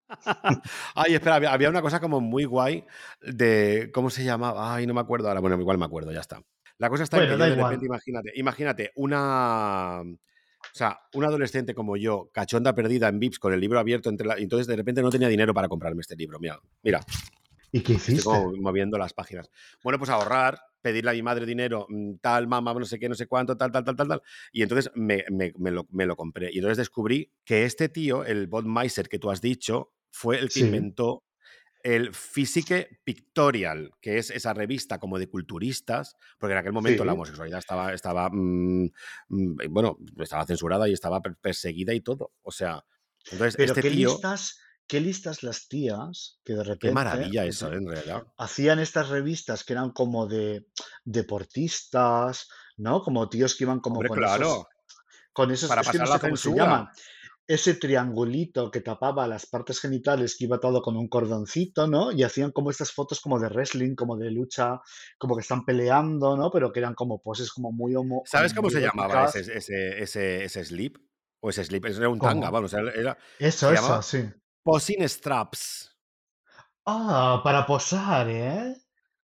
[0.95, 2.85] Ay, espera, había, una cosa como muy guay
[3.21, 3.89] de.
[3.93, 4.75] ¿Cómo se llamaba?
[4.75, 5.39] Ay, no me acuerdo ahora.
[5.39, 6.41] Bueno, igual me acuerdo, ya está.
[6.77, 10.01] La cosa está en que de repente, imagínate, imagínate, una.
[10.01, 14.27] O sea, un adolescente como yo, cachonda perdida en VIPs con el libro abierto entre
[14.27, 14.35] la...
[14.35, 16.37] Entonces de repente no tenía dinero para comprarme este libro.
[16.39, 16.99] Mira, mira.
[17.75, 18.31] ¿Y qué hiciste?
[18.31, 19.51] Estoy moviendo las páginas.
[19.83, 23.15] Bueno, pues ahorrar, pedirle a mi madre dinero, mm, tal, mamá, no sé qué, no
[23.15, 24.21] sé cuánto, tal, tal, tal, tal, tal.
[24.53, 26.53] Y entonces me, lo, compré.
[26.53, 30.47] Y entonces descubrí que este tío, el Bob Meiser que tú has dicho, fue el
[30.49, 31.25] que inventó
[31.83, 37.11] el Physique Pictorial, que es esa revista como de culturistas, porque en aquel momento la
[37.11, 38.85] homosexualidad estaba, estaba mm,
[39.27, 42.31] mm, bueno, estaba censurada y estaba perseguida y todo.
[42.41, 42.85] O sea,
[43.31, 44.11] entonces Pero este qué tío...
[44.11, 46.87] listas, qué listas las tías que de repente...
[46.87, 48.23] Qué maravilla eso, en realidad.
[48.37, 50.67] Hacían estas revistas que eran como de
[51.03, 53.01] deportistas, ¿no?
[53.01, 54.45] Como tíos que iban como con claro.
[54.45, 54.65] esos...
[55.33, 56.91] Con esos, Para pasar la censura
[57.47, 62.11] ese triangulito que tapaba las partes genitales que iba todo con un cordoncito, ¿no?
[62.11, 64.79] Y hacían como estas fotos como de wrestling, como de lucha,
[65.17, 66.49] como que están peleando, ¿no?
[66.51, 68.23] Pero que eran como poses como muy homo.
[68.25, 70.97] ¿Sabes cómo se llamaba ese, ese, ese, ese, slip?
[71.39, 73.17] O ese slip, era un tanga, vamos, era...
[73.37, 74.23] Eso, eso, sí.
[74.65, 75.91] Posing straps.
[76.87, 78.75] Ah, para posar, ¿eh?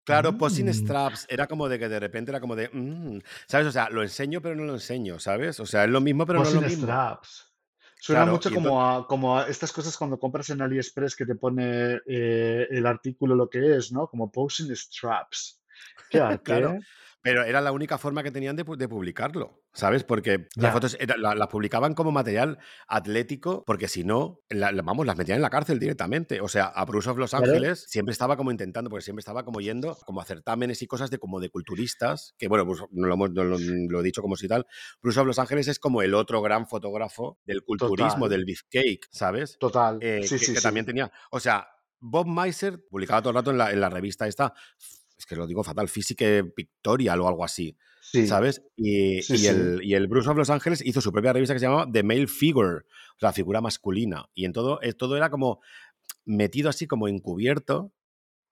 [0.03, 0.73] Claro, posing mm.
[0.73, 3.65] straps era como de que de repente era como de, mm", ¿sabes?
[3.65, 5.59] O sea, lo enseño pero no lo enseño, ¿sabes?
[5.59, 6.85] O sea, es lo mismo pero no es lo mismo.
[6.85, 7.51] straps.
[7.99, 12.01] Suena mucho como, a, como a estas cosas cuando compras en AliExpress que te pone
[12.05, 14.07] eh, el artículo lo que es, ¿no?
[14.07, 15.59] Como posing straps.
[16.07, 16.77] ¿Qué claro.
[17.21, 20.03] Pero era la única forma que tenían de, publicarlo, ¿sabes?
[20.03, 22.57] Porque las fotos las publicaban como material
[22.87, 24.41] atlético, porque si no,
[24.83, 26.41] vamos, las metían en la cárcel directamente.
[26.41, 29.61] O sea, a Bruce of Los Ángeles siempre estaba como intentando, porque siempre estaba como
[29.61, 33.99] yendo como a certámenes y cosas de como de culturistas, que bueno, pues no lo,
[33.99, 34.65] he dicho como si tal.
[35.01, 39.57] Bruce of Los Ángeles es como el otro gran fotógrafo del culturismo, del beefcake, ¿sabes?
[39.59, 39.99] Total.
[40.01, 41.67] Eh, sí, que, sí, que también tenía, o sea,
[41.99, 44.53] Bob Meiser publicaba todo el rato en la, en la revista esta
[45.21, 47.77] es que lo digo fatal, Physique Pictorial o algo así,
[48.27, 48.63] ¿sabes?
[48.75, 51.89] Y, el, y, el, Bruce of Los Ángeles hizo su propia revista que se llamaba
[51.91, 52.85] The Male Figure,
[53.19, 54.25] la figura masculina.
[54.33, 55.61] Y en todo, eh, todo era como
[56.25, 57.93] metido así como encubierto,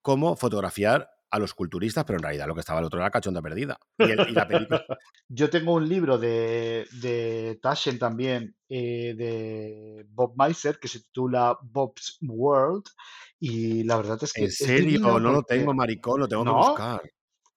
[0.03, 3.41] como fotografiar a los culturistas, pero en realidad lo que estaba al otro era cachonda
[3.41, 3.79] perdida.
[5.27, 11.57] Yo tengo un libro de, de Taschen también, eh, de Bob Meiser, que se titula
[11.61, 12.85] Bob's World,
[13.39, 14.45] y la verdad es que...
[14.45, 15.19] ¿En serio?
[15.19, 17.01] no lo tengo, maricón, lo tengo que buscar.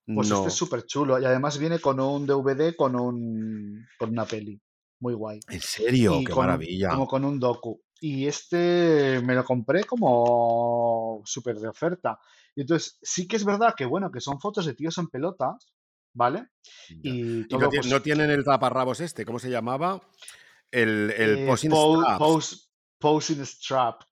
[0.05, 4.25] Pues este es súper chulo, y además viene con un DVD, con, un, con una
[4.25, 4.61] peli.
[5.01, 5.41] Muy guay.
[5.49, 6.21] ¿En serio?
[6.25, 6.91] ¡Qué maravilla!
[6.91, 7.81] Como con un docu.
[8.01, 12.19] Y este me lo compré como súper de oferta.
[12.55, 15.73] Y entonces sí que es verdad que, bueno, que son fotos de tíos en pelotas,
[16.13, 16.49] ¿vale?
[16.89, 20.01] Y, no, pues tienen el taparrabos este, ¿cómo se llamaba?
[20.71, 22.21] El, el eh, posing strap.
[22.99, 24.03] posing strap.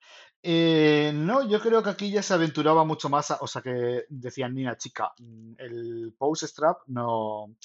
[0.42, 4.54] Eh, no, yo creo que aquí ya se aventuraba mucho más, o sea que decían,
[4.54, 7.56] mira chica, mm, el pose strap no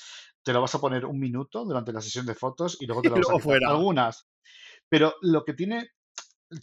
[0.44, 3.10] te lo vas a poner un minuto durante la sesión de fotos y luego te
[3.10, 4.28] lo vas a poner algunas.
[4.90, 5.92] Pero lo que tiene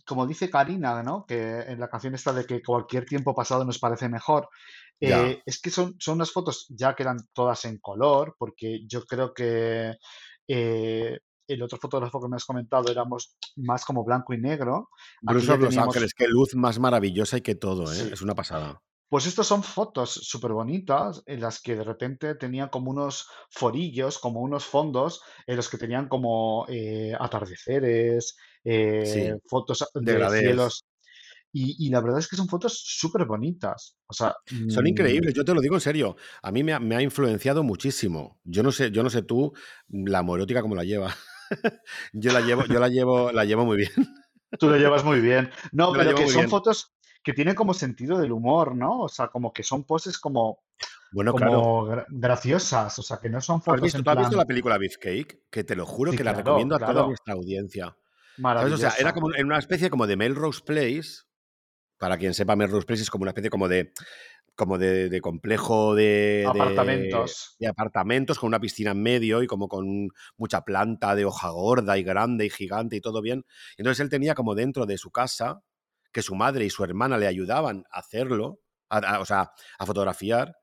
[0.07, 1.27] como dice Karina, ¿no?
[1.27, 4.49] Que en la canción está de que cualquier tiempo pasado nos parece mejor.
[5.01, 9.05] Eh, es que son, son unas fotos ya que eran todas en color, porque yo
[9.05, 9.97] creo que
[10.47, 11.19] eh,
[11.49, 14.91] el otro fotógrafo que me has comentado éramos más como blanco y negro.
[15.21, 18.11] Bruce Los Ángeles, qué luz más maravillosa y que todo, ¿eh?
[18.13, 18.81] Es una pasada.
[19.13, 24.19] Pues estas son fotos súper bonitas en las que de repente tenían como unos forillos,
[24.19, 30.87] como unos fondos, en los que tenían como eh, atardeceres, eh, fotos de, cielos.
[31.55, 33.99] Y, la verdad es que son fotos súper bonitas.
[34.07, 34.35] O sea,
[34.69, 35.37] son increíbles, mm.
[35.37, 36.17] yo te lo digo en serio.
[36.43, 38.41] A mí me ha, influenciado muchísimo.
[38.45, 39.53] Yo no sé, yo no sé tú,
[39.91, 41.15] la morótica como la lleva.
[42.13, 43.91] yo la llevo, yo la llevo, la llevo muy bien.
[44.59, 45.51] Tú lo llevas muy bien.
[45.73, 46.51] No, pero que son bien.
[46.51, 49.01] fotos que tienen como sentido del humor, ¿no?
[49.01, 50.65] O sea, como que son poses como,
[51.13, 51.53] Bueno, claro.
[51.53, 52.99] como graciosas.
[52.99, 54.79] O sea, que no son ¿Tú has fotos visto, en tú has visto la película
[54.79, 55.45] Beefcake?
[55.51, 57.07] Que te lo juro Sí, que la recomiendo a toda claro.
[57.09, 57.97] vuestra audiencia.
[58.37, 58.73] ¿Sabes?
[58.73, 61.23] O sea, era como en una especie como de Melrose Place.
[61.99, 63.93] Para quien sepa, Melrose Place es como una especie como de
[64.55, 67.57] como de, de complejo de, de, Apartamentos.
[67.59, 71.97] de apartamentos con una piscina en medio y como con mucha planta de hoja gorda
[71.99, 73.45] y grande y gigante y todo bien.
[73.77, 75.63] Entonces él tenía como dentro de su casa
[76.13, 78.61] que su madre y su hermana le ayudaban a hacerlo,
[78.91, 80.55] a- a- o sea, a fotografiar.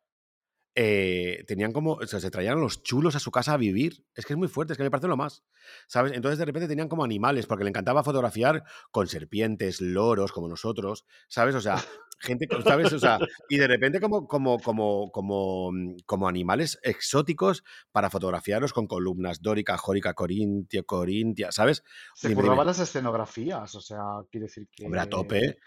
[0.81, 4.05] Eh, tenían como, o sea, se traían a los chulos a su casa a vivir.
[4.15, 5.43] Es que es muy fuerte, es que me parece lo más,
[5.87, 6.13] ¿sabes?
[6.13, 11.05] Entonces de repente tenían como animales, porque le encantaba fotografiar con serpientes, loros, como nosotros,
[11.27, 11.55] ¿sabes?
[11.55, 11.75] O sea,
[12.21, 12.93] gente, ¿sabes?
[12.93, 13.19] O sea,
[13.49, 15.73] y de repente como, como, como, como,
[16.05, 21.83] como animales exóticos para fotografiarlos con columnas dórica, jórica, corintia, corintia, ¿sabes?
[22.15, 23.75] Se curraban las escenografías.
[23.75, 23.99] O sea,
[24.31, 25.57] quiere decir Hombre, a que tope.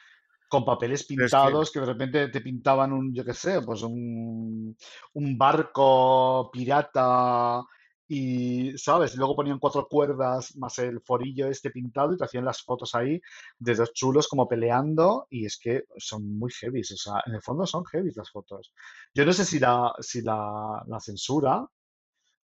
[0.52, 3.62] Con papeles Pero es que, pintados que de repente te pintaban un, yo qué sé,
[3.62, 4.76] pues un,
[5.14, 7.62] un barco pirata
[8.06, 9.16] y, ¿sabes?
[9.16, 13.18] Luego ponían cuatro cuerdas más el forillo este pintado y te hacían las fotos ahí
[13.58, 17.42] de dos chulos como peleando y es que son muy heavy, o sea, en el
[17.42, 18.74] fondo son heavy las fotos.
[19.14, 21.64] Yo no sé si la, si la, la censura,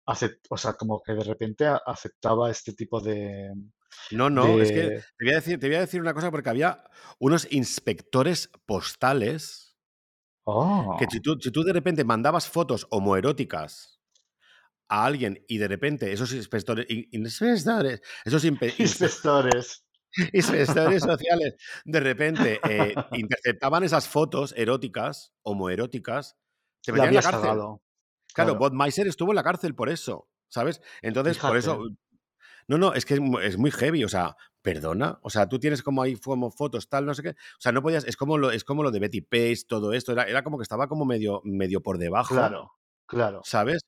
[0.05, 3.51] acep- o sea, como que de repente aceptaba este tipo de,
[4.11, 6.49] no, no, es que te voy a decir, te voy a decir una cosa porque
[6.49, 6.83] había
[7.19, 9.77] unos inspectores postales
[10.97, 13.99] que si Oh, tú, si tú de repente mandabas fotos homoeróticas
[14.87, 19.83] a alguien y de repente esos inspectores, in- inspectores, esos inspectores.
[20.33, 26.37] inspectores sociales de repente eh, interceptaban esas fotos eróticas, homoeróticas,
[26.83, 27.41] te metían en la cárcel.
[27.41, 27.81] Claro,
[28.33, 28.55] claro.
[28.55, 30.81] Budweiser estuvo en la cárcel por eso, ¿sabes?
[31.01, 31.79] Entonces, por eso,
[32.67, 35.83] no, no, es que es es muy heavy, o sea, perdona, o sea, tú tienes
[35.83, 38.51] como ahí como fotos, tal, no sé qué, o sea, no podías, es como lo,
[38.51, 41.41] es como lo de Betty Pace, todo esto, era, era como que estaba como medio,
[41.43, 42.71] medio por debajo, claro,
[43.05, 43.41] claro.
[43.43, 43.81] ¿sabes?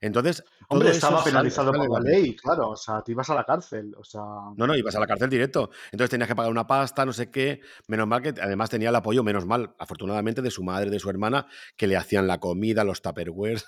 [0.00, 3.94] Entonces, Hombre, estaba penalizado por la ley, claro, o sea, te ibas a la cárcel,
[3.96, 4.22] o sea,
[4.56, 5.70] No, no, ibas a la cárcel directo.
[5.90, 7.60] Entonces tenías que pagar una pasta, no sé qué.
[7.88, 11.10] Menos mal que además tenía el apoyo, menos mal, afortunadamente, de su madre, de su
[11.10, 13.66] hermana, que le hacían la comida, los tupperwares,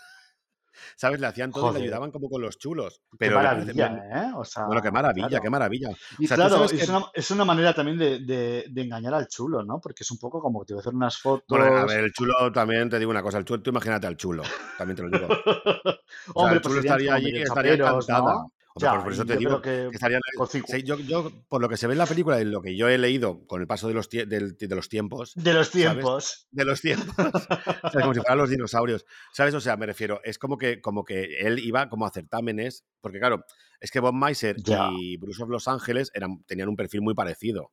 [0.97, 1.21] ¿sabes?
[1.21, 3.01] Le hacían todo y le joder, ayudaban como con los chulos.
[3.11, 4.33] qué Pero parece, me- maravilla, ¿eh?
[4.37, 5.89] O sea, bueno, qué maravilla, qué maravilla.
[5.91, 9.15] O Y sea, claro, es que una, es una manera también de, de- de engañar
[9.15, 9.81] al chulo, ¿no?
[9.81, 11.93] Porque es un poco como que te voy a hacer unas Bueno, a fotos.
[11.95, 14.43] ver, el chulo también te digo una cosa, el chulo, tú imagínate al chulo,
[14.79, 15.29] también te lo digo.
[16.29, 18.33] O sea, Hombre, el pues chulo estaría allí y estaría encantada.
[18.35, 18.53] ¿no?
[18.75, 20.21] Por, Ya, por eso y te yo digo creo que que estarían.
[20.37, 22.63] con cincu- sí, yo, yo, por lo que se ve en la película y lo
[22.63, 25.53] que yo he leído con el paso de los, tie- del- de los tiempos, de
[25.53, 25.71] los ¿sabes?
[25.93, 26.47] tiempos.
[26.51, 27.15] De los tiempos,
[27.93, 29.55] como si fueran los dinosaurios, ¿sabes?
[29.55, 33.19] O sea, me refiero, es como que, como que él iba como a certámenes, porque
[33.19, 33.45] claro,
[33.81, 37.15] es que Bob Meiser Ya, y Bruce of Los Ángeles eran, tenían un perfil muy
[37.15, 37.73] parecido.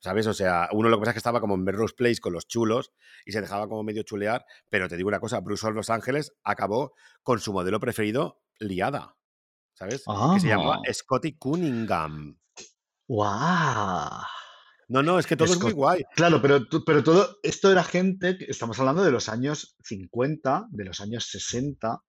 [0.00, 0.28] ¿Sabes?
[0.28, 2.46] O sea, uno lo que pasa es que estaba como en Melrose Place con los
[2.46, 2.92] chulos
[3.26, 6.32] y se dejaba como medio chulear, pero te digo una cosa, Bruce of Los Ángeles
[6.44, 6.94] acabó
[7.24, 9.16] con su modelo preferido liada,
[9.78, 10.02] ¿sabes?
[10.34, 12.36] Que se llamaba Ah, Scotty Cunningham.
[13.06, 14.10] guau.
[14.88, 16.02] No, no, es que todo es muy guay.
[16.16, 21.00] Claro, pero, pero todo esto era gente, estamos hablando de los años 50, de los
[21.00, 22.02] años 60,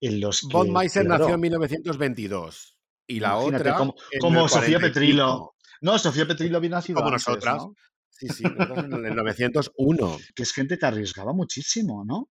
[0.00, 3.94] en los que, Meiser nació en claro, 1922 y la otra como,
[4.48, 5.54] Sofía 40 y Petrilo.
[5.82, 7.56] No, Sofía Petrilo había nacido como antes, nosotras.
[7.58, 7.74] ¿no?
[8.08, 10.18] Sí, sí, en el 901.
[10.34, 12.30] Que es gente que arriesgaba muchísimo, ¿no?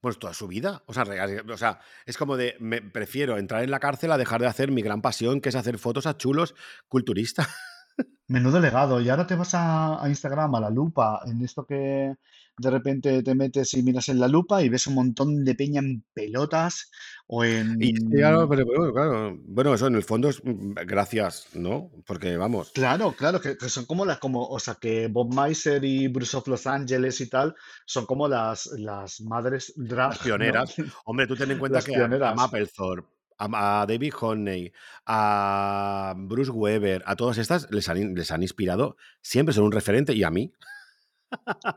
[0.00, 0.82] Pues toda su vida.
[0.86, 1.04] O sea,
[1.52, 4.70] o sea, es como de, me prefiero entrar en la cárcel a dejar de hacer
[4.70, 6.54] mi gran pasión, que es hacer fotos a chulos
[6.88, 7.48] culturistas.
[8.28, 9.00] Menudo legado.
[9.00, 12.14] Y ahora te vas a Instagram, a la lupa, en esto que
[12.60, 15.80] de repente te metes y miras en la lupa y ves un montón de peña
[15.80, 16.90] en pelotas
[17.26, 18.48] o Y sí, claro, en...
[18.48, 19.38] pero, pero bueno, claro.
[19.44, 21.90] Bueno, eso en el fondo es mm, gracias, ¿no?
[22.06, 25.84] Porque vamos, Claro, claro, que, que son como las, como, o sea, que Bob Meiser
[25.84, 27.54] y Bruce of Los Ángeles y tal
[27.86, 30.24] son como las, las madres drag, las ¿no?
[30.24, 30.74] pioneras.
[31.04, 32.36] Hombre, tú ten en cuenta Las que a, a pioneras.
[32.36, 33.08] Mapplethorpe,
[33.40, 34.72] a, David Honey,
[35.06, 40.14] a Bruce Weber, a todas estas les han, les han inspirado, siempre son un referente
[40.14, 40.52] y a mí,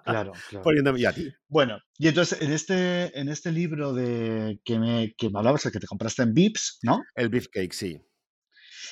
[0.04, 0.64] Claro, claro.
[0.64, 1.32] poniéndome y a ti.
[1.48, 5.72] Bueno, y entonces en este, en este libro de que me, que me hablabas, el
[5.72, 7.02] que te compraste en Vips, ¿no?
[7.16, 8.02] El beefcake, sí.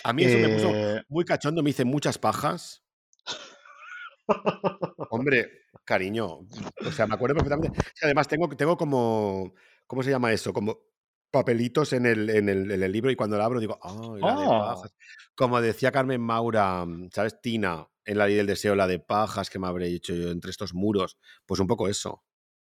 [0.04, 2.84] A mí eso me puso Eh, muy cachondo, me hice muchas pajas.
[5.10, 5.52] Hombre,
[5.84, 7.80] cariño, o sea, me acuerdo perfectamente.
[8.02, 9.54] Además tengo, tengo como,
[9.88, 10.54] ¿cómo se llama eso?
[10.54, 10.80] Como
[11.32, 14.36] papelitos en el, en el, en el libro y cuando lo abro digo, ¡ay, la
[14.36, 14.94] de oh, pajas!
[15.34, 17.42] Como decía Carmen Maura, ¿sabes?
[17.42, 20.52] Tina, en la ley del deseo, la de pajas que me habré hecho yo entre
[20.52, 21.18] estos muros.
[21.46, 22.24] Pues un poco eso.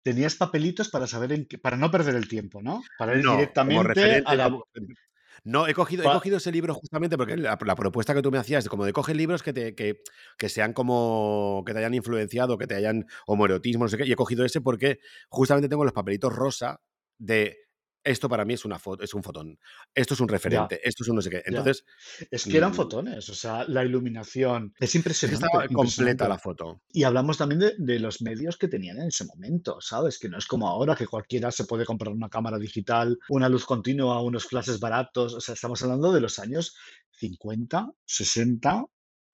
[0.03, 2.83] tenías papelitos para saber en qué, para no perder el tiempo, ¿no?
[2.99, 4.59] Para ir No, directamente a la...
[5.45, 8.69] No, he cogido, he cogido ese libro justamente porque la, propuesta que tú me hacías,
[8.69, 10.03] como de coger libros que, te, que,
[10.37, 14.13] que, sean como, que te hayan influenciado, que te hayan homoerotismo, no sé qué, y
[14.13, 14.99] he cogido ese porque
[15.29, 16.81] justamente tengo los papelitos rosa
[17.19, 17.68] de
[18.05, 19.59] esto para mí es una foto, es un fotón,
[19.95, 21.43] esto es un referente, esto es un no sé qué.
[21.45, 21.85] Entonces.
[22.31, 24.75] Es que eran mm, fotones, o sea, la iluminación.
[24.79, 25.47] Es impresionante.
[25.47, 26.83] Estaba completa la foto.
[26.93, 30.19] Y hablamos también de, de, los medios que tenían en ese momento, ¿sabes?
[30.19, 33.65] Que no es como ahora que cualquiera se puede comprar una cámara digital, una luz
[33.65, 35.35] continua, unos flashes baratos.
[35.35, 36.77] O sea, estamos hablando de los años
[37.19, 38.85] 50, 60,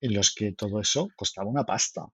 [0.01, 2.07] en los que todo eso costaba una pasta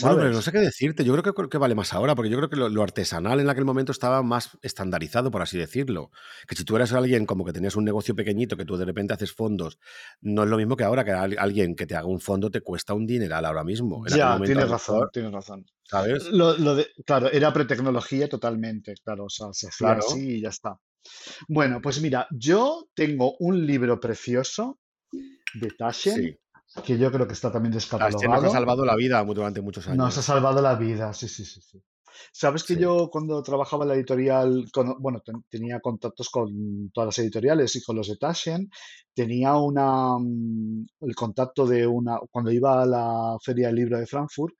[0.00, 1.04] bueno, pero no sé qué decirte.
[1.04, 3.64] Yo creo que, que vale más ahora, porque yo creo que lo, artesanal en aquel
[3.64, 6.10] momento estaba más estandarizado, por así decirlo.
[6.46, 9.14] Que si tú eras alguien como que tenías un negocio pequeñito, que tú de repente
[9.14, 9.78] haces fondos,
[10.20, 12.94] no es lo mismo que ahora, que alguien que te haga un fondo te cuesta
[12.94, 14.06] un dineral ahora mismo.
[14.06, 15.66] ya, tienes razón, tienes razón.
[15.84, 16.28] ¿Sabes?
[16.30, 20.78] Lo, de, claro, era pretecnología totalmente, claro, o sea, se hacía así y ya está.
[21.48, 24.78] Bueno, pues mira, yo tengo un libro precioso
[25.54, 26.38] de Taschen
[26.84, 28.42] que yo creo que está también descatalogado.
[28.42, 29.98] Nos ha salvado la vida durante muchos años.
[29.98, 31.60] Nos ha salvado la vida, sí, sí, sí.
[31.60, 31.82] sí.
[32.32, 34.66] Sabes que yo cuando trabajaba en la editorial,
[34.98, 38.70] bueno, tenía contactos con todas las editoriales y con los de Taschen,
[39.14, 44.06] tenía una, mm, el contacto de una, cuando iba a la Feria del Libro de
[44.06, 44.54] Frankfurt,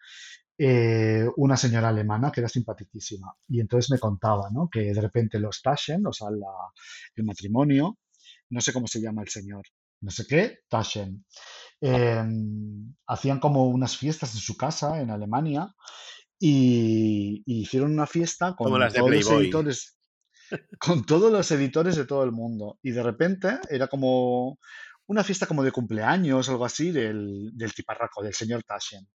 [0.57, 3.33] eh, una señora alemana que era simpaticísima.
[3.49, 4.69] Y entonces me contaba, ¿no?
[4.71, 6.29] Que de repente los Taschen, o sea,
[7.15, 7.99] el matrimonio,
[8.51, 9.63] no sé cómo se llama el señor,
[10.01, 11.25] no sé qué, Taschen.
[11.81, 15.75] Em, hacían como unas fiestas en su casa en Alemania
[16.39, 19.97] y, hicieron una fiesta con todos los editores
[20.81, 24.59] con todos los editores de todo el mundo y de repente era como
[25.07, 29.09] una fiesta como de cumpleaños algo así del, del tiparraco, del señor Taschen.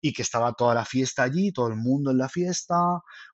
[0.00, 2.76] Y que estaba toda la fiesta allí, todo el mundo en la fiesta,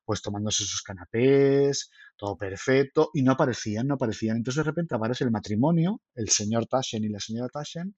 [0.03, 4.37] pues tomándose sus canapés, todo perfecto, y no aparecían, no aparecían.
[4.37, 7.95] Entonces de repente aparece el matrimonio, el señor Taschen y la señora Taschen,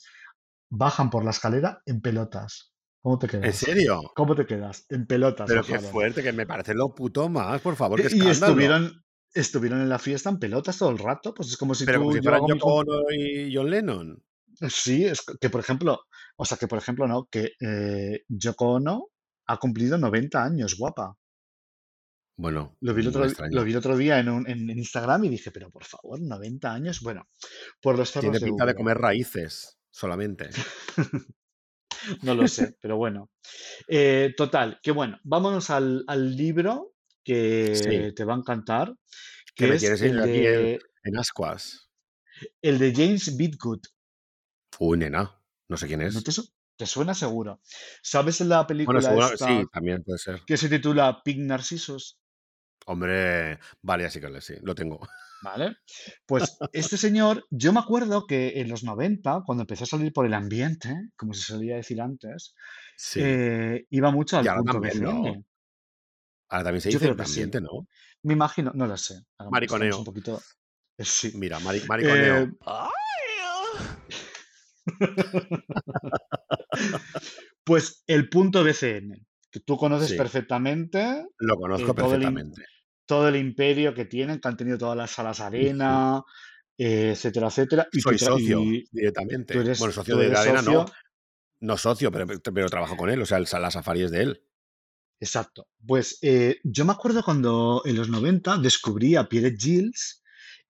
[0.69, 2.73] bajan por la escalera en pelotas.
[3.01, 3.45] ¿Cómo te quedas?
[3.45, 4.01] ¿En serio?
[4.15, 4.85] ¿Cómo te quedas?
[4.89, 5.47] En pelotas.
[5.47, 9.03] Pero qué fuerte, que me parece lo puto más, por favor, Y estuvieron,
[9.33, 12.05] estuvieron en la fiesta en pelotas todo el rato, pues es como si Pero tú...
[12.05, 14.23] Como si fueran Yoko Ono y John Lennon.
[14.69, 16.01] Sí, es que por ejemplo,
[16.35, 19.09] o sea, que por ejemplo, no, que eh, Yoko Ono
[19.45, 21.15] ha cumplido 90 años, guapa.
[22.39, 25.71] Bueno, lo vi el otro, lo vi otro día en, en, Instagram y dije, pero
[25.71, 27.01] por favor, 90 años.
[27.01, 27.27] Bueno,
[27.81, 30.49] por los Tiene pinta de comer raíces solamente.
[32.23, 33.29] no lo sé, pero bueno.
[33.87, 36.05] Eh, total, que bueno, vámonos al,
[36.35, 36.93] libro
[37.23, 38.93] que te va a encantar.
[39.55, 41.89] Que, es el de, en Ascuas.
[42.61, 43.81] El de James Bidgood.
[44.79, 46.23] Uy, nena, no sé quién es.
[46.77, 47.59] te, suena seguro.
[48.03, 49.01] ¿Sabes la película
[49.35, 50.41] sí, también puede ser.
[50.45, 52.19] que se titula Pink Narcissus?
[52.85, 54.99] Hombre, vale, así que sí, lo tengo.
[55.41, 55.77] ¿Vale?
[56.25, 60.25] Pues este señor, yo me acuerdo que en los 90, cuando empezó a salir por
[60.25, 62.55] el ambiente, como se solía decir antes,
[63.15, 65.45] eh, iba mucho al punto BCN.
[66.49, 67.87] Ahora también se dice el ambiente, ¿no?
[68.23, 69.21] Me imagino, no lo sé.
[69.51, 69.99] mariconeo.
[69.99, 70.41] Un poquito...
[70.97, 71.31] Eh, sí.
[71.35, 72.43] Mira, mariconeo.
[72.43, 72.51] Eh,
[77.63, 81.27] pues el punto BCN, que tú conoces perfectamente.
[81.37, 82.63] Lo conozco perfectamente
[83.07, 86.21] todo el imperio que tienen, que han tenido todas las salas arena,
[86.77, 87.87] eh, etcétera, etcétera.
[87.91, 88.61] Y Soy socio
[88.91, 89.55] directamente.
[89.55, 90.85] bueno, socio de la arena no.
[91.59, 94.43] No socio, pero, pero trabajo con él, o sea, la safari es de él.
[95.19, 95.67] Exacto.
[95.85, 100.21] Pues eh, yo me acuerdo cuando en los 90 descubrí a Pierre Gilles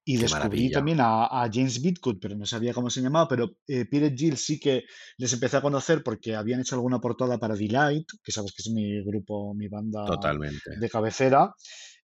[0.06, 4.16] y descubrí también a, James Bitcoot, pero no sabía cómo se llamaba, pero eh, Pierre
[4.16, 4.86] Gilles sí que
[5.18, 8.70] les empecé a conocer porque habían hecho alguna portada para Delight, que sabes que es
[8.70, 10.06] mi grupo, mi banda
[10.80, 11.54] de cabecera.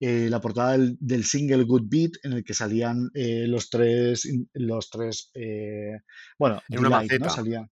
[0.05, 4.89] Eh, la portada del, single Good Beat en el que salían eh, los tres, los
[4.89, 5.97] tres, eh,
[6.37, 7.29] bueno, en una maceta.
[7.29, 7.71] Salían,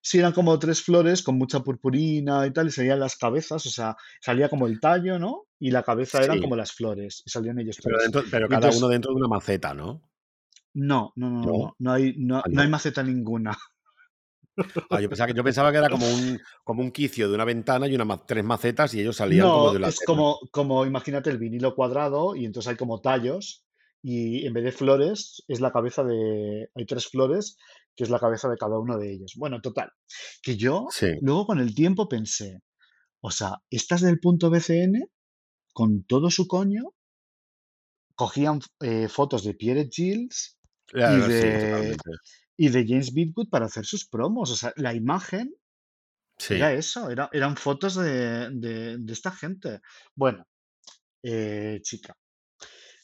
[0.00, 3.68] sí, eran como tres flores con mucha purpurina y tal, y salían las cabezas, o
[3.68, 5.44] sea, salía como el tallo, ¿no?
[5.58, 9.10] Y la cabeza eran como las flores, y salían ellos Pero, pero cada uno dentro
[9.12, 10.00] de una maceta, ¿no?
[10.72, 13.58] No, no, no, no, no, hay, no ah, hay maceta ninguna.
[14.90, 17.44] Ah, yo, pensaba que, yo pensaba que era como un, como un quicio de una
[17.44, 21.30] ventana y una, tres macetas y ellos salían como de la es como, como, imagínate
[21.30, 23.64] el vinilo cuadrado y entonces hay como tallos
[24.02, 26.68] y en vez de flores es la cabeza de...
[26.74, 27.56] Hay tres flores
[27.94, 29.34] que es la cabeza de cada uno de ellos.
[29.36, 29.90] Bueno, total.
[30.42, 30.88] Que yo
[31.20, 32.60] luego con el tiempo pensé,
[33.20, 35.08] o sea, estas del punto BCN,
[35.72, 36.94] con todo su coño,
[38.14, 40.58] cogían eh, fotos de Pierre Gilles
[40.92, 41.96] y de,
[42.62, 44.52] y de James Bidgood para hacer sus promos.
[44.52, 45.52] O sea, la imagen
[46.48, 49.80] era eso, era, eran fotos de, esta gente.
[50.14, 50.46] Bueno,
[51.24, 52.16] eh, chica,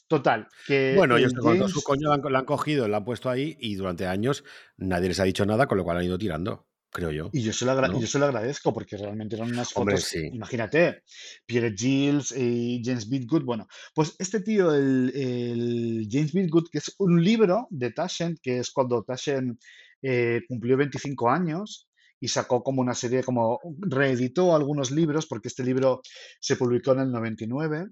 [0.07, 3.03] Total, que Bueno, ellos todo su James coño la han, la han cogido, la han
[3.03, 4.45] puesto ahí y durante años
[4.77, 7.53] nadie les ha dicho nada, con lo cual han ido tirando, creo yo, Y yo
[7.53, 7.99] se lo, agra- ¿no?
[7.99, 10.29] yo se lo agradezco porque realmente eran unas Hombre, fotos, sí.
[10.33, 11.03] imagínate,
[11.45, 13.43] Pierre Gilles y James Bidgood.
[13.43, 18.59] Bueno, pues este tío, el, el James Bidgood, que es un libro de Taschen, que
[18.59, 19.59] es cuando Taschen
[20.01, 21.87] eh, cumplió 25 años
[22.19, 26.01] y sacó como una serie, como reeditó algunos libros, porque este libro
[26.41, 27.87] se publicó en el 99,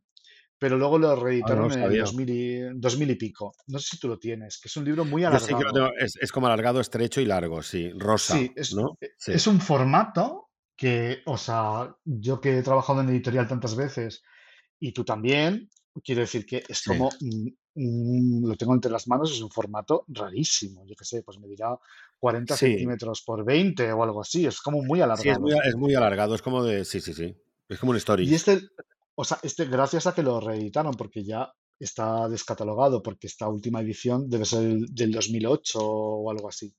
[0.59, 1.97] pero luego lo Ah, no reeditaron en el sabía.
[1.97, 3.53] 2000 y, 2000 y pico.
[3.67, 5.71] No sé si tú lo tienes, que es un libro muy Yo sí que lo
[5.71, 5.73] alargado.
[5.73, 7.91] tengo, es, es como alargado, estrecho y largo, sí.
[7.95, 8.97] Rosa, Sí, es, ¿no?
[9.01, 9.33] e- Sí.
[9.33, 14.23] es un formato que, o sea, yo que he trabajado en editorial tantas veces
[14.79, 15.69] y tú también,
[16.03, 16.83] quiero decir que es Sí.
[16.83, 21.23] como, mm, mm, lo tengo entre las manos, es un formato rarísimo, yo qué sé,
[21.23, 21.77] pues me dirá
[22.19, 25.63] 40 Sí, centímetros por 20 o algo así, es como muy sí, es muy, alargado.
[25.63, 27.35] es muy alargado, es como de, sí, sí, sí.
[27.69, 28.35] Es como un Y story.
[28.35, 28.59] este,
[29.17, 33.81] o sea, este, gracias a que lo reeditaron, porque ya está descatalogado, porque esta última
[33.81, 36.73] edición debe ser el- del 2008 o algo así.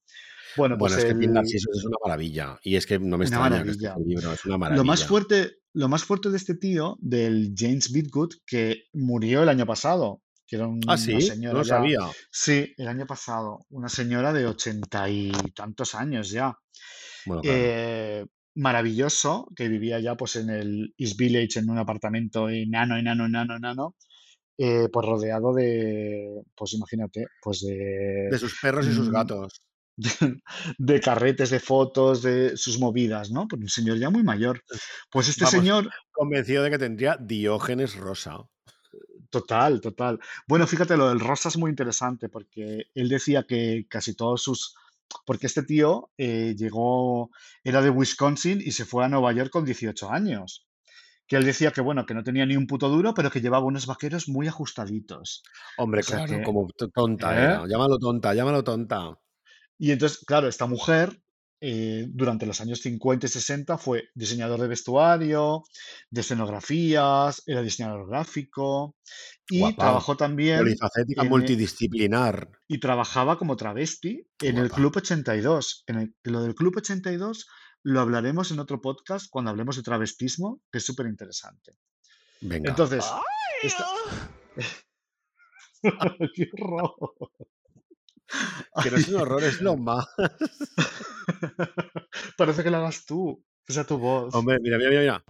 [0.57, 2.59] Bueno, pues Bueno, es que es una maravilla.
[2.63, 3.97] Y es que no me extraña que este maravilla.
[4.03, 5.07] un libro, es una Lo más maravilla.
[5.07, 10.23] fuerte, lo más fuerte de este tío, del James Bidgood, que murió el año pasado,
[10.47, 11.99] que era Ah, una sí, no lo ya, sabía.
[12.31, 16.57] sí, el año pasado, una señora de ochenta y tantos años ya,
[17.27, 17.59] Bueno, claro.
[17.61, 18.27] eh,
[18.59, 23.57] maravilloso, que vivía ya pues en el East Village, en un apartamento enano, enano, enano,
[23.57, 23.95] enano,
[24.59, 29.63] eh, pues rodeado de, pues imagínate, pues de, De sus perros y sus mm, gatos.
[30.79, 33.47] de carretes, de fotos, de sus movidas, ¿no?
[33.49, 34.63] Pues un señor ya muy mayor.
[35.11, 38.39] Pues este Vamos, señor, convencido de que tendría Diógenes Rosa.
[39.31, 40.19] total, total.
[40.49, 44.75] Bueno, fíjate, lo del rosa es muy interesante porque él decía que casi todos sus...
[45.25, 47.31] Porque este tío eh, llegó,
[47.65, 50.67] era de Wisconsin y se fue a Nueva York con 18 años.
[51.27, 53.67] Que él decía que, bueno, que no tenía ni un puto duro, pero que llevaba
[53.67, 55.43] unos vaqueros muy ajustaditos.
[55.77, 57.69] Hombre, O sea claro, que, como tonta ¿eh?
[57.69, 59.19] Llámalo tonta, llámalo tonta.
[59.79, 61.21] Y entonces, claro, esta mujer
[61.61, 65.65] eh, durante los años 50 y 60 fue diseñador de vestuario,
[66.11, 68.97] de escenografías, era diseñador gráfico
[69.49, 69.77] y Guapa.
[69.77, 72.51] trabajó también Polifacética, en, multidisciplinar.
[72.69, 74.71] y trabajaba como travesti en el.
[74.71, 75.85] Club 82.
[75.87, 77.47] En el, lo del Club 82
[77.83, 81.77] lo hablaremos en otro podcast cuando hablemos de travestismo, que es súper interesante.
[82.41, 82.71] Venga.
[82.71, 83.05] Entonces,
[83.63, 83.87] esta...
[86.35, 87.19] ¡Qué horror!
[88.83, 90.07] Que no es un horror, es lo más.
[92.37, 94.35] Parece que lo hagas tú, que sea tu voz.
[94.35, 95.03] Hombre, mira, mira, mira.
[95.03, 95.25] mira.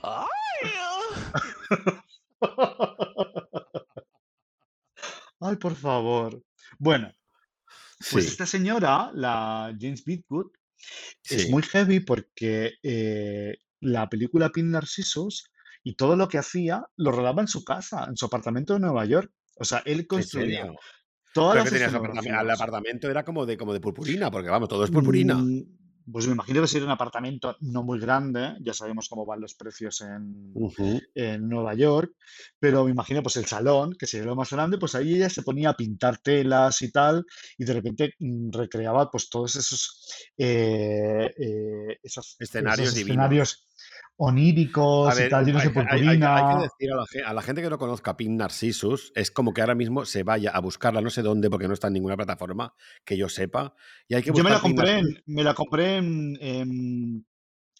[5.40, 6.42] Ay, por favor.
[6.78, 7.12] Bueno,
[8.10, 10.50] pues Sí, esta señora, la James Bidgood,
[11.24, 11.50] es sí.
[11.50, 15.50] muy heavy porque eh, la película Pin Narcissus
[15.82, 19.04] y todo lo que hacía lo rodaba en su casa, en su apartamento de Nueva
[19.04, 19.32] York.
[19.56, 20.72] O sea, él ¿En construía?
[21.32, 22.40] Todas que tenía su apartamento.
[22.40, 22.60] El escenografías.
[22.60, 25.34] apartamento era como de, como de purpurina, porque vamos, todo es purpurina.
[25.36, 25.62] Mm,
[26.10, 29.54] Pues me imagino que sería un apartamento no muy grande, ya sabemos cómo van los
[29.54, 30.52] precios en,
[31.14, 32.12] en Nueva York,
[32.58, 35.42] pero me imagino pues el salón, que sería lo más grande, pues ahí ella se
[35.42, 37.24] ponía a pintar telas y tal,
[37.58, 43.28] y de repente mm, recreaba pues todos esos, eh, eh, esos, esos Escenarios divinos.
[43.28, 43.67] escenarios
[44.16, 46.60] Oníricos y tal, llenos hay, de que- hay- hay hay que purpurina.
[46.62, 49.74] decir a la, a la gente que no conozca Pin Narcissus, es como que ahora
[49.74, 53.16] mismo se vaya a buscarla no sé dónde, porque no está en ninguna plataforma que
[53.16, 53.74] yo sepa,
[54.08, 57.26] y hay que Yo me la compré en, me la compré en, en,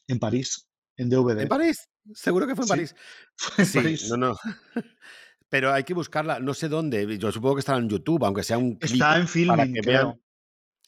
[0.07, 1.49] en París, en ¿En DVD.
[1.49, 1.89] París?
[2.15, 2.95] Seguro que fue en París.
[3.59, 4.11] en Sí, no, París.
[4.17, 4.37] no.
[5.51, 7.17] Pero hay que buscarla, no sé dónde.
[7.19, 9.81] Yo supongo que estará en YouTube, aunque sea un clip Está en para filming, que
[9.81, 10.01] vean.
[10.13, 10.21] creo.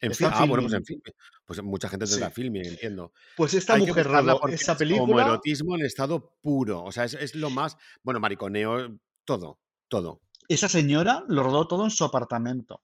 [0.01, 1.03] En fin, ah, bueno, pues en fin.
[1.45, 2.35] Pues mucha gente tendrá Sí.
[2.35, 3.13] filming, entiendo.
[3.37, 4.09] Pues esta Hay mujer
[4.41, 6.83] porque esa es película homoerotismo en estado puro.
[6.83, 7.77] O sea, es, es lo más.
[8.03, 10.23] Bueno, mariconeo, todo, todo.
[10.49, 12.83] Esa señora lo rodó todo en su apartamento.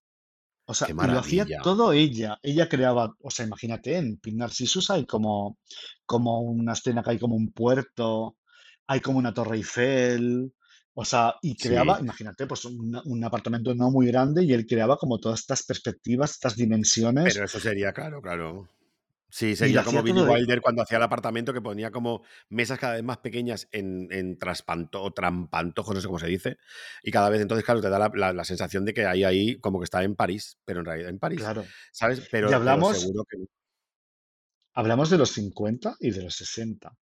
[0.68, 2.38] O sea, lo hacía todo ella.
[2.42, 5.58] Ella creaba, o sea, imagínate, en Pin Narcissus hay como,
[6.04, 8.36] como una escena que hay como un puerto,
[8.88, 10.52] hay como una Torre Eiffel,
[10.98, 12.04] o sea, y creaba, Sí.
[12.04, 16.32] imagínate, pues un, un apartamento no muy grande y él creaba como todas estas perspectivas,
[16.32, 18.68] estas dimensiones, Pero eso sería, claro, claro.
[19.28, 20.20] Sí, sería como Billy.
[20.22, 24.38] Wilder cuando hacía el apartamento que ponía como mesas cada vez más pequeñas en, en
[24.38, 26.56] traspanto, o trampantojos, no sé cómo se dice.
[27.02, 29.58] Y cada vez entonces, claro, te da la, la- la sensación de que hay ahí
[29.60, 31.64] como que está en París, pero en realidad en París, Claro.
[31.92, 32.20] ¿sabes?
[32.20, 33.36] Y Pero, pero hablamos, seguro que
[34.74, 36.96] hablamos de los 50 y de los 60.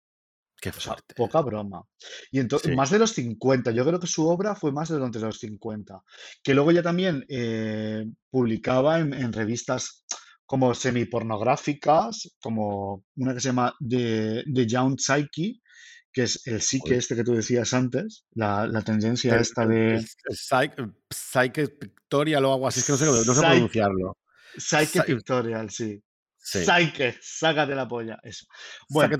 [0.63, 1.13] Qué O sea, fuerte.
[1.15, 1.83] poca broma.
[2.31, 2.75] Y entonces, Sí.
[2.77, 6.01] más de los 50, yo creo que su obra fue más de durante los 50,
[6.41, 10.05] que luego ya también eh, publicaba en, en revistas
[10.45, 15.59] como semipornográficas, como una que se llama The, The Young Psyche,
[16.13, 20.05] que es el psique este que tú decías antes, la, la tendencia esta de...
[21.09, 24.17] Psyche Pictorial o algo así, es que no sé, no sé pronunciarlo.
[24.57, 25.99] Psyche Pictorial, sí.
[26.37, 28.45] Psyche, sácate la polla, eso.
[28.89, 29.17] Bueno,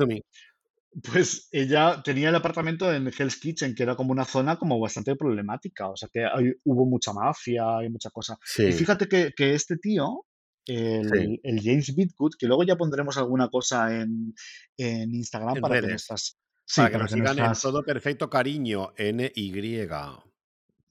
[1.02, 5.16] pues ella tenía el apartamento en Hell's Kitchen, que era como una zona como bastante
[5.16, 6.26] problemática, o sea que
[6.64, 8.38] hubo mucha mafia y mucha cosa.
[8.58, 10.26] Y fíjate que, que este tío,
[10.66, 14.34] el, el, James Bitgood, que luego ya pondremos alguna cosa en,
[14.78, 16.38] en Instagram para que nuestras...
[16.66, 19.88] Sí, para que nos sigan en todo perfecto cariño, N-Y.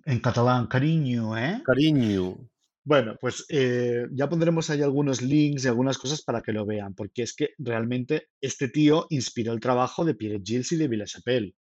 [0.05, 1.63] En catalán, cariño, ¿eh?
[1.65, 2.37] Cariño.
[2.85, 6.95] Bueno, pues eh, ya pondremos ahí algunos links y algunas cosas para que lo vean,
[6.95, 11.05] porque es que realmente este tío inspiró el trabajo de Pierre Gilles y de Villa
[11.05, 11.55] Chapelle.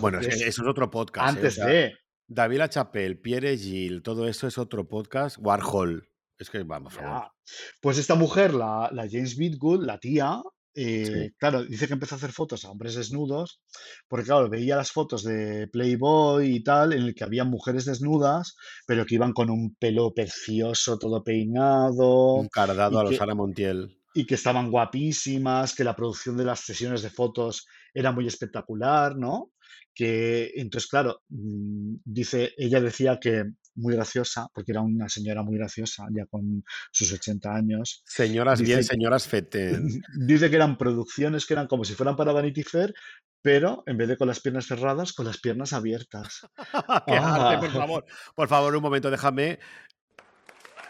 [0.00, 1.26] bueno, eso es otro podcast.
[1.26, 1.30] ¿eh?
[1.30, 1.94] Antes de.
[2.28, 5.36] David Chapelle, Pierre Gilles, todo eso es otro podcast.
[5.40, 6.08] Warhol.
[6.38, 7.32] Es que vamos, por favor.
[7.80, 10.42] Pues esta mujer, la, la James Bitgood, la tía,
[10.78, 13.62] eh, claro, dice que empezó a hacer fotos a hombres desnudos,
[14.08, 18.56] porque claro, veía las fotos de Playboy y tal, en el que había mujeres desnudas,
[18.86, 22.34] pero que iban con un pelo precioso, todo peinado.
[22.34, 23.98] Un cardado a los Sara Montiel.
[24.12, 29.16] Y que estaban guapísimas, que la producción de las sesiones de fotos era muy espectacular,
[29.16, 29.52] ¿no?
[29.94, 33.44] Que entonces, claro, mm, dice, ella decía que
[33.76, 38.02] muy graciosa, porque era una señora muy graciosa, ya con sus 80 años.
[38.04, 39.78] Señoras bien, señoras fete.
[40.26, 42.94] Dice que eran producciones que eran como si fueran para Vanity Fair,
[43.42, 46.46] pero en vez de con las piernas cerradas, con las piernas abiertas.
[47.06, 47.72] ¡Qué arte, por ah.
[47.72, 48.04] favor!
[48.34, 49.58] Por favor, un momento, déjame.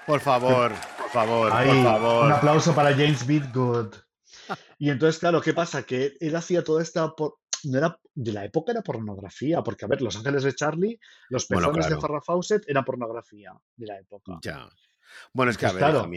[0.06, 2.26] Por favor, por favor, por favor.
[2.26, 3.94] Un aplauso para James Bitgood.
[4.78, 5.82] Y entonces, claro, ¿qué pasa?
[5.82, 7.12] Que él hacía toda esta
[7.64, 11.46] no era de la época era pornografía, porque a ver, Los Ángeles de Charlie, los
[11.46, 14.38] pezones de Farrah Fawcett eran pornografía de la época.
[14.42, 14.68] Ya.
[15.32, 16.10] Bueno, es que a ver, claro,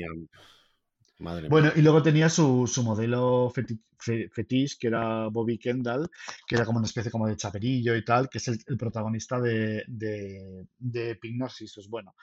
[1.19, 6.09] Madre bueno, y luego tenía su, su modelo fetiche, que era Bobby Kendall,
[6.47, 9.83] que era como una especie como de chaperillo y tal, que es el, protagonista de,
[9.87, 11.89] de, de Pink Narcissus.
[11.89, 12.15] Bueno,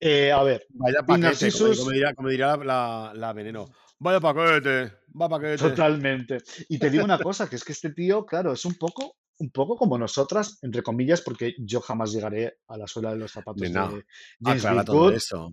[0.00, 1.80] eh, a ver, Vaya Narcissus...
[2.16, 3.68] Como, la, la, Veneno.
[4.00, 5.58] Vaya paquete, va paquete.
[5.58, 6.38] Totalmente.
[6.68, 9.50] Y te digo una cosa, que es que este tío, claro, es un poco, un
[9.50, 13.60] poco como nosotras, entre comillas, porque yo jamás llegaré a la suela de los zapatos
[13.60, 15.52] de, de James todo eso.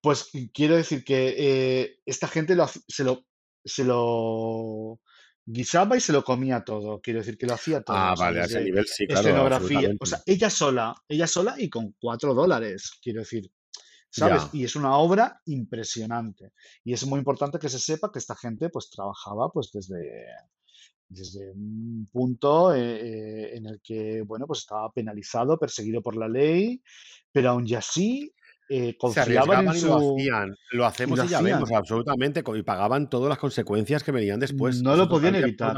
[0.00, 3.26] Pues quiero decir que eh, esta gente lo, se lo
[3.64, 5.00] se lo
[5.46, 7.00] guisaba y se lo comía todo.
[7.00, 7.96] Quiero decir que lo hacía todo.
[7.96, 9.28] Ah, vale, a ese nivel sí, claro.
[9.28, 9.90] Escenografía.
[10.00, 12.92] O sea, ella sola, ella sola y con cuatro dólares.
[13.02, 13.50] Quiero decir,
[14.14, 14.48] ¿sabes?
[14.52, 16.52] Y es una obra impresionante.
[16.84, 20.24] Y es muy importante que se sepa que esta gente pues trabajaba pues desde,
[21.08, 26.28] desde un punto eh, eh, en el que, bueno, pues estaba penalizado, perseguido por la
[26.28, 26.80] ley,
[27.32, 28.32] pero aún así
[28.68, 29.88] eh, confiaban en su...
[29.88, 30.56] lo hacían.
[30.70, 34.80] Lo hacemos y, ya vemos, absolutamente, y pagaban todas las consecuencias que venían después.
[34.80, 35.76] No lo podían evitar.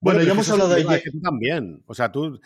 [0.00, 1.00] Bueno, ya hemos hablado de ella.
[1.10, 1.82] tú también.
[1.86, 2.40] O sea, tú,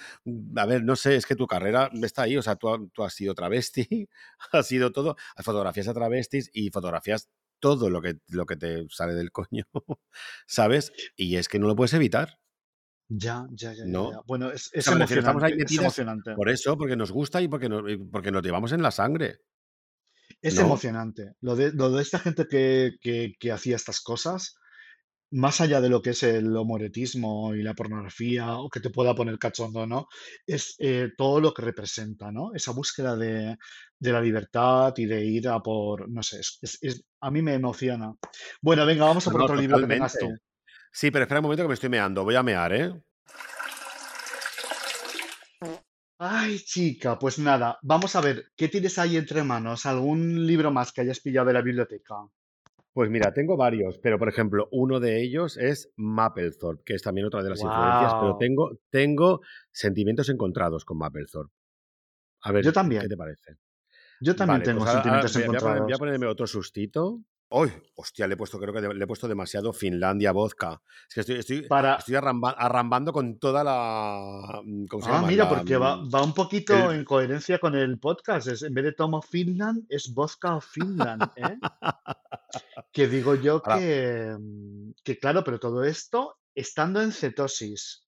[0.57, 2.37] a ver, no sé, es que tu carrera está ahí.
[2.37, 4.09] O sea, tú, tú has sido travesti,
[4.53, 5.17] has sido todo.
[5.37, 7.29] Fotografías a travestis y fotografías
[7.61, 9.65] todo lo que, lo que te sale del coño,
[10.47, 10.93] ¿sabes?
[11.15, 12.41] Y es que no lo puedes evitar.
[13.09, 13.85] Ya, ya, ya.
[13.87, 14.23] ¿No?
[14.27, 18.73] Bueno, es, es, emocionante, Por eso, porque nos gusta y porque, no, porque nos llevamos
[18.73, 19.41] en la sangre.
[20.41, 21.35] Es emocionante.
[21.41, 24.57] Lo de, lo de esta gente que, que, que hacía estas cosas
[25.33, 29.15] más allá de lo que es el homoretismo y la pornografía, o que te pueda
[29.15, 30.07] poner cachondo, ¿no?
[30.47, 32.55] Es eh, todo lo que representa, ¿no?
[32.55, 33.57] Esa búsqueda de,
[34.01, 38.15] la libertad y de ir a por, no sé, es, a mí me emociona.
[38.61, 40.29] Bueno, venga, vamos a por otro libro que tengas tú.
[40.93, 42.25] Sí, pero espera un momento que me estoy meando.
[42.25, 42.93] Voy a mear, ¿eh?
[46.19, 49.87] Ay, chica, pues nada, vamos a ver, ¿qué tienes ahí entre manos?
[49.87, 52.15] ¿Algún libro más que hayas pillado de la biblioteca?
[52.93, 57.27] Pues mira, tengo varios, pero por ejemplo, uno de ellos es Mapplethorpe, que es también
[57.27, 59.41] otra de las influencias, pero tengo, tengo
[59.71, 61.55] sentimientos encontrados con Mapplethorpe.
[62.43, 63.03] A ver, Yo también.
[63.03, 63.57] ¿qué te parece?
[64.21, 65.83] Yo también tengo pues sentimientos encontrados.
[65.85, 67.21] Voy a, ponerme otro sustito.
[67.55, 67.71] ¡Uy!
[67.97, 70.81] Hostia, le he puesto, creo que le he puesto demasiado Finlandia vodka.
[71.07, 71.69] Es que estoy, estoy,
[71.99, 74.63] estoy arrambando con toda la.
[74.65, 78.49] Mm, ¿cómo se ah, mira, porque va, va, un poquito en coherencia con el podcast.
[78.49, 81.23] Es, en vez de Tomo Finland, es vodka Finland.
[81.37, 81.59] ¿eh?
[82.93, 88.07] que digo yo que, mm, que, claro, pero todo esto estando en cetosis.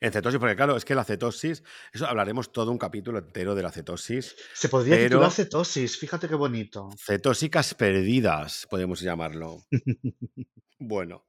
[0.00, 3.62] En cetosis, porque claro, es que la cetosis, eso hablaremos todo un capítulo entero de
[3.62, 4.36] la cetosis.
[4.54, 5.08] Se podría pero...
[5.08, 6.90] titular cetosis, fíjate qué bonito.
[6.98, 9.64] Cetósicas perdidas, podemos llamarlo.
[10.78, 11.26] bueno,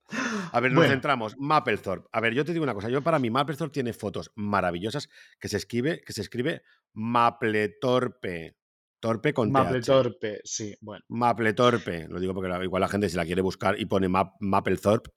[0.51, 1.35] a ver, nos centramos.
[1.37, 2.07] Mapplethorpe.
[2.11, 5.09] A ver, yo te digo una cosa, yo para mí Mapplethorpe tiene fotos maravillosas
[5.39, 6.63] que se escribe, que se escribe
[6.93, 8.57] Mapletorpe.
[9.01, 11.03] Torpe con Mapletorpe, sí, bueno.
[11.07, 15.09] Mapletorpe, lo digo porque igual la gente si la quiere buscar y pone Map, Mapplethorpe,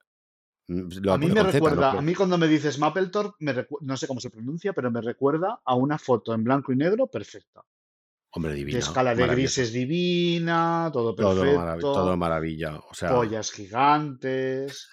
[0.67, 4.21] Mm, a mí me recuerda, a mí cuando me dices Mapplethorpe, me no sé cómo
[4.21, 7.63] se pronuncia, pero me recuerda a una foto en blanco y negro perfecta.
[8.37, 8.75] Hombre, divina.
[8.75, 11.79] De escala de grises divina, todo perfecto.
[11.81, 12.81] Todo, maravilla.
[12.91, 13.11] O sea...
[13.11, 14.89] Pollas gigantes.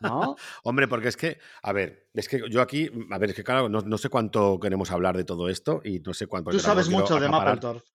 [0.00, 0.36] ¿No?
[0.64, 3.68] Hombre, porque es que, a ver, es que yo aquí, a ver, es que claro,
[3.68, 6.50] no, sé cuánto queremos hablar de todo esto y no sé cuánto.
[6.50, 7.86] Tú sabes mucho de Mapplethorpe.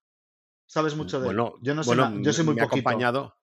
[0.68, 3.36] Sabes mucho de bueno, Yo no sé, yo soy muy me acompañado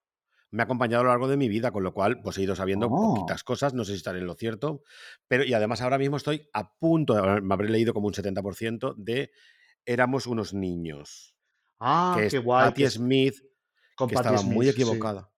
[0.51, 2.57] me ha acompañado a lo largo de mi vida, con lo cual pues he ido
[2.57, 3.15] sabiendo oh.
[3.15, 4.83] poquitas cosas, no sé si estaré en lo cierto,
[5.29, 9.31] pero y además ahora mismo estoy a punto, me habré leído como un 70% de
[9.87, 11.35] Éramos unos niños.
[11.79, 12.67] Ah, que qué guay.
[12.67, 13.37] Patty Smith,
[13.97, 15.31] que estaba muy equivocada.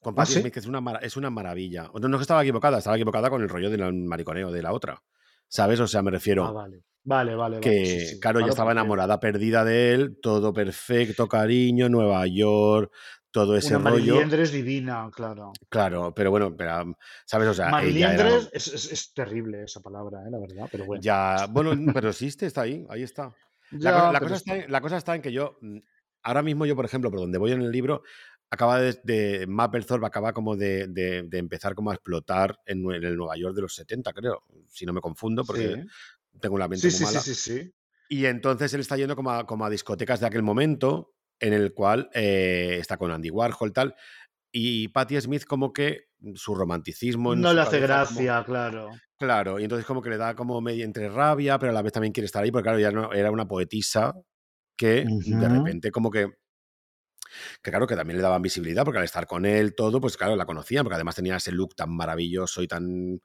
[0.00, 1.90] Con ¿Ah, Patty Smith, que es una, es una maravilla.
[1.94, 4.72] No, no es que estaba equivocada, estaba equivocada con el rollo del mariconeo de la
[4.72, 5.02] otra.
[5.48, 5.80] ¿Sabes?
[5.80, 6.44] O sea, me refiero.
[6.46, 6.84] Ah, vale.
[7.06, 12.90] Vale, vale, Que, claro, ya estaba enamorada, perdida de él, todo perfecto, cariño, Nueva York,
[13.34, 14.20] todo ese Una rollo.
[14.20, 15.52] es divina, claro.
[15.68, 17.48] Claro, pero bueno, pero, ¿sabes?
[17.48, 20.30] O sea, Mariliendres es, es, terrible esa palabra, ¿eh?
[20.30, 21.02] la verdad, pero bueno.
[21.02, 23.34] Ya, bueno, pero existe, está ahí, ahí está.
[23.72, 25.78] La, cosa, está, en que yo, mm,
[26.22, 28.04] ahora mismo yo, por ejemplo, por donde voy en el libro,
[28.50, 33.36] acaba de, de Mapplethorpe acaba como de, de, empezar como a explotar en, el Nueva
[33.36, 35.84] York de los 70, creo, si no me confundo, porque
[36.38, 37.20] tengo una mente muy mala.
[37.20, 37.74] Sí, sí, sí,
[38.08, 41.13] Y entonces él está yendo como a, como a discotecas de aquel momento,
[41.44, 43.94] en el cual eh, está con Andy Warhol tal,
[44.50, 47.36] y Patti Smith como que su romanticismo...
[47.36, 48.90] no le hace gracia, claro.
[49.18, 51.92] Claro, y entonces como que le da como medio entre rabia, pero a la vez
[51.92, 54.14] también quiere estar ahí, porque claro, ya no, era una poetisa
[54.76, 56.32] que de repente como que
[57.62, 60.36] que claro, que también le daban visibilidad, porque al estar con él todo, pues claro,
[60.36, 63.20] la conocían, porque además tenía ese look tan maravilloso y tan...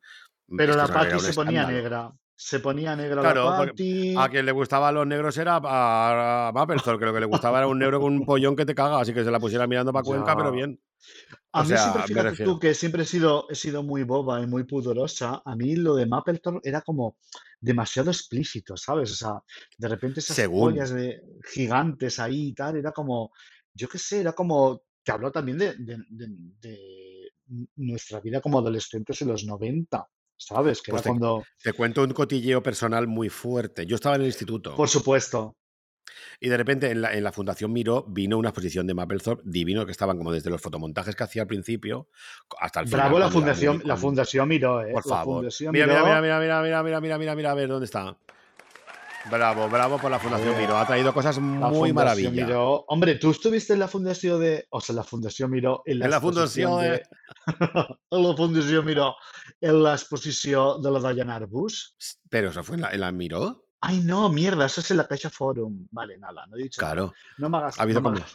[0.58, 4.96] Pero la Patti se ponía negra se ponía negra claro, la A quien le gustaban
[4.96, 8.26] los negros era a, Mapplethorpe, que lo que le gustaba era un negro con un
[8.26, 10.80] pollón que te caga, así que se la pusiera mirando para Cuenca, pero bien.
[11.52, 14.64] A mí siempre, fíjate tú, que siempre he sido, he sido muy boba y muy
[14.64, 17.18] pudorosa, a mí lo de Mapplethorpe era como
[17.60, 19.12] demasiado explícito, ¿sabes?
[19.12, 19.44] O sea,
[19.78, 21.22] de repente esas pollas de
[21.54, 23.34] gigantes ahí y tal, era como,
[23.74, 27.34] yo qué sé, era como, te habló también de, de
[27.76, 30.08] nuestra vida como adolescentes en los 90.
[30.40, 30.82] ¿Sabes?
[30.82, 31.44] Que pues te, cuando...
[31.62, 33.86] te cuento un cotilleo personal muy fuerte.
[33.86, 34.76] Yo estaba en el instituto.
[34.76, 35.56] Por supuesto.
[36.40, 39.86] Y de repente en la, en la, Fundación Miró vino una exposición de Mapplethorpe divino
[39.86, 42.08] que estaban como desde los fotomontajes que hacía al principio
[42.60, 43.02] hasta el final.
[43.02, 44.92] Bravo la Fundación, la Fundación Miró, ¿eh?
[44.94, 45.46] Por favor.
[45.72, 48.18] Mira, mira, mira, mira, mira, mira, mira, mira, mira, mira, a ver dónde está.
[49.30, 50.78] Bravo, bravo por la Fundación Miró.
[50.78, 52.84] Ha traído cosas muy maravillosas.
[52.88, 54.68] Hombre, tú estuviste en la Fundación de.
[54.70, 55.82] O sea, en la Fundación Miró.
[55.86, 57.04] En la, Fundación de.
[58.12, 59.16] en la Fundación Miró.
[59.62, 61.96] En la exposición de la Diana Arbus.
[62.30, 63.66] Pero eso fue en la, en la Miró.
[63.82, 65.88] Ay, no, mierda, eso es en la Caixa Forum.
[65.92, 66.80] Vale, nada, no he dicho.
[66.80, 67.14] Claro.
[67.38, 67.80] No me hagas.
[67.80, 68.26] Ha habido no, como...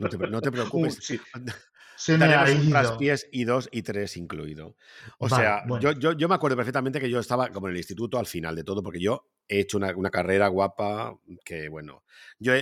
[0.00, 0.98] no, te, no te preocupes.
[1.00, 1.20] sí.
[1.98, 2.98] Se me ha ido.
[2.98, 4.76] pies y dos y tres incluido.
[5.18, 8.18] O sea, yo, yo, yo, me acuerdo perfectamente que yo estaba como en el instituto
[8.18, 12.04] al final de todo, porque yo he hecho una, una carrera guapa que, bueno,
[12.38, 12.52] yo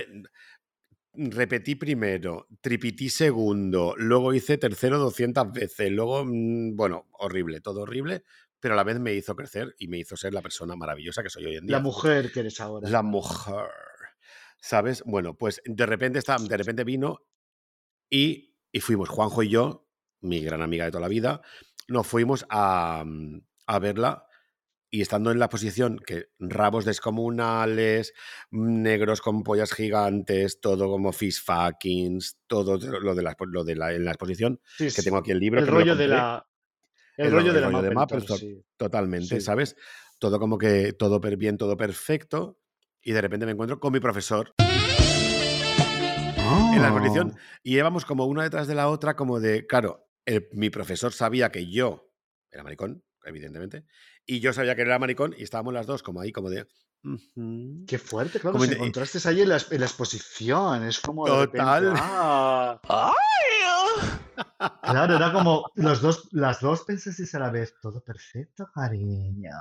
[1.17, 8.23] repetí primero, tripití segundo, luego hice tercero 200 veces, luego, mm, bueno, horrible, todo horrible,
[8.59, 11.29] pero a la vez me hizo crecer y me hizo ser la persona maravillosa que
[11.29, 11.77] soy hoy en día.
[11.77, 12.89] La mujer que eres ahora.
[12.89, 13.65] La mujer.
[14.65, 15.03] ¿Sabes?
[15.05, 17.21] Bueno, pues de repente, está, de repente vino
[18.09, 19.87] y, y, fuimos, Juanjo y yo,
[20.21, 21.43] mi gran amiga de toda la vida,
[21.87, 24.25] nos fuimos a, mm, a verla
[24.89, 28.13] y estando en la posición que rabos descomunales,
[28.49, 33.93] negros con pollas gigantes, todo como fish fuckings, todo lo de la, lo de la,
[33.93, 35.59] en la exposición, que tengo aquí el libro.
[35.59, 36.47] El rollo de la.
[37.17, 38.17] El, rollo, de la mapa,
[38.77, 39.75] totalmente, ¿sabes?
[40.17, 42.57] Todo como que todo bien, todo perfecto.
[43.07, 44.55] Y de repente me encuentro con mi profesor.
[44.57, 44.65] En
[46.81, 47.33] la exposición.
[47.35, 47.39] ¡Oh!
[47.61, 50.09] Y íbamos como una detrás de la otra, como de, claro,
[50.51, 52.11] mi profesor sabía que yo
[52.51, 53.85] era maricón, evidentemente,
[54.25, 56.65] y yo sabía que era maricón y estábamos las dos como ahí, como de...
[57.85, 58.57] Qué fuerte, claro.
[58.57, 60.87] Como encontraste ahí en la, exposición.
[60.87, 61.27] Es como.
[61.27, 61.93] Total.
[61.95, 62.81] Ah.
[64.81, 69.51] Claro, era como los dos, las dos pensasteis a la vez, todo perfecto, cariño.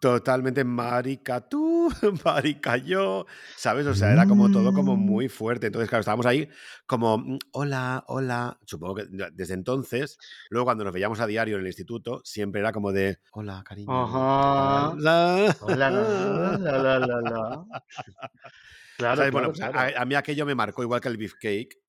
[0.00, 1.90] Totalmente marica tú,
[2.24, 3.26] marica yo,
[3.56, 3.86] ¿sabes?
[3.86, 5.00] O sea, era como todo como mm.
[5.00, 5.68] muy fuerte.
[5.68, 6.48] Entonces, claro, estábamos ahí
[6.86, 8.58] como, mm, hola, hola.
[8.66, 10.18] Supongo que desde entonces,
[10.50, 13.90] luego cuando nos veíamos a diario en el instituto, siempre era como de, hola, cariño.
[13.90, 14.90] Ajá.
[14.90, 15.90] Hola, la,
[16.58, 17.64] la, la, la,
[18.98, 21.81] Claro, bueno, A, a, mí aquello me marcó igual que el beefcake,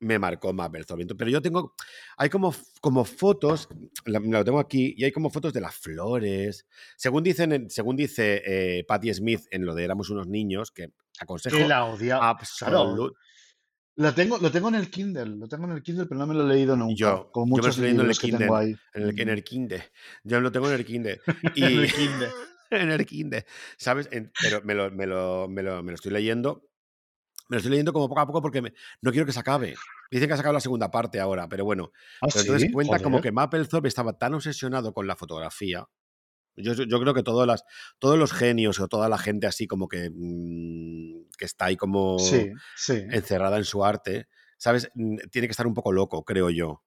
[0.00, 0.70] me marcó más
[1.16, 1.74] Pero yo tengo,
[2.16, 3.68] hay como, como fotos,
[4.04, 6.66] lo tengo aquí, y hay como fotos de las flores.
[6.96, 11.58] Según, dicen, según dice eh, Patti Smith en lo de Éramos unos niños, que aconsejo
[11.58, 12.16] que la odia.
[12.18, 13.16] absolut,
[13.96, 16.34] Lo tengo, lo tengo en el Kindle, lo tengo en el Kindle, pero no me
[16.34, 16.94] lo he leído nunca.
[16.96, 18.46] Yo, Con yo me lo muchos estoy leyendo en el Kindle,
[18.94, 19.30] en el, en Mm.
[19.32, 19.82] el Kindle.
[20.22, 21.20] Yo lo tengo en el Kindle.
[21.42, 22.30] En Y el Kindle.
[22.70, 23.44] en el Kindle,
[23.76, 24.08] ¿sabes?
[24.12, 26.67] En- pero me lo, me, lo, me, lo, me lo estoy leyendo.
[27.48, 29.74] Me lo estoy leyendo como poco a poco porque me- no quiero que se acabe.
[30.10, 31.92] Dicen que ha sacado la segunda parte ahora, pero bueno.
[32.20, 35.86] Ah, Pero entonces sí, cuenta como que Mapplethorpe estaba tan obsesionado con la fotografía.
[36.56, 37.64] Yo, yo creo que todas las,
[38.00, 42.48] todos los genios o toda la gente así como que, mm, que está ahí como
[42.48, 42.94] Sí, sí.
[43.08, 44.90] encerrada en su arte, ¿sabes?
[44.94, 46.82] Mm, Tiene que estar un poco loco, creo yo.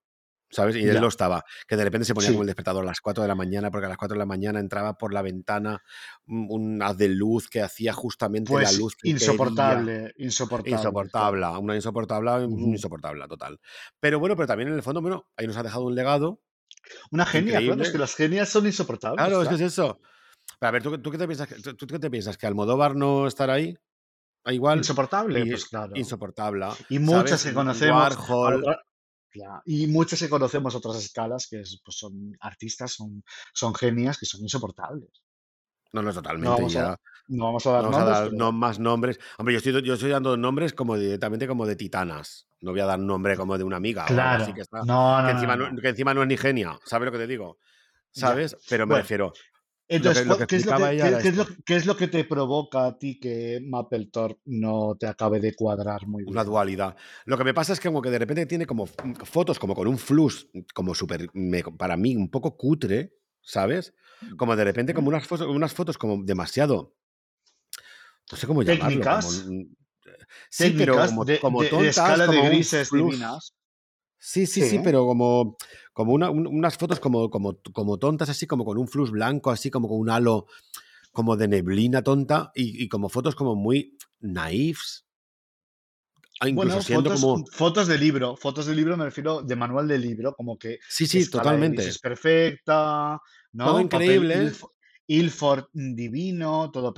[0.51, 0.75] ¿Sabes?
[0.75, 1.43] Y él Ya, lo estaba.
[1.67, 2.43] Que de repente se ponía como sí.
[2.43, 4.59] el despertador a las 4 de la mañana, porque a las 4 de la mañana
[4.59, 5.81] entraba por la ventana
[6.27, 9.13] un, haz de luz que hacía justamente la Pues luz que quería.
[9.13, 10.71] insoportable, insoportable.
[10.77, 13.59] Insoportable, una insoportable, insoportable, total.
[13.99, 16.41] Pero bueno, pero también en el fondo, bueno, ahí nos ha dejado un legado
[17.11, 19.99] Una genia, claro, es que las genias son insoportables, Claro, es que es eso.
[20.59, 21.47] Pero a ver, ¿tú, tú qué te piensas?
[21.77, 22.37] ¿Tú, qué te piensas?
[22.37, 23.77] ¿Que Almodóvar no estará ahí?
[24.43, 25.91] Ah, Igual, Insoportable, y pues claro.
[25.95, 27.43] insoportable, Y muchas ¿sabes?
[27.45, 28.65] que conocemos, Warhol,
[29.31, 34.17] claro, y muchas que conocemos otras escalas, que es, pues son artistas, son, son genias
[34.17, 35.09] que son insoportables.
[35.93, 36.97] no, no, No totalmente, a,
[37.27, 39.19] no vamos a dar No vamos a nombres, dar pero no, más nombres.
[39.37, 42.47] Hombre, yo estoy, yo estoy dando nombres como directamente como de titanas.
[42.61, 44.53] No voy a dar nombre como de una amiga así claro.
[44.53, 44.79] que está.
[44.83, 46.77] No, Que no, encima que encima no es ni genia.
[46.85, 47.57] ¿Sabes lo que te digo?
[48.13, 48.27] Ya.
[48.27, 48.57] ¿Sabes?
[48.69, 49.33] Pero me Bueno, refiero.
[49.91, 51.35] Lo entonces, que, lo que ¿cuál- ¿qué es lo que, ella qué, era qué es
[51.35, 51.55] lo, esto.
[51.65, 56.07] qué es lo que te provoca a ti que Mapplethorpe no te acabe de cuadrar
[56.07, 56.45] muy Una bien?
[56.45, 56.95] dualidad.
[57.25, 58.95] Lo que me pasa es que como que de repente tiene como f-
[59.25, 61.29] fotos como con un flux como súper,
[61.77, 63.93] para mí, un poco cutre, ¿sabes?
[64.37, 66.95] Como de repente como unas fotos, unas fotos como demasiado,
[68.31, 69.21] no sé cómo llamarlo, como...
[69.21, 69.61] Técnicas, mm,
[70.49, 73.55] Sí, pero como, de, como de- escala como grises divinas.
[74.23, 74.81] Sí, sí, sí, Sí.
[74.83, 75.57] pero como,
[75.93, 79.49] como una- un- unas fotos como, como, como tontas, así como con un flux blanco,
[79.49, 80.45] así como con un halo
[81.11, 85.07] como de neblina tonta y, y como fotos como muy naifs,
[86.39, 87.45] ah, incluso Bueno, siendo fotos, como...
[87.51, 91.07] fotos de libro, fotos de libro me refiero de manual de libro, como que Sí,
[91.07, 91.89] sí, totalmente.
[91.99, 93.19] perfecta,
[93.57, 93.89] Todo ¿no?
[93.89, 94.51] Papel increíble.
[95.19, 96.93] Ilford divino, todo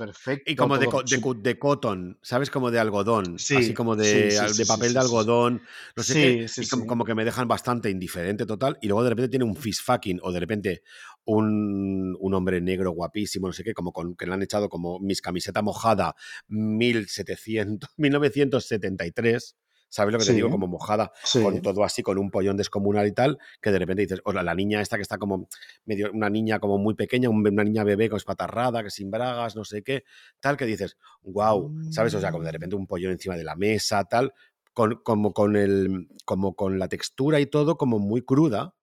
[0.46, 2.50] Y perfecto, como de, co- de, de cotton, ¿sabes?
[2.50, 5.62] Como de algodón, así Sí, como sí, de, sí, al- sí, de papel de algodón,
[5.96, 9.10] no sé qué, y como, como que me dejan bastante indiferente total, y luego de
[9.10, 10.82] repente tiene un fish fucking, o de repente
[11.24, 14.98] un, un hombre negro guapísimo, no sé qué, como con, que le han echado como
[15.00, 16.14] mis camiseta mojada
[16.48, 19.56] 1700, 1973,
[19.94, 20.50] ¿sabes lo que te digo?
[20.50, 21.40] Como mojada, sí.
[21.40, 24.42] con todo así, con un pollón descomunal y tal, que de repente dices, o la,
[24.42, 25.48] la niña esta que está como
[25.84, 29.56] medio, una niña como muy pequeña, un- una niña bebé con espatarrada, que sin bragas,
[29.56, 30.04] no sé qué,
[30.40, 32.14] tal, que dices, wow, ¿sabes?
[32.14, 34.32] O sea, como de Mm, repente un pollón encima de la mesa, tal,
[34.72, 38.74] con, como, con el, como con la textura y todo como muy cruda.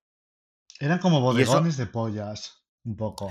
[0.80, 3.30] Eran como eso, bodegones de pollas, un poco.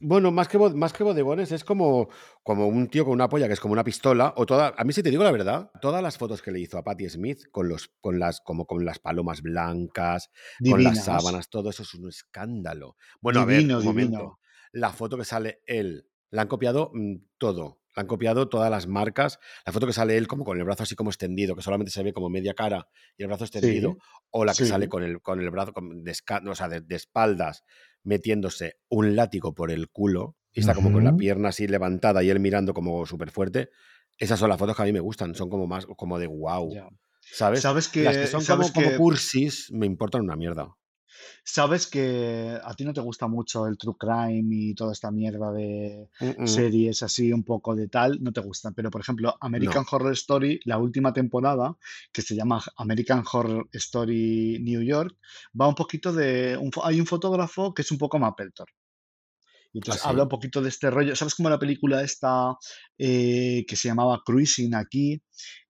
[0.00, 2.08] bueno, más que, más que bodegones, es como,
[2.42, 4.34] como un tío con una polla que es como una pistola.
[4.36, 6.76] O toda, a mí, si te digo la verdad, todas las fotos que le hizo
[6.78, 10.30] a Patti Smith con los, con las, como con las palomas blancas,
[10.70, 12.96] con las sábanas, todo eso es un escándalo.
[13.20, 14.38] Bueno, a ver, Divino, un momento.
[14.72, 17.80] La foto que sale él, la han copiado mm, todo.
[17.94, 19.38] La han copiado todas las marcas.
[19.66, 22.02] La foto que sale él como con el brazo así como extendido, que solamente se
[22.02, 22.88] ve como media cara
[23.18, 23.92] y el brazo extendido.
[23.92, 23.98] Sí,
[24.30, 26.12] O la que sale con el, con el brazo con- de,
[26.48, 27.64] o sea, de- de espaldas
[28.04, 32.30] metiéndose un látigo por el culo y está como con la pierna así levantada y
[32.30, 33.70] él mirando como súper fuerte.
[34.18, 36.70] Esas son las fotos que a mí me gustan, son como más como de wow.
[37.20, 37.62] ¿sabes?
[37.62, 40.68] Sabes Las que que, son como, como que cursis me importan una mierda.
[41.44, 45.52] Sabes que a ti no te gusta mucho el true crime y toda esta mierda
[45.52, 46.08] de
[46.44, 48.74] series así un poco de tal, no te gustan.
[48.74, 51.76] Pero, por ejemplo, American no, Horror Story, la última temporada,
[52.12, 55.16] que se llama American Horror Story New York,
[55.58, 56.56] va un poquito de...
[56.56, 58.72] un hay un fotógrafo que es un poco Mapplethorpe.
[59.74, 61.16] Y entonces habla un poquito de este rollo.
[61.16, 62.54] ¿Sabes cómo la película esta
[62.98, 65.22] eh, que se llamaba Cruising aquí?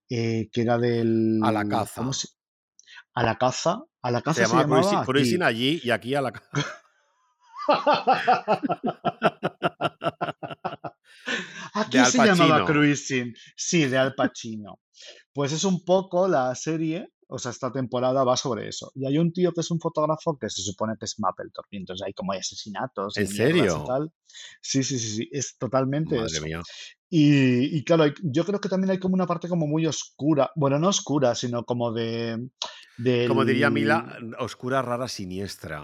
[0.09, 1.39] eh, que era a la del...
[1.41, 2.13] ¿Cómo caza.
[2.13, 2.27] se...?
[3.13, 3.83] A la caza.
[4.01, 6.83] A la Se caza se llamaba Cruising, allí y aquí a la caza.
[11.73, 12.65] Aquí se llamaba.
[12.65, 14.79] Cruising, sí, de Al Pacino.
[15.33, 18.91] Pues es un poco la serie, o sea, esta temporada va sobre eso.
[18.93, 21.79] Y hay un tío que es un fotógrafo que se supone que es Mapplethorpe, y
[21.79, 23.83] entonces hay como hay asesinatos ¿En y serio?
[23.87, 24.11] tal.
[24.61, 26.43] Sí, sí, sí, sí, es totalmente Madre eso.
[26.43, 26.61] mía.
[27.09, 30.77] Y, y claro, yo creo que también hay como una parte como muy oscura, bueno,
[30.77, 32.49] no oscura, sino como de,
[33.27, 35.83] Como diría Mila, oscura, rara, siniestra.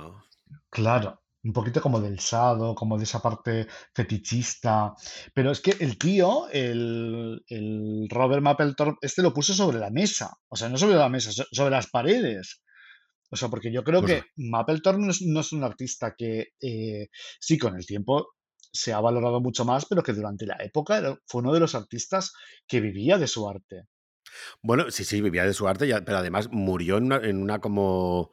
[0.70, 4.94] Claro, un poquito como del sado, como de esa parte fetichista.
[5.34, 10.32] Pero es que el tío, el, el Robert Mapplethorpe, este lo puso sobre la mesa.
[10.50, 12.62] O sea, no sobre la mesa, so- sobre las paredes.
[13.32, 17.08] O sea, porque yo creo que Mapplethorpe no es, no es un artista que eh,
[17.40, 18.30] sí, con el tiempo
[18.72, 22.34] se ha valorado mucho más, pero que durante la época fue uno de los artistas
[22.68, 23.84] que vivía de su arte.
[24.62, 28.32] Bueno, sí, sí, vivía de su arte, pero además murió en una, en una como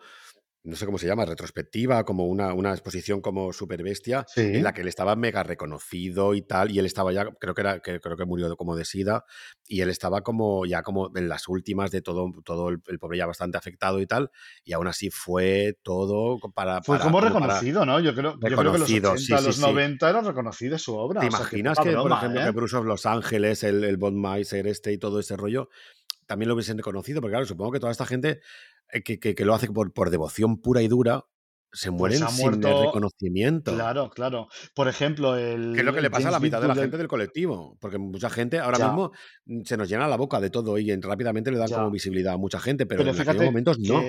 [0.67, 4.73] no sé cómo se llama, retrospectiva, como una, una exposición como super bestia, en la
[4.75, 8.01] que él estaba mega reconocido y tal, y él estaba ya, creo que era, que,
[8.01, 9.25] creo que murió como de sida,
[9.67, 13.19] y él estaba como ya como en las últimas de todo, todo el, el pobre
[13.19, 14.31] ya bastante afectado y tal,
[14.65, 18.01] y aún así fue todo para, Fue para, como como para reconocido, ¿no?
[18.01, 19.63] Yo creo, yo creo que los reconocido, sí, 80, sí, los sí.
[19.63, 21.21] 90 era reconocida su obra.
[21.21, 22.51] ¿Te O sea, que imaginas que, por ejemplo, que ¿eh?
[22.51, 25.69] Bruce of Los Ángeles, el, el Von Meiser este y todo ese rollo,
[26.27, 27.21] también lo hubiesen reconocido?
[27.21, 28.41] Porque claro, supongo que toda esta gente
[29.05, 31.25] que, que- que lo hace por, por devoción pura y dura,
[31.73, 33.75] se Pues mueren ha sin el reconocimiento.
[33.75, 34.49] claro, claro.
[34.75, 36.75] Por ejemplo, Que es lo el, que le el pasa a la mitad de la
[36.75, 37.09] gente del...
[37.09, 37.77] colectivo.
[37.81, 39.13] Porque mucha gente ahora Ya, mismo
[39.45, 42.35] mm, se nos llena la boca de todo y en- rápidamente le dan como visibilidad
[42.35, 44.01] a mucha gente, pero Pero en aquellos momentos no.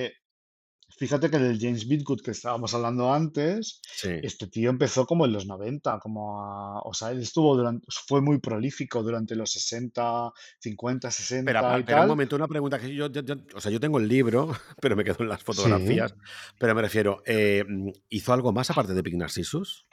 [0.97, 4.09] Fíjate que del James Bidgood que estábamos hablando antes, Sí.
[4.23, 8.19] este tío empezó como en los 90, como a- o sea, él estuvo durante, fue
[8.21, 12.79] muy prolífico durante los 60, 50, Pero, 60 apa- y pero un momento, una pregunta
[12.79, 14.47] que yo, yo- yo- o sea, yo tengo el libro,
[14.81, 15.45] pero me quedo en las Sí.
[15.45, 16.15] fotografías.
[16.59, 17.63] Pero me refiero, eh,
[18.09, 19.85] ¿hizo algo más aparte de Pig Narcissus?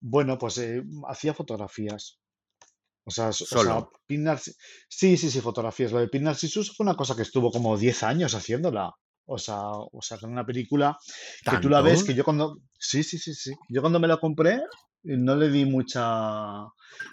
[0.00, 2.18] Bueno, pues eh, hacía fotografías.
[3.04, 3.90] O sea, o Solo.
[4.08, 4.54] Narci-
[4.88, 5.90] sí, sí, sí, fotografías.
[5.90, 8.94] Lo de Pete Narcissus fue una cosa que estuvo como 10 años haciéndola.
[9.32, 10.98] O sea, o sea, era una película
[11.48, 14.16] que tú la ves, que yo cuando, sí, sí, sí, sí, yo cuando me la
[14.16, 16.64] compré eh, no le di mucha,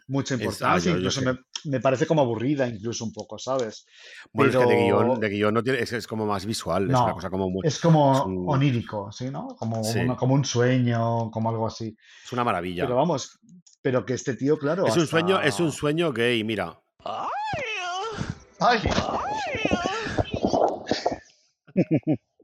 [0.07, 3.85] mucha ah, importancia, incluso me, me parece como aburrida, incluso un poco, ¿sabes?
[4.33, 6.89] Bueno, es que de guion, Pero de guion no tiene, es, es como más visual,
[6.89, 9.49] es una cosa como muy, es es como un, onírico, ¿sí, no?
[9.55, 11.95] Como, una- como un sueño, como algo así.
[12.25, 12.87] es una Pero maravilla.
[12.87, 13.39] vamos,
[13.83, 16.81] pero que este tío, claro, Es un sueño, es un sueño gay, mira.
[18.59, 18.79] ¡Ay!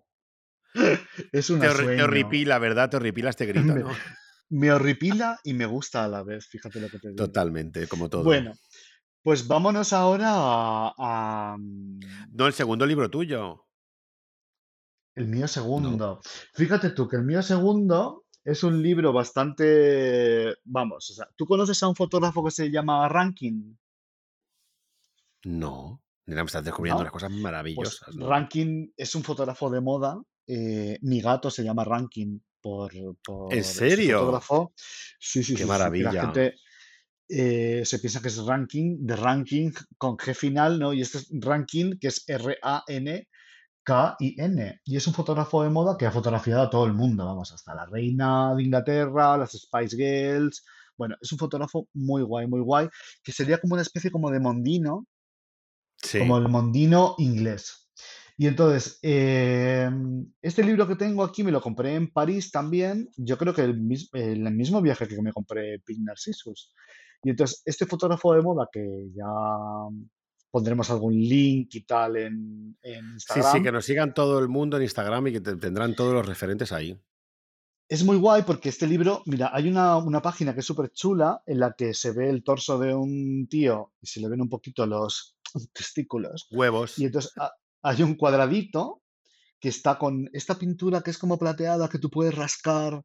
[1.32, 2.04] Es Te, una te sueño.
[2.04, 2.90] horripila, ¿verdad?
[2.92, 4.04] Te horripila este grito, Me, ¿no?
[4.50, 7.32] me horripila y me gusta a la vez, fíjate lo que te digo.
[7.32, 8.28] Totalmente, como todo.
[8.28, 8.54] Bueno,
[9.24, 10.94] pues vámonos ahora a,
[11.54, 13.66] a, mm, No, el segundo libro tuyo.
[15.16, 16.22] el mío No, segundo.
[16.54, 21.82] Fíjate tú que el mío segundo es un libro bastante, vamos, o sea, ¿tú conoces
[21.84, 23.78] a un fotógrafo que se llama Rankin?
[25.46, 26.02] no.
[26.26, 27.32] Mira, me estás descubriendo unas cosas
[27.74, 28.28] Pues maravillosas, ¿no?
[28.30, 30.22] Rankin es un fotógrafo de moda.
[30.48, 32.92] eh, mi gato se llama Rankin por,
[33.50, 34.20] ¿En por ese serio?
[34.20, 34.74] fotógrafo.
[35.20, 36.14] Sí, sí, Qué sí, sí, que la maravilla.
[36.14, 36.56] gente
[37.30, 40.94] eh, se piensa que es ranking, de ranking con G final, ¿no?
[40.94, 43.28] Y este es ranking, que es R-A-N-K-I-N.
[44.86, 47.76] Y es un fotógrafo de moda que ha fotografiado a todo el mundo, vamos, hasta
[47.76, 50.64] la reina de Inglaterra, las Spice Girls.
[50.98, 52.88] Bueno, es un fotógrafo muy guay, muy guay,
[53.24, 55.08] que sería como una especie como de mondino,
[56.20, 57.90] como el mondino inglés.
[58.36, 59.90] Y entonces, eh,
[60.42, 63.10] este libro que tengo aquí me lo compré en París también.
[63.16, 66.74] Yo creo que el, mis- el mismo viaje que me compré Pink Narcissus.
[67.24, 68.82] Y entonces, este fotógrafo de moda que
[69.16, 69.26] ya
[70.52, 74.50] pondremos algún link y tal en, en Sí, sí, Instagram, que nos sigan todo el
[74.50, 77.00] mundo en Instagram y que te- tendrán todos los referentes ahí.
[77.90, 81.42] es muy guay porque este libro, mira, hay una, una página que es súper chula
[81.46, 84.50] en la que se ve el torso de un tío y se le ven un
[84.50, 85.33] poquito los
[85.74, 86.48] testículos.
[86.50, 86.98] Y Huevos.
[87.00, 87.52] entonces ha-
[87.84, 89.02] hay un cuadradito
[89.60, 93.02] que está con esta pintura que es como plateada que tú puedes rascar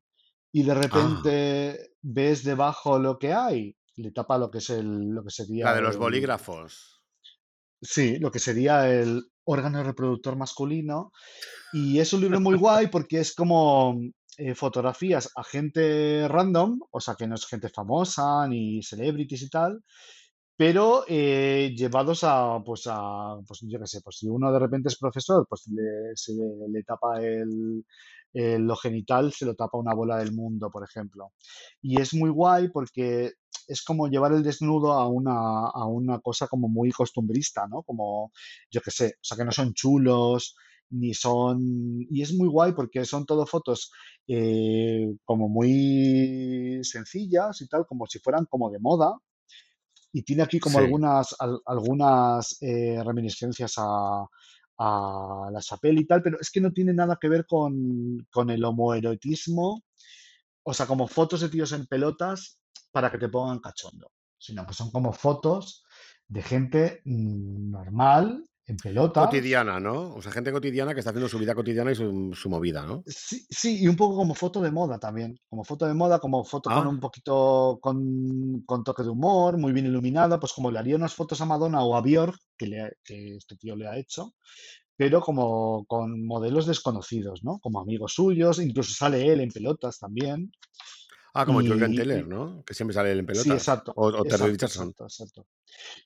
[0.52, 3.76] y de Ah, repente ves debajo lo que hay.
[3.96, 7.02] Le tapa lo que es el, lo que la sería de los el, bolígrafos.
[7.80, 11.12] sí, lo que sería el órgano reproductor masculino.
[11.72, 13.98] Y es un libro muy guay porque es como
[14.38, 19.50] eh, fotografías a gente random, o sea que no es gente famosa ni celebrities y
[19.50, 19.80] tal,
[20.58, 24.88] pero eh, llevados a, pues a, pues yo qué sé, pues si uno de repente
[24.90, 26.34] es profesor, pues le, se
[26.68, 27.84] le, tapa el,
[28.34, 31.32] el- lo genital, se lo tapa una bola del mundo, por ejemplo.
[31.82, 33.32] Y es muy guay porque
[33.68, 37.82] es como llevar el desnudo a una, a una cosa como muy costumbrista, ¿no?
[37.84, 38.32] Como,
[38.70, 40.56] yo qué sé, o sea que no son chulos,
[40.90, 41.60] ni son...
[42.10, 43.92] Y es muy guay porque son todo fotos
[44.26, 49.12] eh, como muy sencillas y tal, como si fueran como de moda
[50.12, 50.84] y tiene aquí como Sí.
[50.84, 54.26] algunas, al- algunas eh, reminiscencias a,
[54.78, 58.50] a la Chapelle y tal, pero es que no tiene nada que ver con, con
[58.50, 59.82] el homoerotismo,
[60.62, 62.58] o sea, como fotos de tíos en pelotas
[62.92, 65.84] para que te pongan cachondo, sino que son como fotos
[66.28, 70.14] de gente mm, normal, en pelotas, Cotidiana, ¿no?
[70.14, 73.06] O sea, gente cotidiana que está haciendo su vida cotidiana y su, su movida, ¿no?
[73.06, 76.44] Sí, sí, y un poco como foto de moda también, como foto de moda, como
[76.44, 80.70] foto con un Ah, poquito, con, con toque de humor, muy bien iluminada, pues como
[80.70, 83.88] le haría unas fotos a Madonna o a Björk, que, le que este tío le
[83.88, 84.34] ha hecho,
[84.96, 87.58] pero como con modelos desconocidos, ¿no?
[87.60, 90.52] Como amigos suyos, incluso sale él en pelotas también.
[91.40, 92.64] Ah, como Y, Teller, y- ¿no?
[92.64, 93.46] Que siempre sale en sí, pelotas.
[93.52, 94.88] exacto, O, o Terry exacto, Richardson.
[94.88, 95.46] exacto, exacto.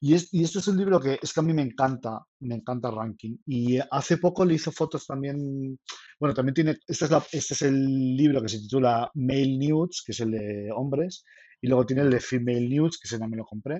[0.00, 2.56] Y, es, y esto es un libro que es que a mí me encanta, me
[2.56, 3.38] encanta Ranking.
[3.46, 5.78] Y hace poco le hizo fotos también,
[6.20, 10.02] bueno, también tiene, este es, la- este es el libro que se titula Male Nudes,
[10.04, 11.24] que es el de hombres,
[11.62, 13.78] y luego tiene el de Female Nudes, que ese también lo compré,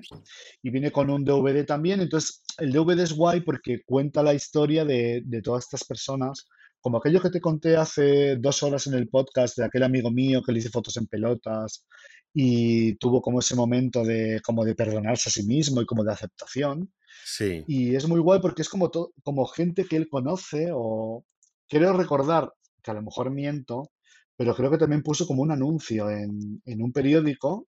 [0.63, 2.01] y viene con un DVD también.
[2.01, 6.47] Entonces, el DVD es guay porque cuenta la historia de, de todas estas personas,
[6.83, 10.41] como aquello que te conté hace dos horas en el podcast de aquel amigo mío
[10.43, 11.85] que le hice fotos en pelotas
[12.33, 16.11] y tuvo como ese momento de como de perdonarse a sí mismo y como de
[16.11, 16.91] aceptación.
[17.25, 17.63] Sí.
[17.67, 21.23] Y es muy guay porque es como, to- como gente que él conoce o
[21.69, 22.51] creo recordar,
[22.83, 23.89] que a lo mejor miento,
[24.35, 27.65] pero creo que también puso como un anuncio en, en un periódico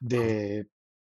[0.00, 0.66] de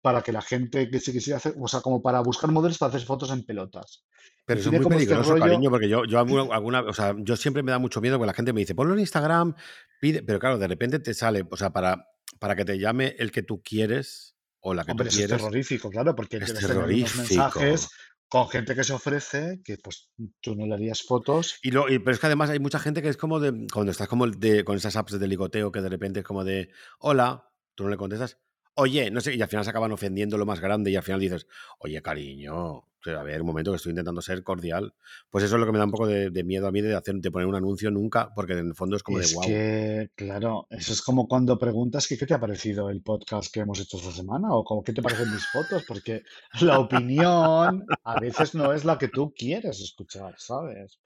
[0.01, 2.91] para que la gente que se quisiera hacer, o sea, como para buscar modelos para
[2.95, 4.05] hacer fotos en pelotas.
[4.45, 6.19] Pero eso es muy este peligroso, rollo, cariño, porque yo, yo
[6.53, 8.95] alguna, o sea, yo siempre me da mucho miedo que la gente me dice, ponlo
[8.95, 9.55] en Instagram,
[10.01, 12.07] pide, pero claro, de repente te sale, o sea, para,
[12.39, 15.27] para que te llame el que tú quieres o la que hombre, tú eso es
[15.27, 17.91] quieres, terrorífico, claro, porque es unos mensajes terrorífico.
[18.29, 20.11] con gente que se ofrece que pues
[20.41, 21.59] tú no le harías fotos.
[21.63, 23.91] Y lo, y- pero es que además hay mucha gente que es como de, cuando
[23.93, 26.71] estás como de, con esas apps de ligoteo que de repente es como de,
[27.01, 28.39] hola, tú no le contestas,
[28.79, 31.21] oye, no sé, y al final se acaban ofendiendo lo más grande y al final
[31.21, 31.47] dices,
[31.81, 34.95] oye, cariño, a ver, un momento que estoy intentando ser cordial.
[35.31, 36.95] Pues eso es lo que me da un poco de, de miedo a mí de,
[36.95, 39.45] hacer, de poner un anuncio nunca, porque en el fondo es como de, Es wow.
[39.45, 43.61] que, claro, eso es como cuando preguntas que qué te ha parecido el podcast que
[43.61, 46.23] hemos hecho esta semana o como qué te parecen mis fotos, porque
[46.61, 50.99] la opinión a veces no es la que tú quieres escuchar, ¿sabes?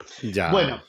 [0.51, 0.83] Bueno, Ya.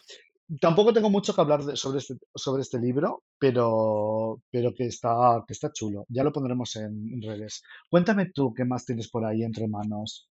[0.61, 5.53] Tampoco tengo mucho que hablar sobre este, sobre este libro, pero, pero que está, que
[5.53, 6.05] está chulo.
[6.09, 7.63] Ya lo pondremos en, redes.
[7.91, 10.29] Cuéntame tú qué más tienes por ahí entre manos.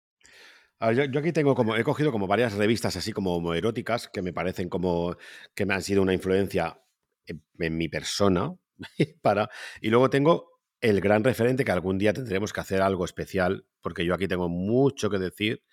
[0.81, 4.69] Yo, aquí tengo como, he cogido como varias revistas así como homoeróticas que me parecen
[4.69, 5.17] como
[5.55, 6.81] que me han sido una influencia
[7.27, 8.55] en, en mi persona.
[9.23, 13.67] para, y luego tengo el gran referente que algún día tendremos que hacer algo especial,
[13.81, 15.65] porque yo aquí tengo mucho que decir,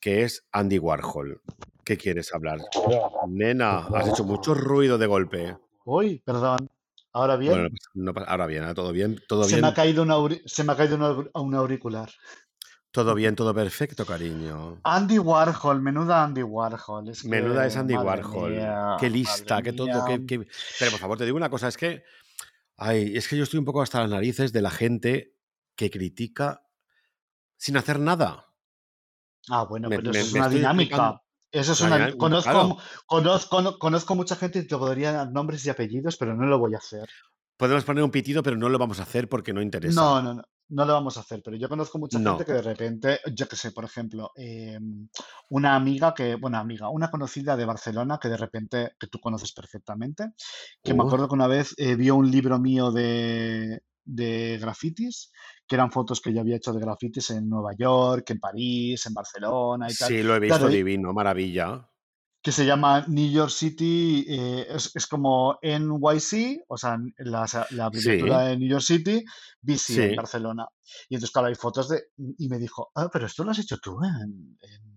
[0.00, 1.40] que es Andy Warhol.
[1.84, 2.58] ¿Qué quieres hablar?
[3.28, 5.56] Nena, has hecho mucho ruido de golpe.
[5.84, 6.70] Uy, perdón.
[7.12, 8.74] Ahora bien, no ahora bien, ¿eh?
[8.74, 11.02] todo bien, todo se me ha bien, caído un, auri- se me ha caído un
[11.02, 12.08] aur- un auricular.
[12.92, 14.80] todo bien, todo perfecto, cariño.
[14.84, 17.08] Andy Warhol, menuda Andy Warhol.
[17.08, 18.52] Es Menuda es Andy Warhol.
[18.52, 20.46] mía, Qué lista, qué todo, qué-
[20.78, 22.04] Pero por favor, te digo una cosa, es que.
[22.76, 25.34] Ay, es que yo estoy un poco hasta las narices de la gente
[25.74, 26.62] que critica
[27.56, 28.49] sin hacer nada.
[29.48, 30.68] Ah, bueno, Me, pero me- eso es una explicando.
[30.68, 31.22] dinámica.
[31.52, 32.76] Eso es Una Conozco, Claro,
[33.06, 36.74] conozco, conozco mucha gente y te podría dar nombres y apellidos, pero no lo voy
[36.74, 37.08] a hacer.
[37.56, 40.00] podemos poner un pitido, pero no lo vamos a hacer porque no interesa.
[40.00, 40.42] No, no, no.
[40.72, 43.56] No lo vamos a hacer, pero yo conozco mucha gente que de repente, yo qué
[43.56, 44.78] sé, por ejemplo, eh,
[45.48, 49.52] una amiga que, bueno, amiga, una conocida de Barcelona que de repente, que tú conoces
[49.52, 50.26] perfectamente,
[50.80, 55.32] que me acuerdo que una vez eh, vio un libro mío de, de grafitis,
[55.70, 59.14] que eran fotos que yo había hecho de grafitis en Nueva York, en París, en
[59.14, 60.10] Barcelona y tal.
[60.10, 61.88] sí, lo he visto Claro, divino, maravilla.
[62.42, 67.84] que se llama New York City, eh, es, es como NYC, o sea, la, la
[67.84, 69.22] abreviatura Sí, de New York City,
[69.60, 70.16] BC en sí.
[70.16, 70.66] Barcelona.
[71.10, 72.00] Y entonces, claro, hay fotos de...
[72.38, 74.10] Y me dijo, ah, pero esto lo has hecho tú en...
[74.10, 74.89] en- en-".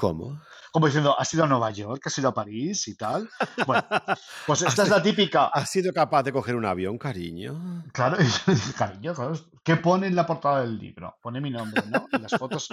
[0.00, 0.40] ¿Cómo?
[0.72, 2.00] Como diciendo, ¿has ido a Nueva York?
[2.06, 3.28] ¿Has ido a París y tal?
[3.66, 3.82] Bueno,
[4.46, 5.46] pues ¿Has, esta es la típica.
[5.48, 7.84] has sido capaz de coger un avión, cariño?
[7.92, 8.16] Claro,
[8.78, 9.32] cariño, claro,
[9.62, 11.16] ¿qué pone en la portada del libro?
[11.20, 12.06] Pone mi nombre, ¿no?
[12.12, 12.68] Y las fotos.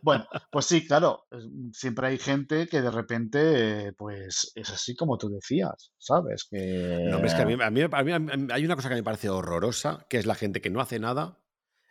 [0.00, 1.26] Bueno, pues sí, claro,
[1.72, 6.48] siempre hay gente que de repente, pues es así como tú decías, ¿sabes?
[6.50, 7.56] No, hombre, es que a Que.
[7.56, 10.18] mí, a mí- a mí- a mí hay una cosa que me parece horrorosa, que
[10.18, 11.38] es la gente que no hace nada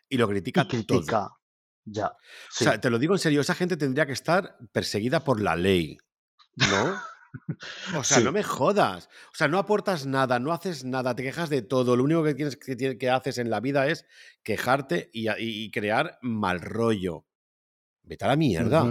[0.10, 1.41] y lo Y critica todo.
[1.86, 2.16] Ya, O
[2.52, 5.98] sea, te lo digo en serio, esa gente tendría que estar perseguida por la ley,
[6.56, 7.02] ¿no?
[7.98, 9.08] O sea, no me jodas.
[9.34, 11.96] O sea, no aportas nada, no haces nada, te quejas de todo.
[11.96, 14.06] Lo único que, tienes, que, que haces en la vida es
[14.44, 17.26] quejarte y, a- y- y crear mal rollo.
[18.04, 18.84] Vete a la mierda.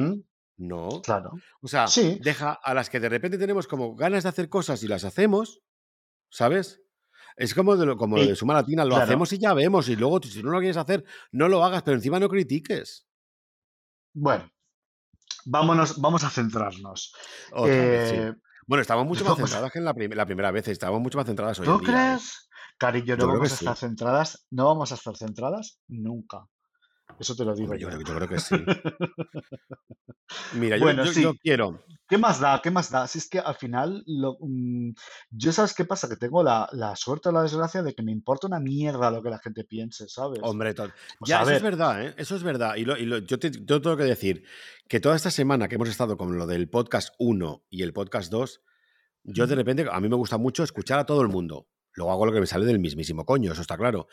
[0.56, 1.02] No.
[1.02, 1.32] Claro.
[1.60, 2.18] O sea, Sí.
[2.22, 5.60] deja a las que de repente tenemos como ganas de hacer cosas y las hacemos,
[6.30, 6.80] ¿sabes?
[7.36, 9.04] Es como de lo, como lo de Suma Latina, lo claro.
[9.04, 9.88] hacemos y ya vemos.
[9.88, 13.06] Y luego, si no lo quieres hacer, no lo hagas, pero encima no critiques.
[14.12, 14.50] Bueno,
[15.44, 17.14] vámonos, vamos a centrarnos.
[17.52, 18.16] Otra vez, sí.
[18.16, 18.34] Eh,
[18.66, 20.68] Bueno, estamos mucho más centradas que en la, prim- la primera vez.
[20.68, 21.92] Estamos mucho más centradas hoy en ¿Tú día, ¿eh?
[22.16, 22.48] crees?
[22.78, 23.64] Cariño, no Yo vamos a sí.
[23.64, 26.46] estar centradas, no vamos a estar centradas nunca.
[27.18, 27.98] Eso te lo digo yo, yo.
[27.98, 28.54] creo- yo creo que sí.
[30.54, 31.38] Mira, yo, Bueno, yo, yo sí.
[31.42, 31.84] quiero.
[32.08, 32.60] ¿Qué más da?
[32.62, 33.06] ¿Qué más da?
[33.06, 34.90] Si es que al final, lo, mm,
[35.30, 38.12] yo sabes qué pasa, que tengo la, la suerte o la desgracia de que me
[38.12, 40.40] importa una mierda lo que la gente piense, ¿sabes?
[40.42, 40.90] Hombre, Pues
[41.24, 42.14] ya, eso es ver, verdad, ¿eh?
[42.16, 42.76] Eso es verdad.
[42.76, 44.44] Y, lo- y lo- yo, te, yo tengo que decir
[44.88, 48.30] que toda esta semana que hemos estado con lo del podcast 1 y el podcast
[48.30, 48.62] 2,
[49.24, 51.68] yo de repente, a mí me gusta mucho escuchar a todo el mundo.
[51.94, 54.06] Luego hago lo que me sale del mismísimo coño, eso está claro.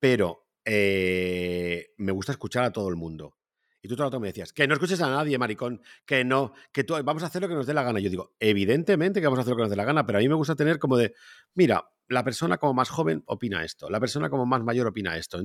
[0.00, 3.36] Pero eh, me gusta escuchar a todo el mundo.
[3.82, 6.54] Y tú todo el rato me decías, que no escuches a nadie, maricón, que no,
[6.72, 8.00] que tú, vamos a hacer lo que nos dé la gana.
[8.00, 10.22] Yo digo, evidentemente que vamos a hacer lo que nos dé la gana, pero a
[10.22, 11.12] mí me gusta tener como de,
[11.54, 15.38] mira, la persona como más joven opina esto, la persona como más mayor opina esto.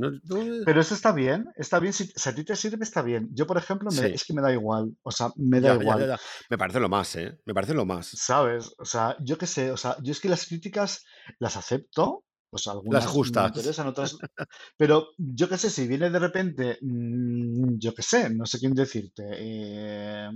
[0.66, 3.30] Pero eso está bien, está bien, si, a ti te sirve, está bien.
[3.34, 6.18] Yo, por ejemplo, es que me da igual, o sea, me da igual.
[6.50, 7.40] me parece lo más, ¿eh?
[7.46, 8.08] Me parece lo más.
[8.08, 8.74] ¿Sabes?
[8.78, 11.06] O sea, yo qué sé, o sea, yo es que las críticas
[11.40, 13.44] las acepto, pues algunas Las justas.
[13.44, 14.18] me interesan, otras.
[14.78, 18.74] Pero yo qué sé, si viene de repente, mm, yo qué sé, no sé quién
[18.74, 20.30] decirte, eh,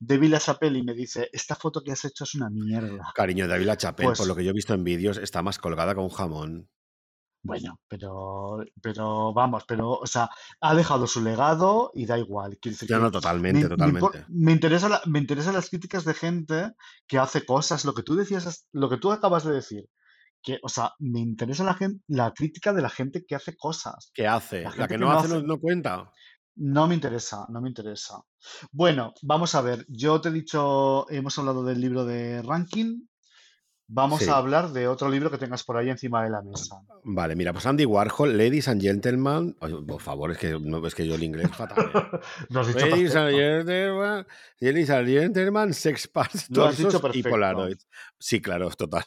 [0.00, 3.12] David LaChapelle y me dice, esta foto que has hecho es una mierda.
[3.14, 5.94] Cariño, David LaChapelle, por lo pues que yo he visto en vídeos, está más colgada
[5.94, 6.68] con un jamón.
[7.42, 10.28] Bueno, pero, pero vamos, pero, o sea,
[10.60, 12.58] ha dejado su legado y da igual.
[12.86, 14.26] Ya no, totalmente, totalmente.
[14.28, 16.72] Me, interesa me interesan las críticas de gente
[17.06, 19.88] que hace cosas, lo que tú decías, lo que tú acabas de decir
[20.42, 24.10] que, o sea, me interesa la, gente, la crítica de la gente que hace cosas.
[24.14, 24.64] ¿Qué hace?
[24.76, 26.10] La, que, no, hace, no, cuenta.
[26.56, 28.22] No me interesa, no me interesa.
[28.72, 29.86] Bueno, vamos a ver.
[29.88, 33.06] Yo te he dicho, hemos hablado del libro de Ranking.
[33.92, 36.76] Vamos a hablar de otro libro que tengas por ahí encima de la mesa.
[37.02, 39.56] Vale, mira, pues Andy Warhol, Ladies and Gentlemen.
[39.58, 41.90] por favor, es que, no, es que yo el inglés fatal.
[41.92, 42.20] ¿eh?
[42.50, 44.26] Ladies, and gentlemen,
[44.60, 46.48] Ladies and Gentlemen, Sex Parts,
[47.14, 47.78] y Polaroid.
[48.16, 49.04] Sí, claro, total.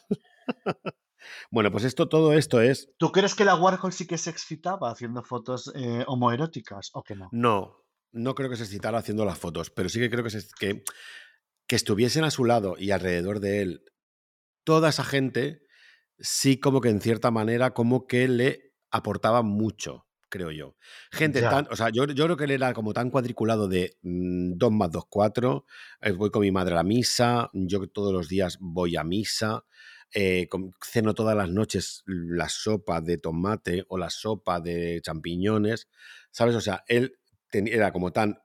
[1.50, 2.90] Bueno, pues esto, todo esto es.
[2.98, 7.16] ¿Tú crees que la Warhol sí que se excitaba haciendo fotos eh, homoeróticas o que
[7.16, 7.28] no?
[7.32, 10.84] No, no creo que se excitara haciendo las fotos, pero sí que creo que, que,
[11.66, 13.84] que estuviesen a su lado y alrededor de él
[14.64, 15.62] toda esa gente,
[16.18, 20.76] sí como que en cierta manera como que le aportaba mucho, creo yo.
[21.12, 24.70] Gente tan, o sea, yo, yo, creo que él era como tan cuadriculado de 2
[24.70, 25.66] mm, más 2, 4,
[26.00, 29.64] eh, voy con mi madre a la misa, yo todos los días voy a misa,
[30.14, 30.48] eh,
[30.82, 35.88] ceno todas las noches la sopa de tomate o la sopa de champiñones,
[36.30, 36.54] ¿sabes?
[36.54, 37.18] O sea, él
[37.50, 38.38] era como tan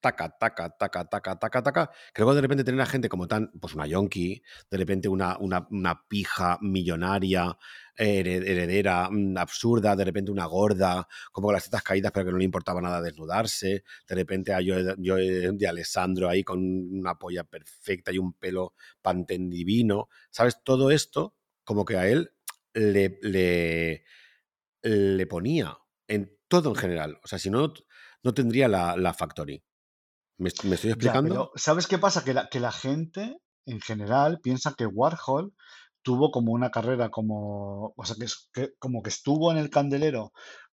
[0.00, 3.74] taca, taca, taca, taca, taca, taca, que de repente tener a gente como tan, pues
[3.74, 7.56] una yonki, de repente una, una, una pija millonaria,
[7.98, 12.38] heredera, mm, absurda, de repente una gorda, como con las tetas caídas, pero que no
[12.38, 17.44] le importaba nada desnudarse, de repente a yo, yo de Alessandro ahí con una polla
[17.44, 20.62] perfecta y un pelo pantén divino, ¿sabes?
[20.62, 21.34] Todo esto,
[21.64, 22.32] como que a él
[22.72, 24.04] le, le,
[24.82, 25.76] le ponía
[26.06, 27.20] en todo en general.
[27.22, 27.72] O sea, si no,
[28.22, 29.62] no tendría la, la Factory.
[30.38, 31.50] ¿Me, estoy explicando?
[31.56, 32.22] ¿Sabes qué pasa?
[32.22, 35.52] Que la, que la gente en general piensa que Warhol
[36.02, 38.16] tuvo como una carrera como, o sea,
[38.52, 40.32] que, como que estuvo en el candelero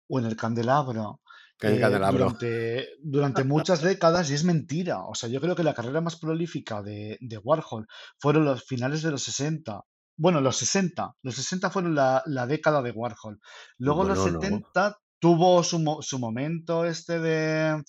[0.08, 1.20] o en el candelabro,
[1.62, 5.04] eh, durante, muchas décadas y es mentira.
[5.04, 7.86] O sea, yo creo que la carrera más prolífica de, Warhol
[8.18, 9.82] fueron los finales de los 60.
[10.16, 11.16] Bueno, los 60.
[11.22, 13.40] Los 60 fueron la, década de Warhol.
[13.78, 17.82] Luego los 70 tuvo su, su momento este de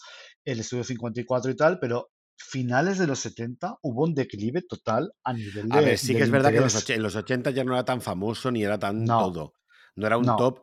[0.44, 2.11] el estudio 54 y tal, pero
[2.42, 5.78] finales de los 70 hubo un declive total a nivel de.
[5.78, 6.58] A ver, sí que es verdad que
[6.94, 9.54] en los, 80 ya no era tan famoso ni era tan todo.
[9.96, 10.62] No era un top,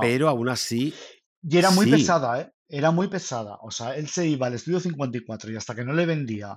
[0.00, 0.94] pero aún así.
[1.42, 2.52] Y era muy pesada, ¿eh?
[2.68, 3.58] Era muy pesada.
[3.62, 6.56] O sea, él se iba al estudio 54 y hasta que no le vendía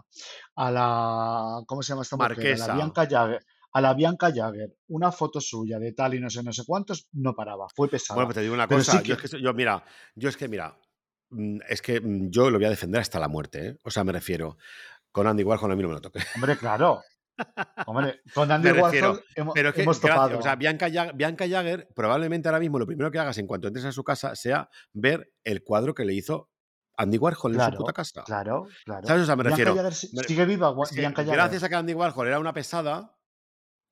[0.56, 1.64] a la.
[1.66, 2.62] ¿Cómo se llama esta mujer?
[2.62, 3.46] A la Bianca Jagger.
[3.76, 7.08] A la Bianca Jagger, una foto suya de tal y no sé, no sé cuántos,
[7.14, 7.66] no paraba.
[7.76, 8.16] Fue pesada.
[8.16, 9.02] Bueno, pues te digo una cosa.
[9.02, 9.84] yo, es que, yo, mira,
[10.14, 10.78] yo es que, mira,
[11.68, 13.78] es que mm, yo lo voy a defender hasta la muerte, ¿eh?
[13.84, 14.58] O sea, me refiero,
[15.12, 16.20] con Andy Warhol a mí no me lo toque.
[16.36, 17.02] Hombre, claro.
[17.88, 20.40] Hombre, con Andy Warhol hemos, pero hemos topado.
[20.40, 23.92] o sea, Bianca, Jagger, probablemente ahora mismo lo primero que hagas en cuanto entres a
[23.92, 26.50] su casa sea ver el cuadro que le hizo
[26.98, 28.24] Andy Warhol en su puta casa.
[28.24, 29.08] Claro, claro.
[29.08, 29.24] ¿Sabes?
[29.24, 29.92] O sea, me refiero.
[29.92, 31.36] sigue viva Bianca Jagger.
[31.36, 33.18] Gracias a que Andy Warhol era una pesada,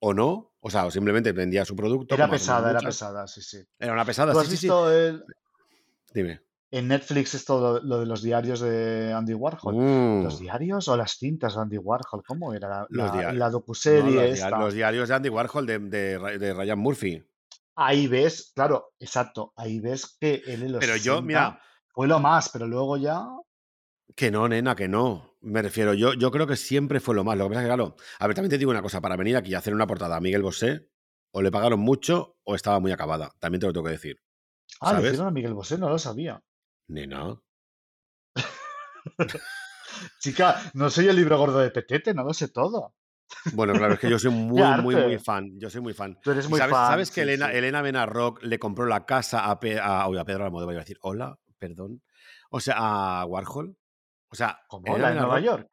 [0.03, 2.15] o no, o sea, o simplemente vendía su producto.
[2.15, 3.63] Era pesada, era pesada, sí, sí.
[3.77, 5.23] Era una pesada, ¿Tú has sí, visto El...
[6.13, 6.41] Dime.
[6.73, 10.23] En Netflix es todo lo de los diarios de Andy Warhol.
[10.23, 10.41] ¿Los mm.
[10.41, 12.23] diarios o las cintas de Andy Warhol?
[12.25, 12.87] ¿Cómo era?
[12.89, 14.57] La, la, docuserie los, esta.
[14.57, 17.23] los, diarios de Andy Warhol de, de, Ryan Murphy.
[17.75, 19.51] Ahí ves, claro, exacto.
[19.57, 21.59] Ahí ves que él en los Pero yo, mira.
[21.93, 23.27] Fue lo más, pero luego ya.
[24.15, 25.35] Que no, nena, que no.
[25.41, 27.37] Me refiero, yo, yo creo que siempre fue lo más.
[27.37, 29.35] Lo que pasa es que, claro, a ver, también te digo una cosa, para venir
[29.35, 30.89] aquí a hacer una portada a Miguel Bosé,
[31.31, 33.33] o le pagaron mucho o estaba muy acabada.
[33.39, 34.21] También te lo tengo que decir.
[34.79, 36.41] Ah, le hicieron a Miguel Bosé, no lo sabía.
[36.91, 37.41] Nena.
[40.19, 42.95] Chica, no soy el libro gordo de Petete, no lo sé todo.
[43.53, 45.57] Bueno, claro, es que yo soy muy, muy, muy fan.
[45.57, 46.19] Yo soy muy fan.
[46.21, 46.91] Tú eres muy ¿Sabes, fan.
[46.91, 50.73] ¿Sabes que Elena, Elena Benarrock le compró la casa a, a, a Pedro Almodóvar?
[50.73, 52.01] Iba a decir, hola, perdón.
[52.49, 53.77] O sea, a Warhol.
[54.29, 54.97] O sea, ¿cómo?
[54.97, 55.69] ¿La de Nueva York?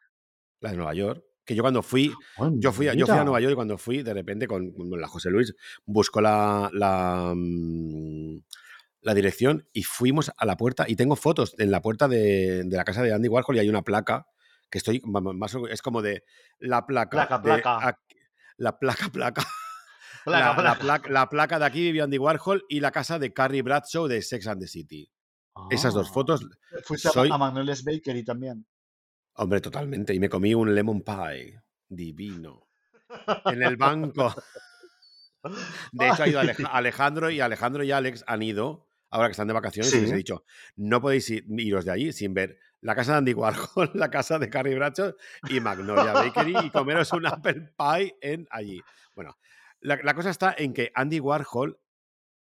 [0.60, 1.24] La de Nueva York.
[1.44, 3.24] Que yo cuando fui, Ay, yo fui, a, yo fui a.
[3.24, 5.54] Nueva York y cuando fui, de repente con, con la José Luis,
[5.86, 8.38] buscó la, la, mm,
[9.08, 12.76] la dirección y fuimos a la puerta y tengo fotos en la puerta de, de
[12.76, 14.26] la casa de Andy Warhol y hay una placa
[14.70, 16.24] que estoy más es como de
[16.58, 17.88] la placa Placa, de placa.
[17.88, 18.14] aquí-
[18.58, 19.46] la placa placa
[20.24, 20.78] Placa, la, la placa.
[20.78, 24.20] placa la placa de aquí vivió Andy Warhol y la casa de Carrie Bradshaw de
[24.20, 25.10] Sex and the City
[25.70, 26.12] esas dos Ah.
[26.12, 26.46] fotos
[26.84, 28.66] Fuiste a- soy a Magnolia's Bakery también.
[29.34, 32.68] hombre totalmente y me comí un lemon pie divino
[33.46, 34.34] en el banco
[35.92, 36.40] De hecho, ha ido
[36.72, 40.12] Alejandro y Alejandro y Alex han ido, ahora que están de vacaciones, y les he
[40.12, 40.16] Sí.
[40.16, 40.44] dicho,
[40.76, 44.38] no podéis ir- iros de allí sin ver la casa de Andy Warhol, la casa
[44.38, 45.14] de Carrie Bradshaw
[45.48, 48.80] y Magnolia Bakery y comeros un apple pie en allí.
[49.14, 49.36] Bueno,
[49.80, 51.80] la, la cosa está en que Andy Warhol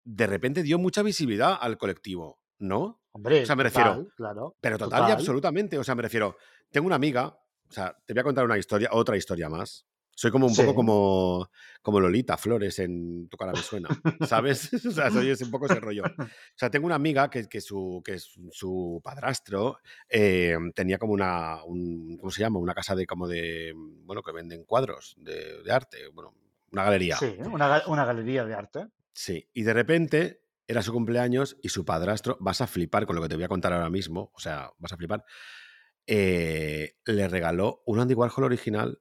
[0.04, 3.02] de repente dio mucha visibilidad al colectivo, ¿no?
[3.14, 4.58] Hombre, O sea, me total, refiero, claro.
[4.62, 5.12] Pero total, y total.
[5.18, 5.78] absolutamente.
[5.78, 6.38] O sea, me refiero,
[6.72, 9.86] tengo una amiga, o sea, te voy a contar una historia, otra historia más.
[10.16, 10.62] Soy como un Sí.
[10.62, 11.50] poco como,
[11.82, 13.90] como Lolita Flores en Tu cara me suena,
[14.28, 14.70] ¿sabes?
[14.86, 16.04] o sea, soy ese- un poco ese rollo.
[16.54, 19.78] O sea, tengo una amiga que, que, su, que su, su padrastro
[20.10, 22.60] eh, tenía como una, un, ¿cómo se llama?
[22.60, 26.36] Una casa de como de, bueno, que venden cuadros de, de arte, bueno,
[26.72, 27.16] una galería.
[27.18, 28.88] Sí, una, una galería de arte.
[29.14, 33.22] Sí, y de repente era su cumpleaños y su padrastro, vas a flipar con lo
[33.22, 35.26] que te voy a contar ahora mismo, o sea, vas a flipar,
[36.08, 39.00] eh, le regaló un Andy Warhol original.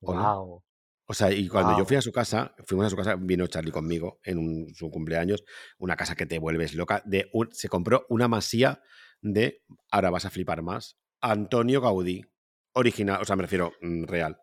[0.00, 0.62] Wow.
[1.10, 3.70] O sea, y cuando yo fui a su casa, fuimos a su casa, vino Charlie
[3.72, 5.42] conmigo en un- su cumpleaños,
[5.78, 8.82] una casa que te vuelves loca, de un- se compró una masía
[9.22, 12.22] de, ahora vas a flipar más, Antonio Gaudí,
[12.74, 14.38] original, o sea, me refiero mm, real.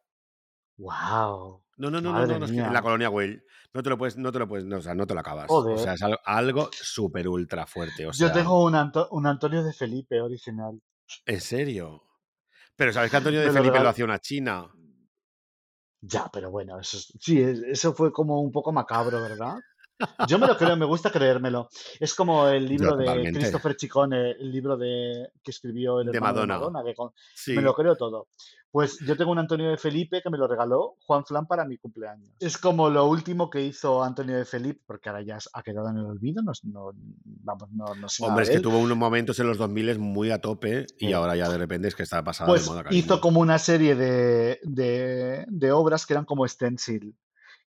[0.77, 1.63] Wow.
[1.77, 3.43] No, no, no, no, Madre no, no, es que en la colonia Güell.
[3.73, 5.45] No te lo puedes, no te lo puedes, no, o sea, no te lo acabas.
[5.49, 5.79] O Joder.
[5.79, 8.07] sea, es algo, algo súper ultra fuerte.
[8.07, 10.81] O Yo tengo un, Anto- un Antonio de Felipe original.
[11.25, 12.01] en serio.
[12.75, 14.69] Pero sabes que Antonio de lo Felipe lo hacía una china.
[16.07, 19.55] Ya, pero bueno, eso es- sí, es- eso fue como un poco macabro, ¿verdad?
[20.27, 21.69] Yo me lo creo, me gusta creérmelo.
[21.99, 23.39] Es como el Yo libro de totalmente.
[23.39, 26.59] Christopher Chicone, el libro de que escribió el De hermano de Madonna.
[26.71, 27.11] Madonna, que con-
[27.55, 28.27] me lo creo todo.
[28.71, 31.77] Pues yo tengo un Antonio de Felipe que me lo regaló Juan Flan para mi
[31.77, 32.29] cumpleaños.
[32.41, 35.97] Es como lo último que hizo Antonio de Felipe, porque ahora ya ha quedado en
[35.99, 36.91] el olvido, no, no-
[37.23, 40.41] vamos, no, no sé Hombre, es que tuvo unos momentos en los 2000 muy a
[40.41, 41.13] tope y Sí.
[41.13, 43.95] ahora ya de repente es que está pasada de Pues moda, hizo como una serie
[43.95, 47.15] de, de- de obras que eran como stencil,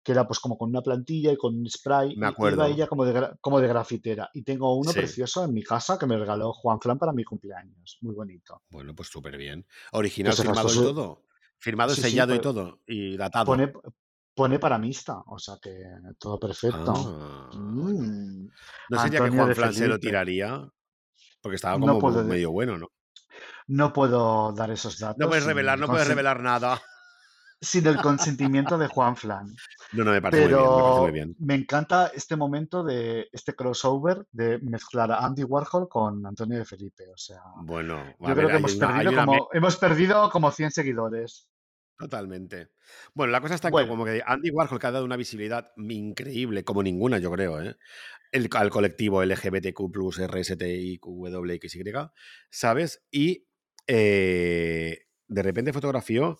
[0.08, 2.88] que era pues como con una plantilla y con un spray, Me y iba ella
[2.88, 4.30] como de, como de grafitera.
[4.34, 5.00] Y tengo uno Sí.
[5.00, 8.62] precioso en mi casa que me regaló Juan Flan para mi cumpleaños, muy bonito.
[8.70, 9.68] Bueno, pues súper bien.
[9.92, 11.24] Original Que se firmado y todo.
[11.58, 12.80] Firmado, Sí, sí, sellado y pues, todo.
[12.88, 13.48] Y datado.
[13.48, 13.74] pone,
[14.34, 15.78] pone para mista, o sea que
[16.18, 16.94] todo perfecto.
[16.96, 17.50] Ah.
[17.54, 18.48] Mm,
[18.90, 20.72] No sería que Juan Flan se lo tiraría,
[21.42, 22.88] porque estaba No como puedo, medio bueno, ¿no?
[23.68, 26.82] no puedo dar esos No datos puedes sin revelar, el, no puedes revelar nada.
[27.60, 29.48] Sin el consentimiento de Juan Flan.
[29.94, 31.36] No, no, me parece muy bien, me parece muy Pero bien.
[31.40, 36.66] me encanta este momento de este crossover de mezclar a Andy Warhol con Antonio de
[36.66, 37.06] Felipe.
[37.12, 40.52] O sea, Bueno, yo ver, creo que hemos una, perdido una como, hemos perdido como
[40.52, 41.50] 100 seguidores.
[41.98, 42.70] Totalmente.
[43.16, 45.16] Bueno, la cosa está en que Bueno, como que Andy Warhol que ha dado una
[45.18, 47.76] visibilidad increíble, como ninguna, yo creo, ¿eh?
[48.32, 49.80] El, al colectivo LGBTQ,
[50.28, 52.12] RSTIQWXY,
[52.52, 53.04] ¿sabes?
[53.10, 53.48] Y
[53.88, 56.38] eh, de repente fotografió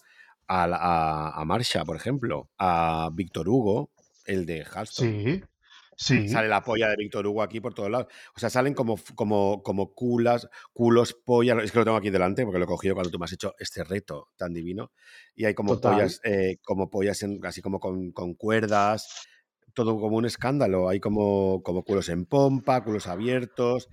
[0.48, 3.92] a, a, a Marsha, por ejemplo, a Víctor Hugo,
[4.26, 5.06] el de Halston.
[5.08, 5.44] sí,
[5.98, 8.08] sí, Sale la polla de Víctor Hugo aquí por todos lados.
[8.36, 11.64] O sea, salen como, como, como culas, culos, pollas.
[11.64, 13.56] Es que lo tengo aquí delante porque lo he cogido cuando tú me has hecho
[13.60, 14.92] este reto tan divino.
[15.36, 15.94] Y hay como total.
[15.94, 19.28] pollas, eh, como pollas en- así como con, con cuerdas.
[19.74, 20.90] Todo como un escándalo.
[20.90, 23.88] Hay como, como culos en pompa, culos abiertos.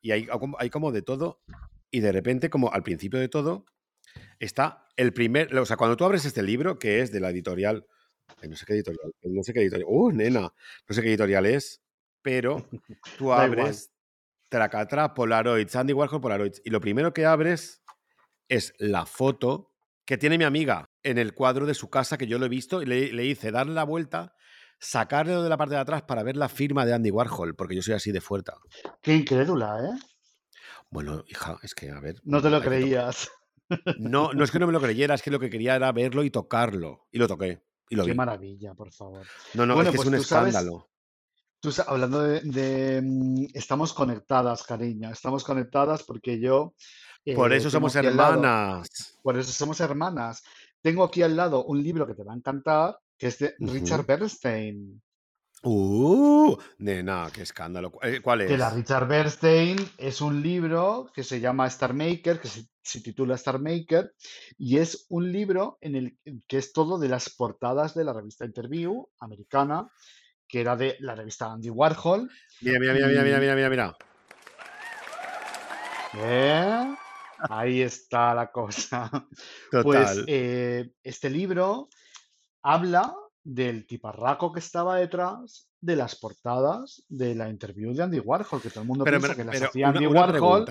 [0.00, 0.26] Y hay,
[0.58, 1.40] hay como de todo.
[1.90, 3.64] Y de repente, como al principio de todo,
[4.38, 5.56] está el primer.
[5.56, 7.86] O sea, cuando tú abres este libro, que es de la editorial.
[8.42, 9.12] eh, No sé qué editorial.
[9.22, 9.86] No sé qué editorial.
[9.88, 10.40] ¡Uh, nena!
[10.40, 11.82] No sé qué editorial es,
[12.22, 12.66] pero
[13.16, 13.90] tú abres
[14.48, 17.82] Tracatra Polaroids, Andy Warhol Polaroids, y lo primero que abres
[18.48, 19.72] es la foto
[20.06, 22.80] que tiene mi amiga en el cuadro de su casa, que yo lo he visto,
[22.80, 24.34] y le, le hice darle la vuelta,
[24.78, 27.82] sacarlo de la parte de atrás para ver la firma de Andy Warhol, porque yo
[27.82, 28.52] soy así de fuerte.
[29.02, 29.98] Qué incrédula, ¿eh?
[30.90, 33.30] Bueno, hija, es que, a ver, No te lo creías.
[33.98, 36.22] No, no es que no me lo creyera, es que lo que quería era verlo
[36.24, 37.06] y tocarlo.
[37.10, 38.16] Y lo toqué, y lo Qué vi.
[38.16, 39.26] maravilla, por favor.
[39.54, 40.88] No, no, es que es pues un tú sabes, escándalo.
[41.60, 46.74] tú hablando de, de, mm, estamos conectadas, cariño, estamos conectadas porque yo
[47.34, 49.18] Por eh, eso somos lado, hermanas.
[49.22, 50.42] por eso somos hermanas.
[50.80, 54.00] Tengo aquí al lado un libro que te va a encantar, que es de Richard
[54.00, 54.06] Ujú.
[54.06, 55.02] Bernstein.
[55.64, 57.90] Uh, nena, qué escándalo.
[58.02, 58.74] Eh, ¿Cuál Que la es?
[58.74, 63.60] Richard Bernstein es un libro que se llama Star Maker, que se, se titula Star
[63.60, 64.14] Maker
[64.56, 68.46] y es un libro en el que es todo de las portadas de la revista
[68.46, 69.90] Interview americana,
[70.48, 72.30] que era de la revista Andy Warhol.
[72.62, 73.96] Mira, mira, mira, mira, mira, mira, mira, mira.
[76.14, 76.96] ¿Eh?
[77.50, 79.10] Ahí está la cosa.
[79.82, 81.90] Pues eh, este libro
[82.62, 88.62] habla del tiparraco que estaba detrás de las portadas de la interview de Andy Warhol,
[88.62, 90.66] que todo el mundo piensa que las hacía Andy Warhol.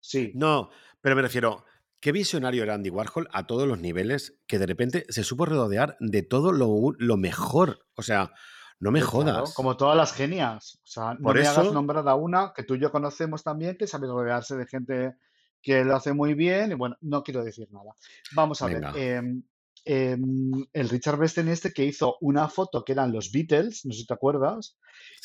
[0.00, 0.32] Sí.
[0.34, 0.70] No,
[1.00, 1.64] pero me refiero,
[2.00, 5.96] ¿qué visionario era Andy Warhol a todos los niveles que de repente se supo rodear
[6.00, 7.86] de todo lo, mejor?
[7.94, 8.32] O sea,
[8.80, 9.54] no me jodas.
[9.54, 10.80] como todas las genias.
[10.84, 13.86] O sea, no me hagas nombrar a una que tú y yo conocemos también, que
[13.86, 15.16] sabe rodearse de gente
[15.62, 16.72] que lo hace muy bien.
[16.72, 17.92] Y bueno, no quiero decir nada.
[18.34, 18.84] Vamos a ver.
[18.94, 19.42] Em,
[19.84, 24.00] em, el Richard Best este que hizo una foto que eran los Beatles, no sé
[24.00, 24.76] si te acuerdas,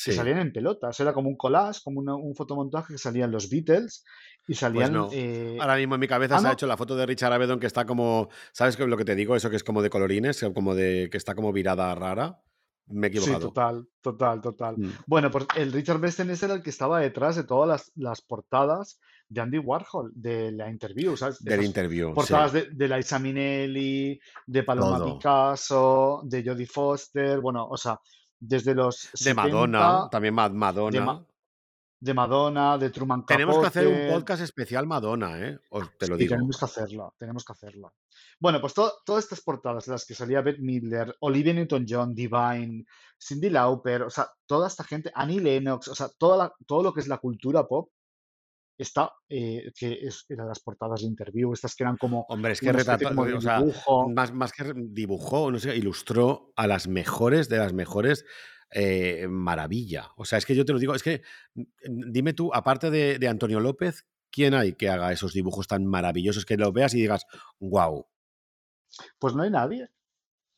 [0.04, 0.98] que salían en pelotas.
[1.00, 4.04] Era como un collage, como un fotomontaje que salían los Beatles
[4.44, 5.08] y pues salían.
[5.12, 7.60] Eh, Ahora mismo en mi cabeza ah, se ha hecho la foto de Richard Avedon
[7.60, 8.28] que está como.
[8.52, 9.36] ¿Sabes lo que te digo?
[9.36, 12.40] Eso que es como de colorines, como de que está como virada rara.
[12.86, 13.38] Me he equivocado.
[13.38, 14.76] Sí, total, total, total.
[14.76, 14.90] Mm.
[15.06, 19.00] Bueno, pues el Richard Besten era el que estaba detrás de todas las, las portadas
[19.34, 21.42] de Andy Warhol, de la interview, ¿sabes?
[21.42, 22.14] Del interview.
[22.14, 28.00] Portadas de, de la Minnelli, de Paloma Picasso, de Jodie Foster, bueno, o sea,
[28.38, 29.10] desde los.
[29.20, 31.24] De Madonna, también Madonna
[32.04, 33.34] de Madonna, de Truman Capote.
[33.34, 35.58] Tenemos que hacer un podcast especial Madonna, ¿eh?
[35.98, 36.34] te lo digo.
[36.34, 37.94] Tenemos que hacerlo, tenemos que hacerlo.
[38.38, 42.84] Bueno, pues todas estas portadas, las que salía Beth Midler, Olivia Newton-John, Divine,
[43.18, 47.00] Cindy Lauper, o sea, toda esta gente, Annie Lennox, o sea, toda todo lo que
[47.00, 47.88] es la cultura pop
[48.76, 52.26] está, eh, que es, eran las portadas de interview, estas que eran como.
[52.28, 53.62] Hombre, es que retrató, o sea,
[54.08, 58.24] más, más que dibujó, no sé, ilustró a las mejores de las mejores
[58.70, 60.10] eh, maravilla.
[60.16, 61.22] O sea, es que yo te lo digo, es que
[61.54, 66.44] mm, dime tú, aparte de, Antonio López, ¿quién hay que haga esos dibujos tan maravillosos
[66.44, 67.24] que los veas y digas,
[67.60, 68.06] wow?
[69.18, 69.90] Pues no hay nadie.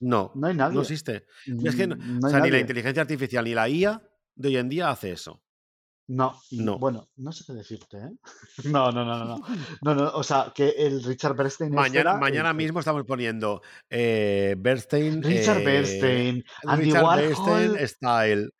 [0.00, 0.74] No, no hay nadie.
[0.74, 1.26] No existe.
[1.46, 4.02] es que mm, o sea, ni la inteligencia artificial ni la IA
[4.34, 5.42] de hoy en día hace eso.
[6.08, 6.78] No, no.
[6.78, 8.12] Bueno, no sé qué decirte, ¿eh?
[8.64, 9.38] No, no, no, no,
[9.82, 9.94] no.
[9.94, 11.72] no, o sea, que el Richard Bernstein.
[11.72, 13.60] Mañana, mañana mismo estamos poniendo
[13.90, 15.22] eh, Bernstein.
[15.22, 17.26] Richard eh, Bernstein, Andy Richard Warhol.
[17.26, 18.50] Bernstein Style.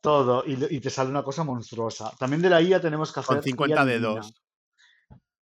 [0.00, 2.12] Todo, y, te sale una cosa monstruosa.
[2.18, 3.36] También de la IA tenemos que hacer.
[3.36, 4.34] Con 50 dedos.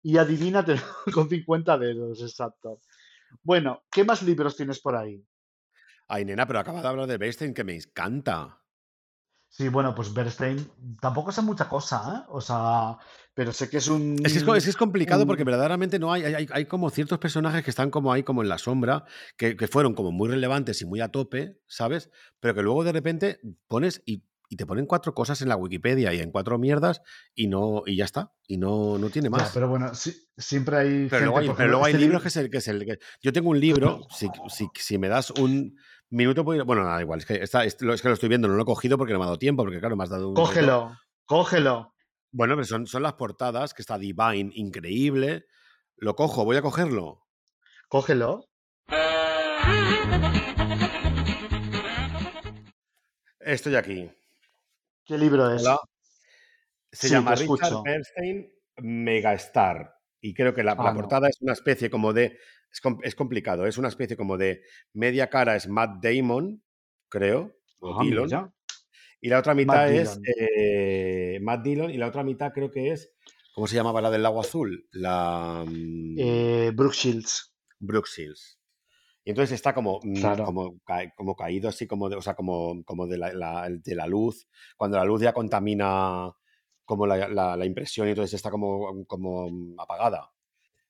[0.05, 0.65] Y adivina
[1.13, 2.81] con 50 dedos, exacto.
[3.41, 5.25] Bueno, ¿qué más libros tienes por ahí?
[6.09, 8.62] Ay, nena, pero acaba de hablar de Bernstein que me encanta.
[9.55, 10.67] Sí, bueno, pues Bernstein
[10.99, 12.25] tampoco sé mucha cosa, ¿eh?
[12.29, 12.97] O sea,
[13.35, 14.15] pero sé que es un...
[14.25, 18.11] Es que es, complicado porque verdaderamente no hay, hay, como ciertos personajes que están como
[18.11, 19.05] ahí, como en la sombra,
[19.37, 22.09] que, fueron como muy relevantes y muy a tope, ¿sabes?
[22.39, 24.23] Pero que luego de repente pones y,
[24.57, 27.03] te ponen cuatro cosas en la Wikipedia y en cuatro mierdas
[27.35, 29.51] y no y ya está, y no, no tiene más.
[29.53, 31.07] pero bueno, sí, siempre hay...
[31.11, 32.97] Pero luego hay, pero luego hay libros que es el que es el que...
[33.21, 35.75] Yo tengo un libro, si, si, si me das un
[36.13, 37.17] Minuto Bueno, nada, igual.
[37.17, 39.25] Es que, está, es, que lo estoy viendo, no lo he cogido porque no me
[39.25, 40.35] ha dado tiempo, porque claro, me has dado un.
[40.35, 40.95] Cógelo,
[41.25, 41.95] cógelo.
[42.31, 45.47] Bueno, pero son, son las portadas, que está Divine, increíble.
[45.95, 47.25] Lo cojo, voy a cogerlo.
[47.87, 48.47] Cógelo.
[53.39, 54.11] Estoy aquí.
[55.05, 55.67] ¿Qué libro es?
[56.91, 59.95] Se llama Richard Bernstein Megastar.
[60.21, 62.37] Y creo que la, ah, portada es una especie como de.
[63.03, 64.61] Es, complicado, es una especie como de.
[64.93, 66.63] Media cara es Matt Damon,
[67.09, 68.51] creo, o ah, Dillon.
[69.21, 73.13] Y la otra mitad es eh, Matt Dillon, y la otra mitad creo que es.
[73.53, 74.87] ¿Cómo se llamaba la del lago azul?
[74.91, 75.63] La.
[75.67, 77.55] Mm, eh, Brooke Shields.
[77.79, 78.59] Brooke Shields.
[79.23, 80.79] Y entonces está como, mm, como,
[81.15, 84.47] como, caído así, como de, o sea, como, como de, la, de la luz.
[84.75, 86.33] Cuando la luz ya contamina
[86.83, 90.32] como la, la, impresión y entonces está como, como apagada.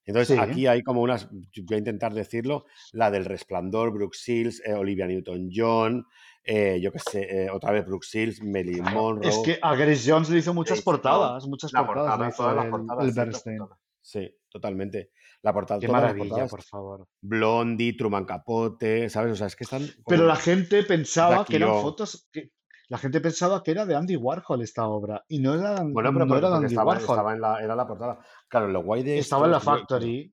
[0.05, 4.73] Entonces aquí hay como unas, voy a intentar decirlo, la del Resplandor, Brooke Shields, eh,
[4.73, 6.05] Olivia Newton-John,
[6.43, 9.29] eh, yo qué sé, eh, otra vez Brooke Shields, Marilyn Monroe.
[9.29, 12.35] Es que a Grace Jones le hizo muchas portadas, muchas portadas.
[12.35, 13.59] Portada, el, Bernstein.
[14.01, 15.11] Sí, totalmente.
[15.41, 15.79] La portada.
[15.79, 17.07] Qué maravilla, por favor.
[17.21, 19.33] Blondie, Truman Capote, ¿sabes?
[19.33, 19.87] O sea, es que están.
[20.05, 22.27] Pero la gente pensaba que eran fotos.
[22.31, 22.51] Que,
[22.89, 26.25] la gente pensaba que era de Andy Warhol esta obra y no era, bueno, pero
[26.25, 27.01] no era de Andy estaba, Warhol.
[27.01, 28.19] Estaba en la, era la portada.
[28.53, 30.31] Claro, lo guay de Estaba en la Factory.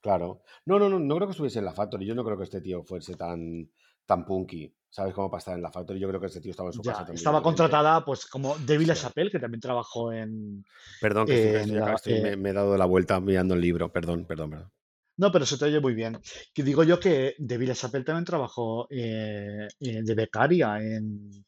[0.00, 0.42] Claro.
[0.66, 2.06] No, no, no, no creo que estuviese en la Factory.
[2.06, 3.68] Yo no creo que este tío fuese tan,
[4.06, 4.72] tan punky.
[4.88, 5.98] ¿Sabes cómo para estar en la Factory?
[5.98, 7.16] Yo creo que este tío estaba en su casa también.
[7.16, 10.64] Estaba contratada, pues, como David Chapelle, que también trabajó en.
[11.00, 13.90] Perdón, que eh, me, he dado la vuelta mirando el libro.
[13.90, 14.70] Perdón, perdón, perdón.
[15.16, 16.20] No, pero se te oye muy bien.
[16.54, 21.44] Que digo yo que David Chapelle también trabajó eh, eh, de becaria en,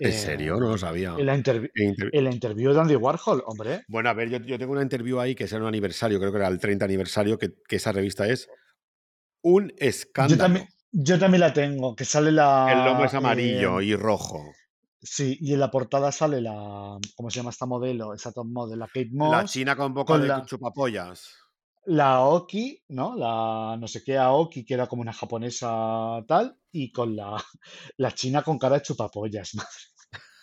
[0.00, 0.58] ¿En serio?
[0.58, 1.14] No lo sabía.
[1.18, 3.84] En la, interview de Andy Warhol, hombre.
[3.86, 6.38] Bueno, a ver, yo, tengo una interview ahí que es en un aniversario, creo que
[6.38, 8.48] era el 30 aniversario, que, esa revista es
[9.42, 10.64] un escándalo.
[10.92, 12.72] Yo también, la tengo, que sale la...
[12.72, 14.42] El lomo es amarillo eh, y rojo.
[15.02, 16.98] Sí, y en la portada sale la.
[17.16, 18.12] ¿Cómo se llama esta modelo?
[18.12, 19.32] Esa top model, la Kate Moss.
[19.32, 21.38] La china con boca de la, chupapollas.
[21.90, 23.16] La Aoki, ¿no?
[23.16, 27.36] La no sé qué Aoki, que era como una japonesa tal, y con la,
[27.96, 29.56] la china con cara de chupapollas,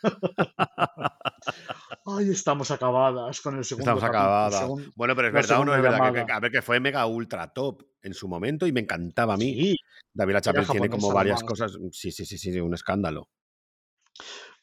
[2.05, 3.91] Ay, estamos acabadas con el segundo.
[3.91, 4.67] Estamos acabadas.
[4.95, 7.81] bueno, pero es verdad, uno es verdad que, a ver, que fue mega ultra top
[8.01, 9.73] en su momento y me encantaba a mí.
[10.13, 11.77] David Lachapelle tiene como varias cosas.
[11.93, 13.29] Sí, sí, sí, sí, un escándalo.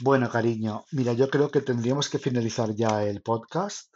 [0.00, 3.93] Bueno, cariño, mira, yo creo que tendríamos que finalizar ya el podcast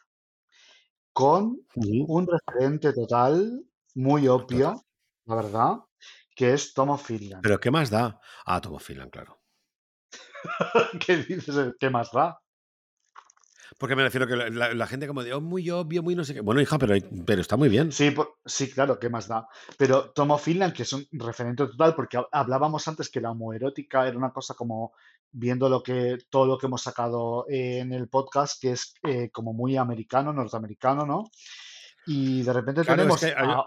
[1.18, 3.64] con un referente total,
[3.96, 4.84] muy obvio,
[5.26, 5.78] la verdad,
[6.32, 7.42] que es Tomo Finland.
[7.42, 8.20] ¿Pero qué más da?
[8.46, 9.42] Ah, Tomo Finland, claro.
[11.04, 11.74] ¿Qué dices?
[11.80, 12.40] ¿Qué más da?
[13.78, 16.40] Porque me refiero que la, gente como de, oh, muy obvio, muy no sé qué.
[16.40, 16.94] Bueno, hija, pero,
[17.26, 17.90] pero está muy bien.
[17.90, 18.14] Sí,
[18.44, 19.48] sí, claro, ¿qué más da?
[19.76, 24.16] Pero Tomo Finland, que es un referente total, porque hablábamos antes que la homoerótica era
[24.16, 24.92] una cosa como
[25.30, 29.52] viendo lo que, todo lo que hemos sacado en el podcast, que es eh, como
[29.52, 31.24] muy americano, norteamericano, ¿no?
[32.06, 33.66] Y de repente tenemos a,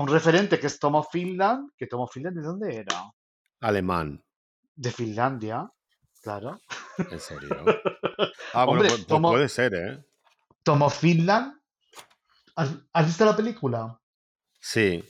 [0.00, 3.12] un referente que es Tomo Finland, que Tomo Finland, ¿de dónde era?
[3.60, 4.24] Alemán.
[4.74, 5.70] De Finlandia,
[6.22, 6.60] claro.
[6.98, 7.50] ¿En serio?
[8.52, 10.04] Ah, bueno, pues, pues puede ser, ¿eh?
[10.64, 11.54] Tomo Finland.
[12.56, 13.98] ¿Has, visto la película?
[14.60, 15.02] Sí.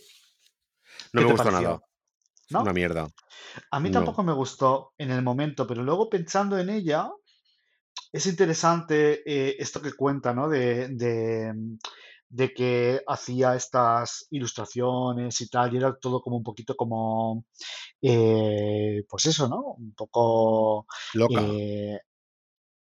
[1.12, 1.80] No me gustó nada.
[2.58, 3.08] Una mierda.
[3.70, 7.10] A mí tampoco me gustó en el momento, pero luego pensando en ella,
[8.12, 10.48] es interesante eh, esto que cuenta, ¿no?
[10.48, 17.44] De, de, que hacía estas ilustraciones y tal, y era todo como un poquito como,
[18.02, 19.74] eh, pues eso, ¿no?
[19.78, 20.86] Un poco...
[21.14, 21.40] Loca.
[21.42, 22.00] Eh,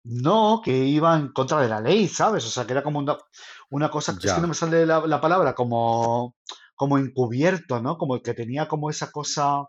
[0.04, 2.44] no, que iba en contra de la ley, ¿sabes?
[2.44, 5.54] O sea, que era como una, cosa, es que no me sale la, la palabra,
[5.54, 6.34] como,
[6.74, 7.96] como encubierto, ¿no?
[7.96, 9.64] Como el que tenía como esa cosa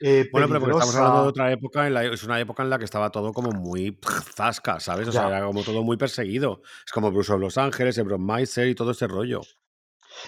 [0.00, 3.10] eh, bueno, pero estamos hablando de otra época, es una época en la que estaba
[3.10, 3.98] todo como muy
[4.36, 5.08] zasca, ¿sabes?
[5.08, 6.60] O sea, era como todo muy perseguido.
[6.84, 9.40] Es como Bruce of Los Ángeles, Ebron Meiser y todo ese rollo.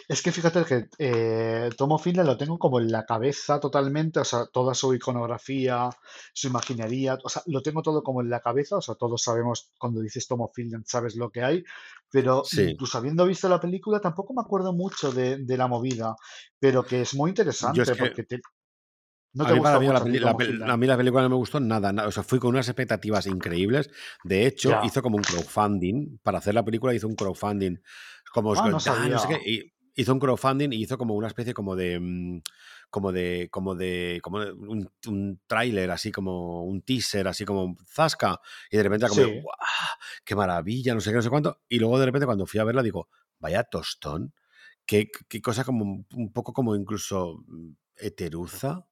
[0.06, 4.24] Es que fíjate que eh, Tomo Finland lo tengo como en la cabeza totalmente, o
[4.24, 5.90] sea, toda su iconografía,
[6.32, 9.70] su imaginería, o sea, lo tengo todo como en la cabeza, o sea, todos sabemos
[9.78, 11.64] cuando dices Tomo Finland, sabes lo que hay,
[12.10, 16.14] pero incluso habiendo visto la película tampoco me acuerdo mucho de, la movida,
[16.58, 18.40] pero que es muy interesante porque te,
[19.40, 19.54] a,
[20.78, 23.90] mí la, película no me gustó nada, O sea, fui con unas expectativas increíbles.
[24.24, 26.18] De hecho, hizo como un crowdfunding.
[26.22, 27.76] Para hacer la película hizo un crowdfunding.
[28.32, 28.80] Como, ah, no
[29.98, 32.42] hizo un crowdfunding y hizo como una especie como de mm,
[32.88, 38.40] como de como de como un, un tráiler así como un teaser así como zasca
[38.70, 39.22] y de repente como
[40.24, 41.60] qué maravilla no sé qué no sé cuánto.
[41.68, 43.08] Y luego de repente cuando fui a verla digo
[43.40, 44.32] vaya tostón
[44.86, 48.86] qué, qué cosa como un poco como incluso mm, heteruza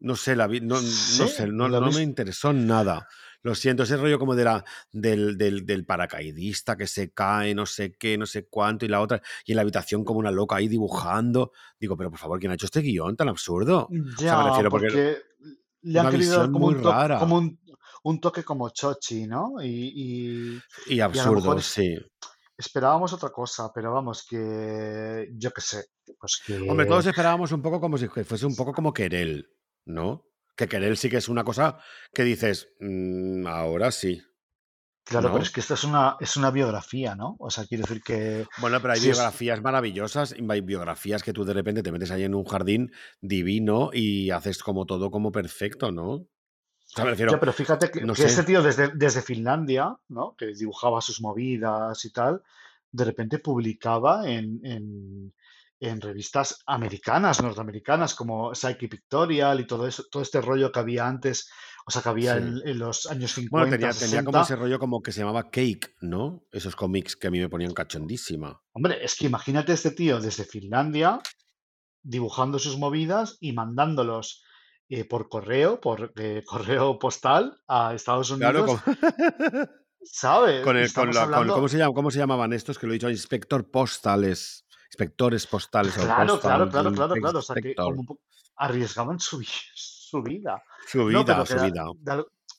[0.00, 3.06] no sé, la no, no sé, no, me interesó nada.
[3.42, 7.92] Lo siento, ese rollo como de la, del, del, paracaidista que se cae, no sé
[7.92, 10.68] qué, no sé cuánto, y la otra, y en la habitación como una loca ahí
[10.68, 11.52] dibujando.
[11.78, 13.88] Digo, pero por favor, ¿quién ha hecho este guion tan absurdo?
[14.18, 15.18] Ya, porque,
[15.82, 17.50] le han querido como, un, como
[18.04, 19.54] un, toque como chochi, ¿no?
[19.62, 21.96] Y, y, absurdo, sí.
[22.56, 25.86] Esperábamos otra cosa, pero vamos, que yo qué sé.
[26.18, 26.60] Pues que...
[26.70, 29.48] Hombre, todos esperábamos un poco como si fuese un poco como Querel.
[29.84, 30.24] ¿no?
[30.56, 31.78] Que querer sí que es una cosa
[32.12, 34.22] que dices, mm, ahora sí.
[35.04, 37.36] Claro, pero es que esta es una, es una biografía, ¿no?
[37.40, 38.46] O sea, quiero decir que.
[38.58, 42.34] Bueno, pero hay biografías maravillosas, hay biografías que tú de repente te metes ahí en
[42.34, 46.10] un jardín divino y haces como todo como perfecto, ¿no?
[46.10, 46.26] O
[46.94, 50.34] sea, pero fíjate que, este tío desde, desde Finlandia, ¿no?
[50.36, 52.42] Que dibujaba sus movidas y tal,
[52.90, 55.34] de repente publicaba en, en
[56.00, 61.50] revistas americanas, norteamericanas, como Psyche Pictorial y todo eso, todo este rollo que había antes,
[61.86, 63.50] o sea, que había en, los años 50.
[63.50, 66.44] Bueno, tenía, tenía, como ese rollo como que se llamaba Cake, ¿no?
[66.52, 68.62] Esos cómics que a mí me ponían cachondísima.
[68.72, 71.20] Hombre, es que imagínate este tío desde Finlandia
[72.02, 74.44] dibujando sus movidas y mandándolos
[74.88, 78.80] eh, por correo, por eh, correo postal a Estados Unidos.
[78.82, 79.68] Claro,
[80.04, 80.62] ¿Sabes?
[80.64, 81.12] Con el, con
[81.48, 82.78] ¿cómo, se ¿Cómo se llamaban estos?
[82.78, 84.61] Que lo he dicho, inspector postales
[84.92, 85.94] inspectores postales.
[85.94, 87.38] Claro, claro, claro, claro, claro.
[87.38, 87.74] O sea, que
[88.56, 89.42] arriesgaban su,
[89.74, 90.62] su vida.
[90.86, 91.84] Su vida, su vida.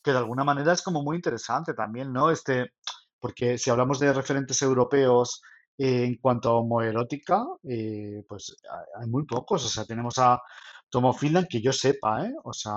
[0.03, 2.29] que de alguna manera es como muy interesante también, ¿no?
[2.31, 2.73] Este,
[3.19, 5.41] porque si hablamos de referentes europeos
[5.77, 8.55] en cuanto a homoerótica, eh, pues
[8.99, 9.65] hay muy pocos.
[9.65, 10.41] O sea, tenemos a
[10.89, 12.33] Tomo Finland que yo sepa, ¿eh?
[12.43, 12.73] O sea,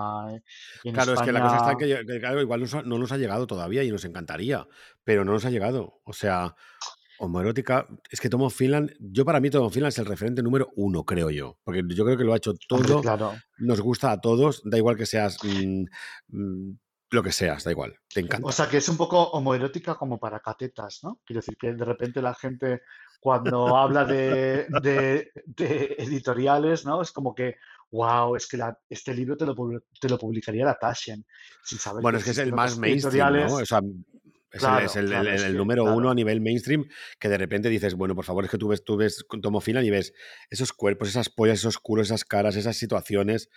[0.84, 3.12] en Claro, es que la cosa está que, que, claro, igual nos ha- no nos
[3.12, 4.66] ha llegado todavía y nos encantaría,
[5.04, 6.00] pero no nos ha llegado.
[6.04, 6.54] O sea,
[7.18, 11.04] homoerótica, es que Tomo Finland, yo para mí Tomo Finland es el referente número uno,
[11.04, 13.34] creo yo, porque yo creo que lo ha hecho Hombre, todo, claro.
[13.58, 15.84] nos gusta a todos, da igual que seas mm,
[16.28, 16.78] mm,
[17.10, 18.52] lo que seas, da igual, te O encanta.
[18.52, 21.20] sea, que es un poco homoerótica como para catetas, ¿no?
[21.24, 22.82] Quiero decir que de repente la gente
[23.20, 27.00] cuando habla de, de- de editoriales, ¿no?
[27.00, 27.56] Es como que,
[27.92, 31.24] wow, es que la- este libro te lo, pub- te lo publicaría la Taschen,
[31.64, 33.54] sin saber que Bueno, es que es el más mainstream, ¿no?
[33.54, 33.80] O sea,
[34.50, 36.84] es el, es Claro, el- claro, el- es el que, número uno a nivel mainstream
[37.18, 39.86] que de repente dices, bueno, por favor, es que tú ves, tú ves Tomo Finland
[39.86, 40.12] y ves
[40.50, 43.50] esos cuerpos, esas pollas, esos culos, esas caras, esas situaciones,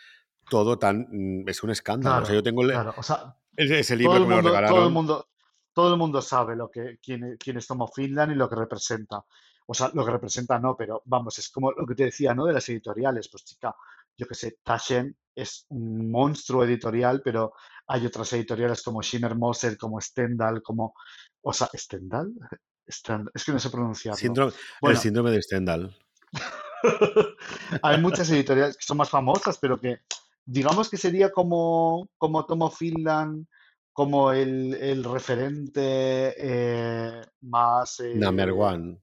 [0.50, 1.08] todo tan...
[1.12, 2.24] mm, Es un escándalo.
[2.24, 2.76] O sea, yo claro, tengo el-.
[2.98, 5.30] O sea, ese, libro el que me lo todo el mundo,
[5.74, 8.56] todo el mundo sabe lo que, quién, es- quién es Tomo Finland y lo que
[8.56, 9.24] representa.
[9.68, 12.46] O sea, lo que representa no, pero vamos, es como lo que te decía, ¿no?
[12.46, 13.30] De las editoriales.
[13.30, 13.76] Pues chica,
[14.18, 17.54] yo qué sé, Taschen es un monstruo editorial, pero
[17.88, 20.94] hay otras editoriales como Shimmer Moser, como Stendhal, como,
[21.42, 22.32] o sea, ¿Stendhal?
[22.88, 24.18] Stendhal, es que no sé pronunciarlo.
[24.18, 25.98] Síndrome, el síndrome de Stendhal.
[27.82, 30.00] hay muchas editoriales que son más famosas, pero que
[30.46, 33.46] digamos que sería como, como Tomo Finland,
[33.94, 39.02] como el, el referente eh, más Number eh, one.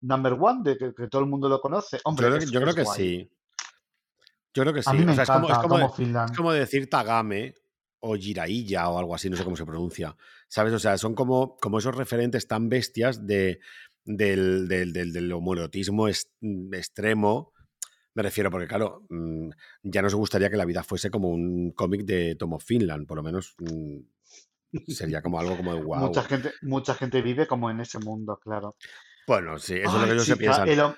[0.00, 1.96] number one de que, que todo el mundo lo conoce.
[1.96, 2.98] Yo Hombre, creo, yo creo que guay.
[2.98, 3.30] sí.
[4.54, 5.04] Yo creo que A mí sí.
[5.04, 6.36] me O sea, es como, es encanta como, Tomo es Finland.
[6.36, 7.54] como decir Tagame
[8.00, 10.16] o Jiraiya o algo así, no sé cómo se pronuncia.
[10.48, 10.72] ¿Sabes?
[10.74, 13.60] O sea, son como, como esos referentes tan bestias de,
[14.04, 16.06] del, del, del, del homoerotismo
[16.40, 17.52] mm, extremo.
[18.14, 19.48] Me refiero porque, claro, mm,
[19.84, 23.22] ya nos gustaría que la vida fuese como un cómic de Tomo Finland, por lo
[23.22, 23.98] menos mm,
[24.88, 25.98] sería como algo como de wow.
[26.00, 28.76] Mucha gente, mucha gente vive como en ese mundo, claro.
[29.26, 30.68] Bueno, sí, eso es lo que ellos se chica, piensan.
[30.68, 30.96] el, hom-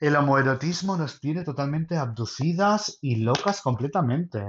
[0.00, 4.42] el homoerotismo nos tiene totalmente abducidas y locas completamente, ¿eh?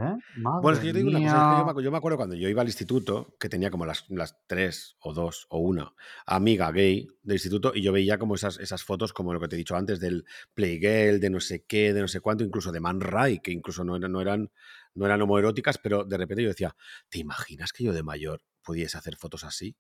[0.61, 1.91] Bueno, es Madre que yo te digo una cosa, es que yo me, acu- yo
[1.91, 5.45] me acuerdo cuando yo iba al instituto, que tenía como las, las tres o dos
[5.49, 5.93] o una
[6.25, 9.55] amiga gay del instituto, y yo veía como esas, esas fotos, como lo que te
[9.55, 12.79] he dicho antes, del Playgirl, de no sé qué, de no sé cuánto, incluso de
[12.79, 14.51] Man Ray, que incluso no, eran- no, eran,
[14.93, 16.75] no eran homoeróticas, pero de repente yo decía,
[17.09, 19.75] ¿te imaginas que yo de mayor pudiese hacer fotos así?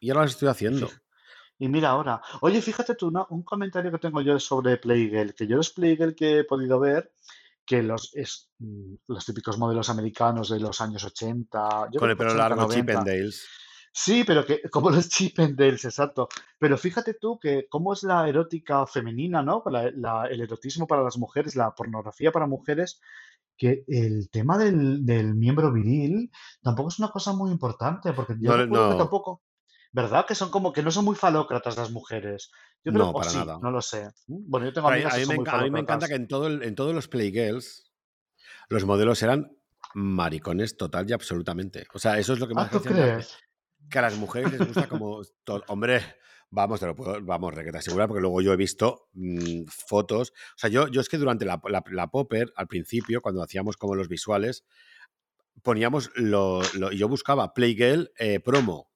[0.00, 0.90] Y ahora las estoy haciendo.
[1.60, 2.20] Y mira ahora.
[2.40, 6.16] Oye, fíjate tú, una- un comentario que tengo yo sobre Playgirl, que yo los Playgirl
[6.16, 7.12] que he podido ver,
[7.64, 12.10] que los, es, mm, los típicos modelos americanos de los años 80, yo Con creo
[12.10, 12.92] el que pelo 80, largo, 90.
[12.92, 13.48] Chippendales.
[13.92, 16.28] Sí, pero que como los Chippendales, exacto.
[16.58, 19.62] Pero fíjate tú que cómo es la erótica femenina, ¿no?
[19.66, 23.00] La- la- el erotismo para las mujeres, la pornografía para mujeres,
[23.56, 26.30] que el tema del, del miembro viril
[26.62, 29.42] tampoco es una cosa muy importante, porque yo No, le- recuerdo que no, tampoco,
[29.92, 30.26] ¿verdad?
[30.26, 32.50] Que son como que no son muy falócratas las mujeres.
[32.84, 33.58] Yo creo, no, para sí, nada.
[33.60, 34.06] no lo sé.
[34.26, 34.50] ¿Mm?
[34.50, 35.80] Bueno, yo tengo Pero a, mí- amigas a que mí me, muy a mí me
[35.80, 37.92] encanta que en, todo el- en todos los Playgirls
[38.68, 39.56] los modelos eran
[39.94, 41.86] maricones total y absolutamente.
[41.92, 42.88] O sea, eso es lo que Ah, más ¿tú hace.
[42.88, 43.36] crees?
[43.90, 45.20] Que a las mujeres les gusta como...
[45.66, 46.00] Hombre,
[46.50, 47.20] vamos, te lo puedo...
[47.22, 50.30] Vamos, que te asegurar, porque luego yo he visto mm, fotos.
[50.30, 53.76] O sea, yo, yo es que durante la, la, la Popper, al principio, cuando hacíamos
[53.76, 54.64] como los visuales,
[55.62, 56.60] poníamos lo...
[56.74, 58.89] lo- yo buscaba Playgirl eh, promo.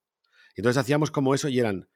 [0.56, 1.88] Entonces hacíamos como eso y eran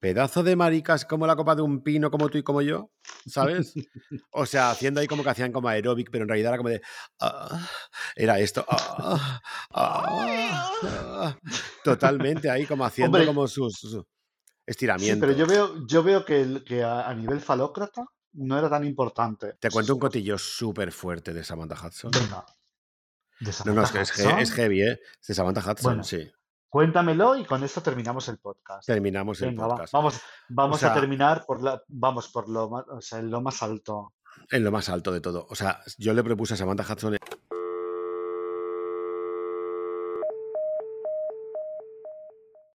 [0.00, 2.92] pedazo de maricas como la copa de un pino, como tú y como yo,
[3.26, 3.78] ¿sabes?
[4.32, 6.82] O sea, haciendo ahí como que hacían como aeróbic, pero en realidad era como de.
[7.20, 7.68] "Ah",
[8.16, 8.64] era esto.
[8.68, 9.40] "Ah,
[9.72, 11.38] ah, ah",
[11.82, 14.04] totalmente ahí como haciendo Hombre, como sus, sus
[14.96, 15.46] sí, pero yo estiramientos.
[15.46, 19.70] veo, yo veo que, el- que a, a nivel falócrata no era tan importante Te
[19.70, 22.16] cuento un cotillo súper fuerte de Samantha Hudson.
[22.16, 22.44] Venga,
[23.40, 24.98] de No, no, es que es, heavy, ¿eh?
[25.26, 26.30] De Samantha Hudson, Bueno, sí.
[26.68, 28.86] Cuéntamelo y con esto terminamos el podcast.
[28.86, 29.92] Terminamos el Venga, va, podcast.
[29.92, 30.20] vamos, O
[30.50, 34.14] vamos a terminar por la, vamos por lo más, o sea, en lo más alto.
[34.50, 35.46] en lo más alto de todo.
[35.50, 37.16] O sea, yo le propuse a Samantha Hudson